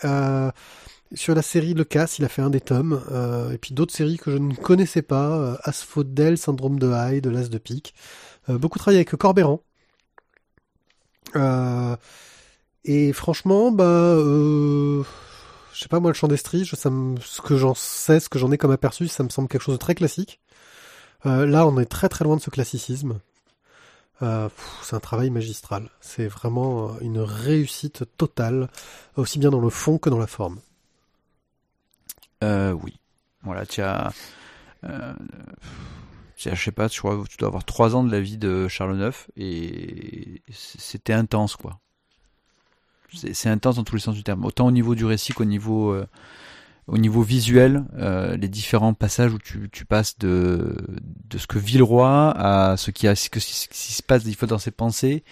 [1.13, 3.01] Sur la série Le Casse, il a fait un des tomes.
[3.53, 5.59] et puis d'autres séries que je ne connaissais pas.
[5.63, 7.95] Asphodel, Syndrome de Hyde, L'As de Pique.
[8.49, 9.61] Beaucoup travaillé avec Corbéran.
[11.37, 11.97] Euh,
[12.85, 15.03] et franchement, bah, euh,
[15.73, 18.39] je sais pas moi, le chant d'Estrige, ça me, ce que j'en sais, ce que
[18.39, 20.41] j'en ai comme aperçu, ça me semble quelque chose de très classique.
[21.27, 23.21] Euh, là, on est très très loin de ce classicisme.
[24.23, 24.49] Euh,
[24.83, 25.89] c'est un travail magistral.
[26.01, 28.69] C'est vraiment euh, une réussite totale,
[29.17, 30.61] aussi bien dans le fond que dans la forme.
[32.43, 32.99] Oui.
[33.43, 34.13] Voilà, tu as,
[36.37, 39.01] tu je sais pas, que tu dois avoir trois ans de la vie de Charles
[39.01, 41.79] IX et c'était intense, quoi.
[43.15, 45.99] C'est intense dans tous les sens du terme, autant au niveau du récit qu'au niveau,
[46.87, 50.77] au niveau visuel, euh, les différents passages où tu, tu passes de,
[51.31, 54.03] de ce que vit le roi à ce qui, a, ce, que- ce qui se
[54.03, 55.25] passe des dans ses pensées,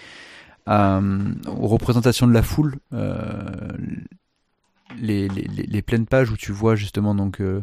[0.69, 3.51] euh, aux représentations de la foule, euh,
[4.99, 7.63] les, les, les, pleines pages où tu vois justement donc euh,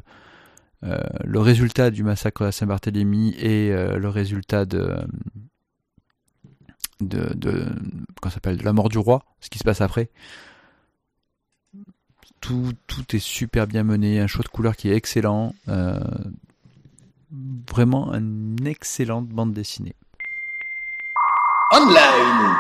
[0.84, 4.96] euh, le résultat du massacre à Saint-Barthélemy et euh, le résultat de
[7.02, 7.66] de, de
[8.30, 10.10] s'appelle de la mort du roi, ce qui se passe après.
[12.42, 16.00] Tout, tout est super bien mené, un choix de couleur qui est excellent, euh,
[17.70, 19.96] vraiment une excellente bande dessinée.
[21.72, 22.56] Online.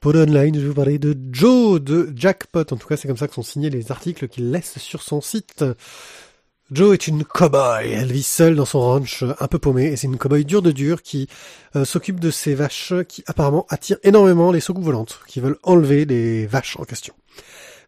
[0.00, 2.60] Pour online, je vais vous parler de Joe de Jackpot.
[2.72, 5.20] En tout cas, c'est comme ça que sont signés les articles qu'il laisse sur son
[5.20, 5.64] site.
[6.72, 7.90] Joe est une cow-boy.
[7.92, 10.72] Elle vit seule dans son ranch, un peu paumée, et c'est une cow-boy dure de
[10.72, 11.28] dur qui
[11.76, 16.06] euh, s'occupe de ces vaches qui apparemment attirent énormément les soucoupes volantes, qui veulent enlever
[16.06, 17.12] les vaches en question.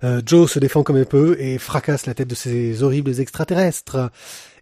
[0.03, 4.11] Euh, Joe se défend comme elle peut et fracasse la tête de ces horribles extraterrestres.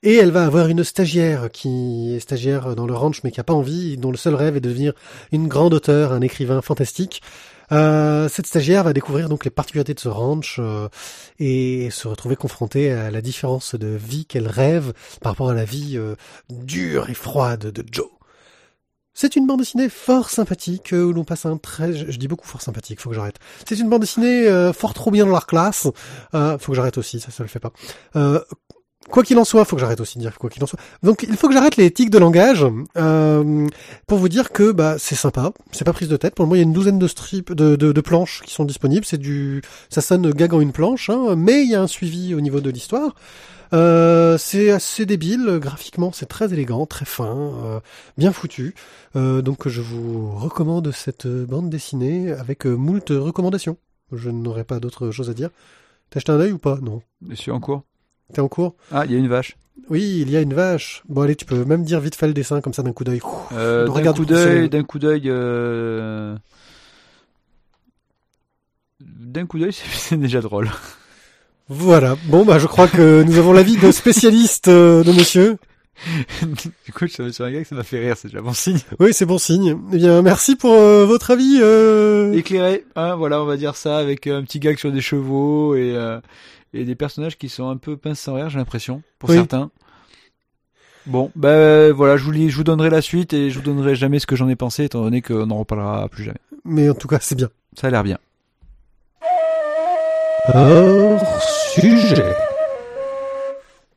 [0.05, 3.45] Et elle va avoir une stagiaire qui est stagiaire dans le ranch mais qui a
[3.45, 4.93] pas envie, dont le seul rêve est de devenir
[5.33, 7.23] une grande auteure, un écrivain fantastique.
[7.73, 10.89] Euh, cette stagiaire va découvrir donc les particularités de ce ranch euh,
[11.39, 15.65] et se retrouver confrontée à la différence de vie qu'elle rêve par rapport à la
[15.65, 16.15] vie euh,
[16.51, 18.09] dure et froide de Joe.
[19.15, 22.29] C'est une bande dessinée fort sympathique euh, où l'on passe un très, je, je dis
[22.29, 23.37] beaucoup fort sympathique, faut que j'arrête.
[23.67, 25.89] C'est une bande dessinée fort trop bien dans leur classe.
[26.35, 27.73] Euh, faut que j'arrête aussi, ça, ça le fait pas.
[29.11, 30.79] Quoi qu'il en soit, faut que j'arrête aussi de dire quoi qu'il en soit.
[31.03, 32.65] Donc il faut que j'arrête les tics de langage
[32.97, 33.67] euh,
[34.07, 36.35] pour vous dire que bah c'est sympa, c'est pas prise de tête.
[36.35, 38.55] Pour le moment, il y a une douzaine de strips, de, de, de planches qui
[38.55, 39.05] sont disponibles.
[39.05, 39.61] C'est du,
[39.91, 42.71] ça sonne gag une planche, hein, mais il y a un suivi au niveau de
[42.71, 43.15] l'histoire.
[43.75, 47.81] Euh, c'est assez débile graphiquement, c'est très élégant, très fin, euh,
[48.19, 48.75] bien foutu.
[49.17, 53.77] Euh, donc je vous recommande cette bande dessinée avec moult recommandations.
[54.13, 55.51] Je n'aurai pas d'autre chose à dire.
[56.11, 56.79] T'as acheté un œil ou pas?
[56.83, 57.01] Non.
[57.29, 57.83] Je suis en cours?
[58.33, 58.75] T'es en cours?
[58.91, 59.57] Ah, il y a une vache.
[59.91, 61.03] Oui, il y a une vache.
[61.09, 63.21] Bon, allez, tu peux même dire vite fait le dessin comme ça d'un coup d'œil.
[63.53, 66.37] Euh, d'un coup d'œil, d'un coup d'œil, euh...
[69.01, 70.71] d'un coup d'œil, c'est déjà drôle.
[71.69, 72.17] Voilà.
[72.25, 75.59] Bon, bah, je crois que nous avons l'avis de spécialiste euh, de monsieur.
[76.43, 78.53] du coup, je suis sur un gars que ça m'a fait rire, c'est déjà bon
[78.53, 78.79] signe.
[78.99, 79.79] Oui, c'est bon signe.
[79.93, 81.59] Eh bien, merci pour euh, votre avis.
[81.61, 82.33] Euh...
[82.33, 85.75] Éclairé, hein, voilà, on va dire ça, avec euh, un petit gag sur des chevaux
[85.75, 86.21] et, euh,
[86.75, 89.37] et des personnages qui sont un peu pince sans rire, j'ai l'impression, pour Oui.
[89.37, 89.71] certains.
[91.07, 93.97] Bon, ben voilà, je vous, lis, je vous donnerai la suite et je vous donnerai
[93.97, 96.39] jamais ce que j'en ai pensé, étant donné qu'on n'en reparlera plus jamais.
[96.65, 97.51] Mais en tout cas, c'est bien.
[97.77, 98.19] Ça a l'air bien.
[100.55, 101.43] Hors
[101.75, 102.25] sujet.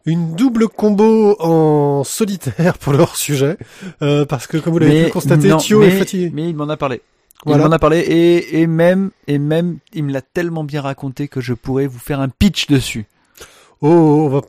[0.06, 3.57] Une double combo en solitaire pour le hors sujet,
[4.03, 6.30] euh, parce que comme vous l'avez pu constater, Thio est fatigué.
[6.34, 7.02] Mais il m'en a parlé.
[7.45, 7.63] Voilà.
[7.63, 11.27] Il m'en a parlé et, et même et même il me l'a tellement bien raconté
[11.27, 13.05] que je pourrais vous faire un pitch dessus.
[13.81, 14.41] Oh, on va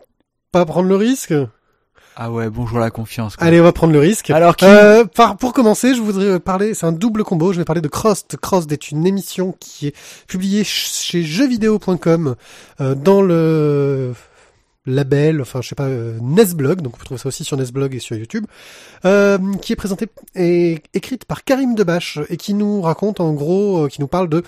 [0.52, 1.34] pas prendre le risque.
[2.18, 3.36] Ah ouais, bonjour la confiance.
[3.36, 3.46] quoi.
[3.46, 4.30] Allez, on va prendre le risque.
[4.30, 7.66] Alors qui Euh, par, pour commencer, je voudrais parler, c'est un double combo, je vais
[7.66, 8.34] parler de Crossed.
[8.40, 9.94] Crossed est une émission qui est
[10.26, 12.34] publiée ch- chez jeuxvideo.com
[12.80, 14.14] euh, dans le
[14.86, 17.94] label, enfin je sais pas, euh, Nesblog, donc on peut trouver ça aussi sur Nesblog
[17.94, 18.46] et sur YouTube,
[19.04, 23.84] euh, qui est présentée et écrite par Karim Debache et qui nous raconte en gros,
[23.84, 24.42] euh, qui nous parle de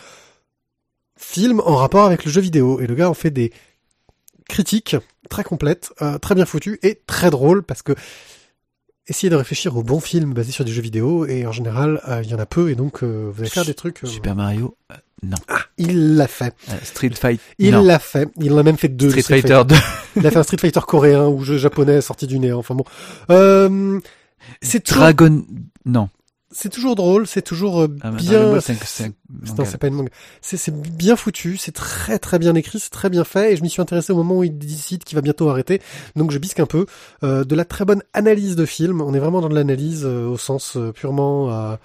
[1.17, 2.81] films en rapport avec le jeu vidéo.
[2.81, 3.53] Et le gars en fait des
[4.49, 4.97] critiques
[5.29, 5.93] très complètes,
[6.23, 7.93] très bien foutues et très drôles parce que
[9.09, 12.31] essayez de réfléchir aux bons films basés sur des jeux vidéo et en général il
[12.31, 14.01] y en a peu et donc vous allez faire des trucs.
[14.05, 14.77] Super Mario
[15.23, 15.37] Non.
[15.79, 16.55] Il l'a fait.
[16.69, 18.29] Euh, Street Fight Il l'a fait.
[18.41, 19.07] Il en a même fait deux.
[19.07, 19.75] de Street Fighter 2.
[20.17, 22.59] Il a fait un Street Fighter coréen ou jeu japonais sorti du néant.
[22.59, 22.85] Enfin bon.
[23.31, 24.01] Euh,
[24.63, 25.45] c'est toujours, Dragon
[25.85, 26.09] non.
[26.51, 28.61] c'est toujours drôle, c'est toujours euh, Ah, bien.
[28.61, 29.13] C'est
[29.57, 30.11] Non, c'est pas une manga.
[30.41, 33.71] C'est, bien foutu, c'est très très bien écrit, c'est très bien fait, et je m'y
[33.71, 35.81] suis intéressé au moment où il décide qu'il va bientôt arrêter,
[36.17, 36.87] donc je bisque un peu.
[37.23, 40.39] Euh, de la très bonne analyse de film, on est vraiment dans de l'analyse au
[40.39, 41.77] sens euh, purement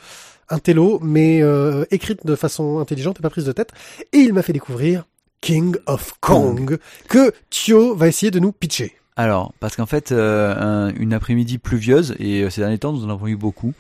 [0.54, 3.72] euh, intello, mais euh, écrite de façon intelligente et pas prise de tête,
[4.12, 5.06] et il m'a fait découvrir
[5.42, 6.78] King of Kong,
[7.10, 8.96] que Thio va essayer de nous pitcher.
[9.16, 13.06] Alors, parce qu'en fait, euh, un- une après-midi pluvieuse, et euh, ces derniers temps, nous
[13.06, 13.74] en avons eu beaucoup.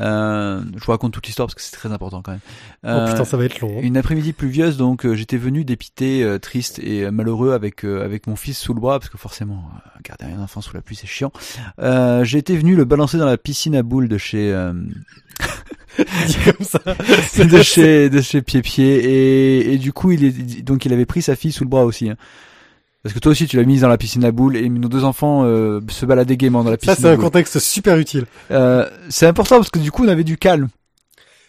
[0.00, 2.40] Euh, je vous raconte toute l'histoire parce que c'est très important quand même.
[2.84, 3.78] oh putain, ça va être long.
[3.78, 3.80] hein.
[3.82, 8.74] Une après-midi pluvieuse, donc j'étais venu dépité, triste et malheureux avec avec mon fils sous
[8.74, 9.62] le bras parce que forcément
[10.02, 11.30] garder un enfant sous la pluie c'est chiant.
[11.78, 14.50] Été venu le balancer dans la piscine à boules de chez
[15.96, 16.78] comme ça.
[17.44, 21.06] de chez de chez Pied Pied et, et du coup il est donc il avait
[21.06, 22.08] pris sa fille sous le bras aussi.
[22.10, 22.16] hein.
[23.02, 25.04] Parce que toi aussi tu l'as mise dans la piscine à boules et nos deux
[25.04, 26.94] enfants euh, se baladaient gaiement dans la piscine.
[26.94, 28.26] Ça, c'est un contexte super utile.
[28.50, 30.68] Euh, c'est important parce que du coup on avait du calme.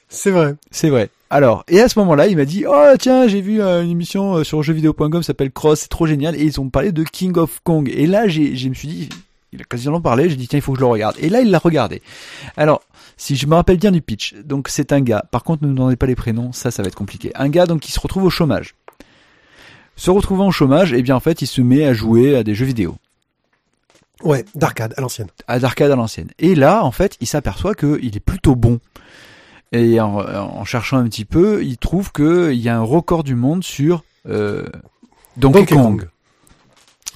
[0.10, 0.56] C'est vrai.
[0.72, 1.10] C'est vrai.
[1.32, 4.36] Alors, et à ce moment-là, il m'a dit, oh tiens, j'ai vu euh, une émission
[4.36, 7.36] euh, sur jeuxvideo.com, ça s'appelle Cross, c'est trop génial, et ils ont parlé de King
[7.38, 7.92] of Kong.
[7.92, 9.10] Et là, j'ai, je me suis dit,
[9.52, 11.16] il a quasiment parlé, j'ai dit, tiens, il faut que je le regarde.
[11.20, 12.04] Et là, il l'a regardé.
[12.56, 12.84] Alors,
[13.24, 15.76] si je me rappelle bien du pitch, donc c'est un gars, par contre, ne me
[15.76, 17.32] donnez pas les prénoms, ça, ça va être compliqué.
[17.36, 18.76] Un gars, donc, qui se retrouve au chômage.
[19.96, 22.54] Se retrouvant au chômage, eh bien, en fait, il se met à jouer à des
[22.54, 22.98] jeux vidéo.
[24.24, 25.30] Ouais, d'arcade, à l'ancienne.
[25.48, 26.32] à d'arcade à l'ancienne.
[26.38, 28.82] Et là, en fait, il s'aperçoit qu'il est plutôt bon.
[29.72, 33.36] Et en, en cherchant un petit peu, il trouve qu'il y a un record du
[33.36, 34.68] monde sur euh,
[35.38, 36.00] Donkey, Donkey Kong.
[36.02, 36.10] Kong.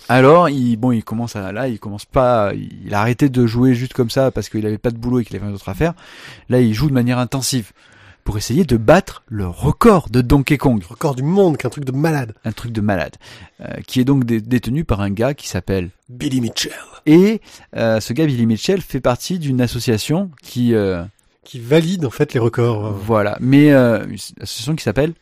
[0.09, 3.73] Alors, il, bon, il commence à, là, il commence pas, il a arrêté de jouer
[3.75, 5.73] juste comme ça parce qu'il avait pas de boulot et qu'il avait rien d'autre à
[5.73, 5.93] faire.
[6.49, 7.71] Là, il joue de manière intensive
[8.23, 11.93] pour essayer de battre le record de Donkey Kong Record du monde, qu'un truc de
[11.93, 12.33] malade.
[12.43, 13.15] un truc de malade,
[13.61, 16.73] euh, qui est donc dé- détenu par un gars qui s'appelle Billy Mitchell.
[17.05, 17.39] et
[17.77, 21.03] euh, ce gars Billy Mitchell fait partie d'une association qui euh,
[21.45, 22.91] Qui valide, en fait, les records.
[22.91, 25.13] voilà, mais euh, une association qui s'appelle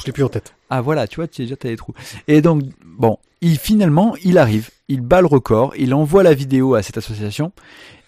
[0.00, 0.54] je l'ai plus en tête.
[0.70, 1.94] Ah voilà, tu vois, tu déjà t'as les trous.
[2.28, 6.74] Et donc bon, il finalement il arrive, il bat le record, il envoie la vidéo
[6.74, 7.52] à cette association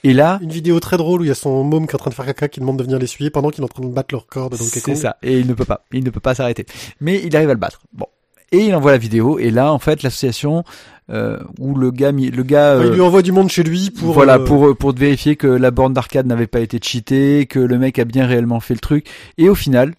[0.05, 1.98] et là Une vidéo très drôle où il y a son môme qui est en
[1.98, 3.93] train de faire caca qui demande de venir l'essuyer pendant qu'il est en train de
[3.93, 6.20] battre le record de Donkey c'est ça et il ne peut pas, il ne peut
[6.20, 6.66] pas s'arrêter.
[7.01, 7.80] Mais il arrive à le battre.
[7.93, 8.06] Bon.
[8.51, 10.64] Et il envoie la vidéo et là en fait l'association
[11.10, 14.14] euh, où le gars le il euh, lui envoie du monde chez lui pour.
[14.14, 17.78] voilà euh, pour pour vérifier que la borne d'arcade n'avait pas été cheatée, que le
[17.78, 19.06] mec a bien réellement fait le truc
[19.36, 19.94] et au final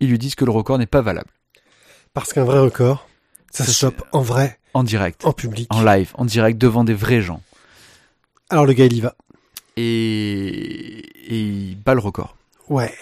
[0.00, 1.30] ils lui disent que le record n'est pas valable
[2.16, 3.06] Parce qu'un vrai record,
[3.52, 5.68] ça Ça, se chope en vrai, en direct, en public.
[5.70, 7.42] en live, en direct devant des vrais gens
[8.48, 9.14] Alors le gars, il y va.
[9.76, 12.34] et et il bat le record.
[12.70, 12.94] Ouais.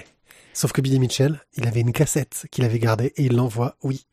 [0.52, 4.04] Sauf que Billy Mitchell, il avait une cassette qu'il avait gardée et il l'envoie, oui,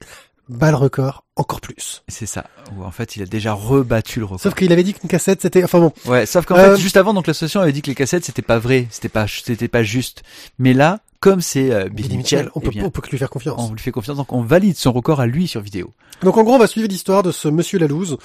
[0.51, 2.03] bat le record encore plus.
[2.07, 2.45] C'est ça.
[2.77, 4.41] Où en fait il a déjà rebattu le record.
[4.41, 6.97] Sauf qu'il avait dit qu'une cassette c'était, enfin bon, Ouais, sauf qu'en Euh, fait juste
[6.97, 9.83] avant donc l'association avait dit que les cassettes c'était pas vrai, c'était pas c'était pas
[9.83, 10.23] juste.
[10.59, 13.09] Mais là comme c'est euh, Billy, Billy Mitchell, on eh peut, bien, on peut que
[13.11, 13.61] lui faire confiance.
[13.69, 15.93] on lui fait confiance donc on valide son record à lui sur vidéo.
[16.23, 18.17] Donc en gros, on va suivre l'histoire de ce monsieur Lalouse,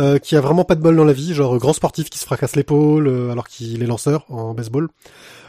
[0.00, 2.18] euh, qui a vraiment pas de bol dans la vie, genre euh, grand sportif qui
[2.18, 4.88] se fracasse l'épaule euh, alors qu'il est lanceur en baseball.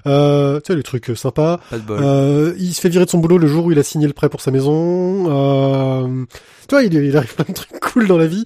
[0.07, 1.59] Euh, tu sais, les trucs sympas.
[1.69, 1.99] Pas de bol.
[2.01, 4.13] Euh, il se fait virer de son boulot le jour où il a signé le
[4.13, 5.25] prêt pour sa maison.
[5.29, 6.25] Euh,
[6.67, 8.43] tu vois, il, il arrive plein de trucs cool dans la vie.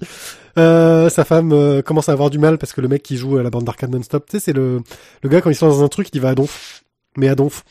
[0.58, 3.38] Euh, sa femme euh, commence à avoir du mal parce que le mec qui joue
[3.38, 4.80] à la bande d'arcade non-stop, tu sais, c'est le,
[5.22, 6.82] le gars quand il se lance dans un truc, il va à donf.
[7.16, 7.64] Mais à donf.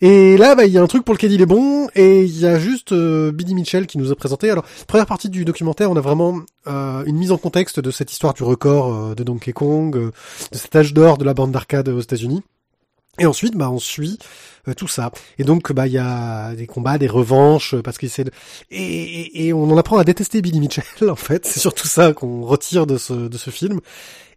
[0.00, 2.38] Et là, bah, il y a un truc pour lequel il est bon, et il
[2.40, 4.50] y a juste euh, Billy Mitchell qui nous a présenté.
[4.50, 8.10] Alors, première partie du documentaire, on a vraiment euh, une mise en contexte de cette
[8.10, 10.10] histoire du record euh, de Donkey Kong, euh,
[10.50, 12.42] de cet âge d'or de la bande d'arcade aux États-Unis.
[13.18, 14.18] Et ensuite, bah, on suit
[14.68, 15.12] euh, tout ça.
[15.38, 18.30] Et donc, bah, il y a des combats, des revanches, parce qu'il de...
[18.70, 21.46] Et, et, et on en apprend à détester Billy Mitchell, en fait.
[21.46, 23.80] C'est surtout ça qu'on retire de ce, de ce film.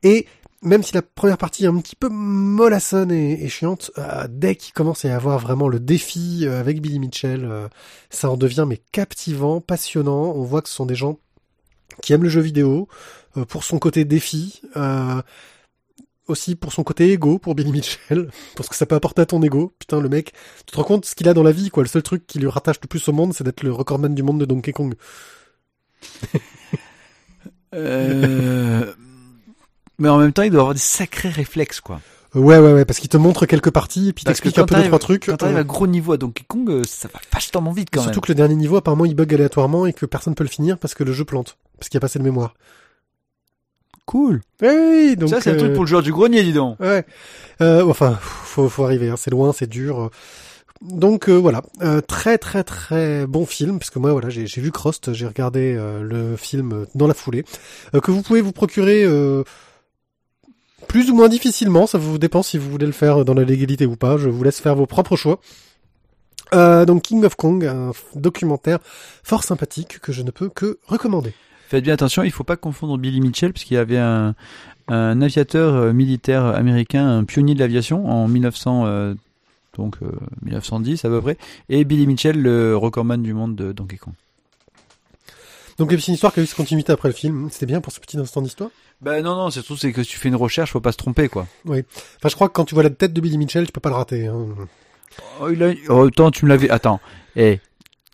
[0.04, 0.28] Et
[0.62, 4.56] même si la première partie est un petit peu mollassonne et, et chiante, euh, dès
[4.56, 7.68] qu'il commence à y avoir vraiment le défi euh, avec Billy Mitchell, euh,
[8.10, 10.34] ça en devient mais captivant, passionnant.
[10.36, 11.20] On voit que ce sont des gens
[12.02, 12.88] qui aiment le jeu vidéo
[13.38, 15.22] euh, pour son côté défi, euh,
[16.28, 19.42] aussi pour son côté égo, pour Billy Mitchell, parce que ça peut apporter à ton
[19.42, 19.74] ego.
[19.80, 20.34] Putain, le mec,
[20.66, 21.84] tu te rends compte ce qu'il a dans la vie, quoi.
[21.84, 24.24] Le seul truc qui lui rattache le plus au monde, c'est d'être le recordman du
[24.24, 24.96] monde de Donkey Kong.
[27.74, 28.94] Euh...
[29.98, 32.00] Mais en même temps, il doit avoir des sacrés réflexes, quoi.
[32.34, 34.84] Ouais, ouais, ouais, parce qu'il te montre quelques parties et puis t'explique un peu deux,
[34.84, 35.26] trois trucs.
[35.26, 38.02] Quand t'arrives Euh, à gros niveau à Donkey Kong, euh, ça va vachement vite quand
[38.02, 38.22] Surtout même.
[38.22, 40.94] que le dernier niveau, apparemment, il bug aléatoirement et que personne peut le finir parce
[40.94, 41.58] que le jeu plante.
[41.78, 42.56] Parce qu'il y a pas assez de mémoire.
[44.06, 44.42] Cool.
[44.62, 45.30] Oui, oui, donc.
[45.30, 46.80] ça, c'est un euh, truc pour le joueur du grenier, dis donc.
[46.80, 47.06] Ouais.
[47.62, 49.10] Euh, enfin, faut, faut arriver.
[49.10, 49.16] Hein.
[49.18, 50.12] C'est loin, c'est dur.
[50.82, 54.72] Donc euh, voilà, Euh, très très très bon film parce que moi voilà j'ai vu
[54.72, 57.46] Crost, j'ai regardé euh, le film dans la foulée
[57.96, 59.44] euh, que vous pouvez vous procurer euh,
[60.88, 63.86] plus ou moins difficilement, ça vous dépend si vous voulez le faire dans la légalité
[63.86, 64.18] ou pas.
[64.18, 65.40] Je vous laisse faire vos propres choix.
[66.54, 68.80] Euh, donc King of Kong, un documentaire
[69.24, 71.34] fort sympathique que je ne peux que recommander.
[71.68, 74.36] Faites bien attention, il faut pas confondre Billy Mitchell, parce qu'il y avait un,
[74.88, 79.14] un aviateur euh, militaire américain, un pionnier de l'aviation en 1900, euh,
[79.78, 80.12] donc euh,
[80.44, 81.38] 1910 à peu près,
[81.70, 84.14] et Billy Mitchell, le recordman du monde de Donkey Kong.
[85.78, 87.50] Donc c'est une histoire qui a eu cette continuité après le film.
[87.52, 88.70] C'était bien pour ce petit instant d'histoire?
[89.02, 90.98] Bah non non, c'est surtout c'est que si tu fais une recherche, faut pas se
[90.98, 91.48] tromper quoi.
[91.68, 91.82] Enfin,
[92.24, 93.96] je crois que quand tu vois la tête de Billy Mitchell, tu peux pas le
[93.96, 94.28] rater.
[94.28, 94.46] Hein.
[95.42, 95.74] Oh, il a...
[95.90, 97.02] oh, attends, tu me l'avais, attends,
[97.36, 97.60] eh,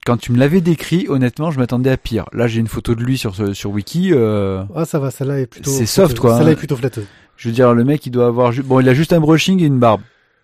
[0.06, 2.26] quand tu me l'avais décrit, honnêtement, je m'attendais à pire.
[2.34, 4.10] Là, j'ai une photo de lui sur ce- sur Wiki.
[4.14, 4.64] Euh...
[4.76, 5.70] Ah, ça va, celle-là est plutôt.
[5.72, 6.54] C'est soft, quoi, Celle-là hein.
[6.54, 7.06] est plutôt flatteuse.
[7.38, 9.66] Je veux dire, le mec, il doit avoir, bon, il a juste un brushing et
[9.66, 10.02] une barbe.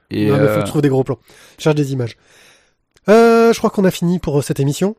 [0.10, 1.20] Et non, mais faut euh, que je trouve des gros plans.
[1.58, 2.18] Je cherche des images.
[3.10, 4.96] Euh, je crois qu'on a fini pour cette émission.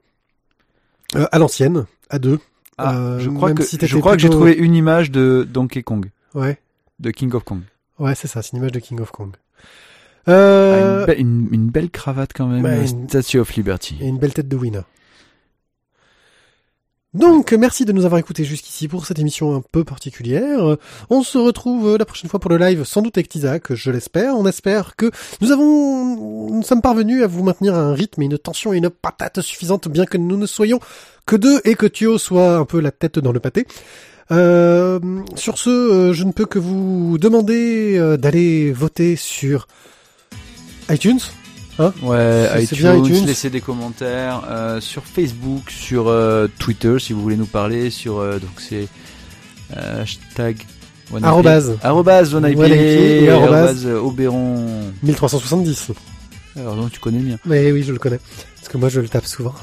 [1.17, 2.39] Euh, à l'ancienne, à deux.
[2.77, 5.47] ah, euh, je crois même que si je crois que j'ai trouvé une image de
[5.51, 6.59] Donkey Kong, Ouais,
[7.01, 7.61] de King of Kong.
[7.99, 9.31] ouais, c'est ça, c'est une image de King of Kong.
[10.29, 13.55] Ah, Euh, une, belle- une- une belle cravate quand même, bah, euh, une- Statue of
[13.55, 13.97] Liberty.
[14.01, 14.83] et une belle tête de winner.
[17.15, 20.77] Donc, merci de nous avoir écoutés jusqu'ici pour cette émission un peu particulière.
[21.09, 24.37] On se retrouve la prochaine fois pour le live, sans doute avec Tizak, je l'espère.
[24.37, 25.11] On espère que
[25.41, 28.77] nous avons, nous sommes parvenus à vous maintenir à un rythme et une tension et
[28.77, 30.81] une patate suffisante, bien que nous ne soyons
[31.25, 33.67] que deux et que Thio soit un peu la tête dans le pâté.
[34.31, 35.01] Euh,
[35.35, 39.67] sur ce, euh, je ne peux que vous demander euh, d'aller voter sur
[40.91, 41.19] iTunes.
[41.79, 43.25] Ouais, C'est- c'est iTunes, bien iTunes.
[43.27, 48.19] laissez des commentaires euh, sur Facebook, sur euh, Twitter si vous voulez nous parler, sur
[48.19, 48.89] euh, donc c'est
[49.77, 50.57] hashtag.
[51.23, 54.93] Arrobase arrobase arrobase Oberon.
[55.03, 55.93] 1370.
[56.57, 57.37] Alors donc tu connais le mien.
[57.47, 58.19] Mais oui, je le connais.
[58.57, 59.55] Parce que moi, je le tape souvent.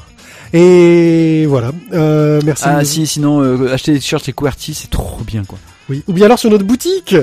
[0.53, 1.71] Et voilà.
[1.91, 2.63] Merci.
[2.65, 5.59] Ah si, sinon acheter des t-shirts et QWERTY, c'est trop bien quoi.
[5.89, 6.03] Oui.
[6.07, 7.15] Ou bien alors sur notre boutique.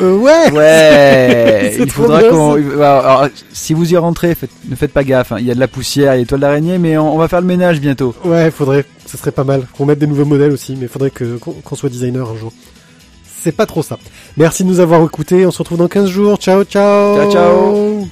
[0.00, 0.50] Euh, ouais.
[0.52, 2.54] Ouais, C'est il faudra qu'on.
[2.80, 5.32] alors, si vous y rentrez, faites- ne faites pas gaffe.
[5.32, 5.36] hein.
[5.38, 7.18] Il y a de la poussière, il y a des toiles d'araignée, mais on, on
[7.18, 8.14] va faire le ménage bientôt.
[8.24, 8.84] Ouais, faudrait.
[9.06, 9.66] Ce serait pas mal.
[9.76, 12.52] Qu'on mette des nouveaux modèles aussi, mais faudrait que qu'on qu'on soit designer un jour.
[13.24, 13.98] C'est pas trop ça.
[14.36, 15.44] Merci de nous avoir écoutés.
[15.46, 16.36] On se retrouve dans 15 jours.
[16.38, 17.16] Ciao, ciao.
[17.16, 18.08] Ciao, ciao.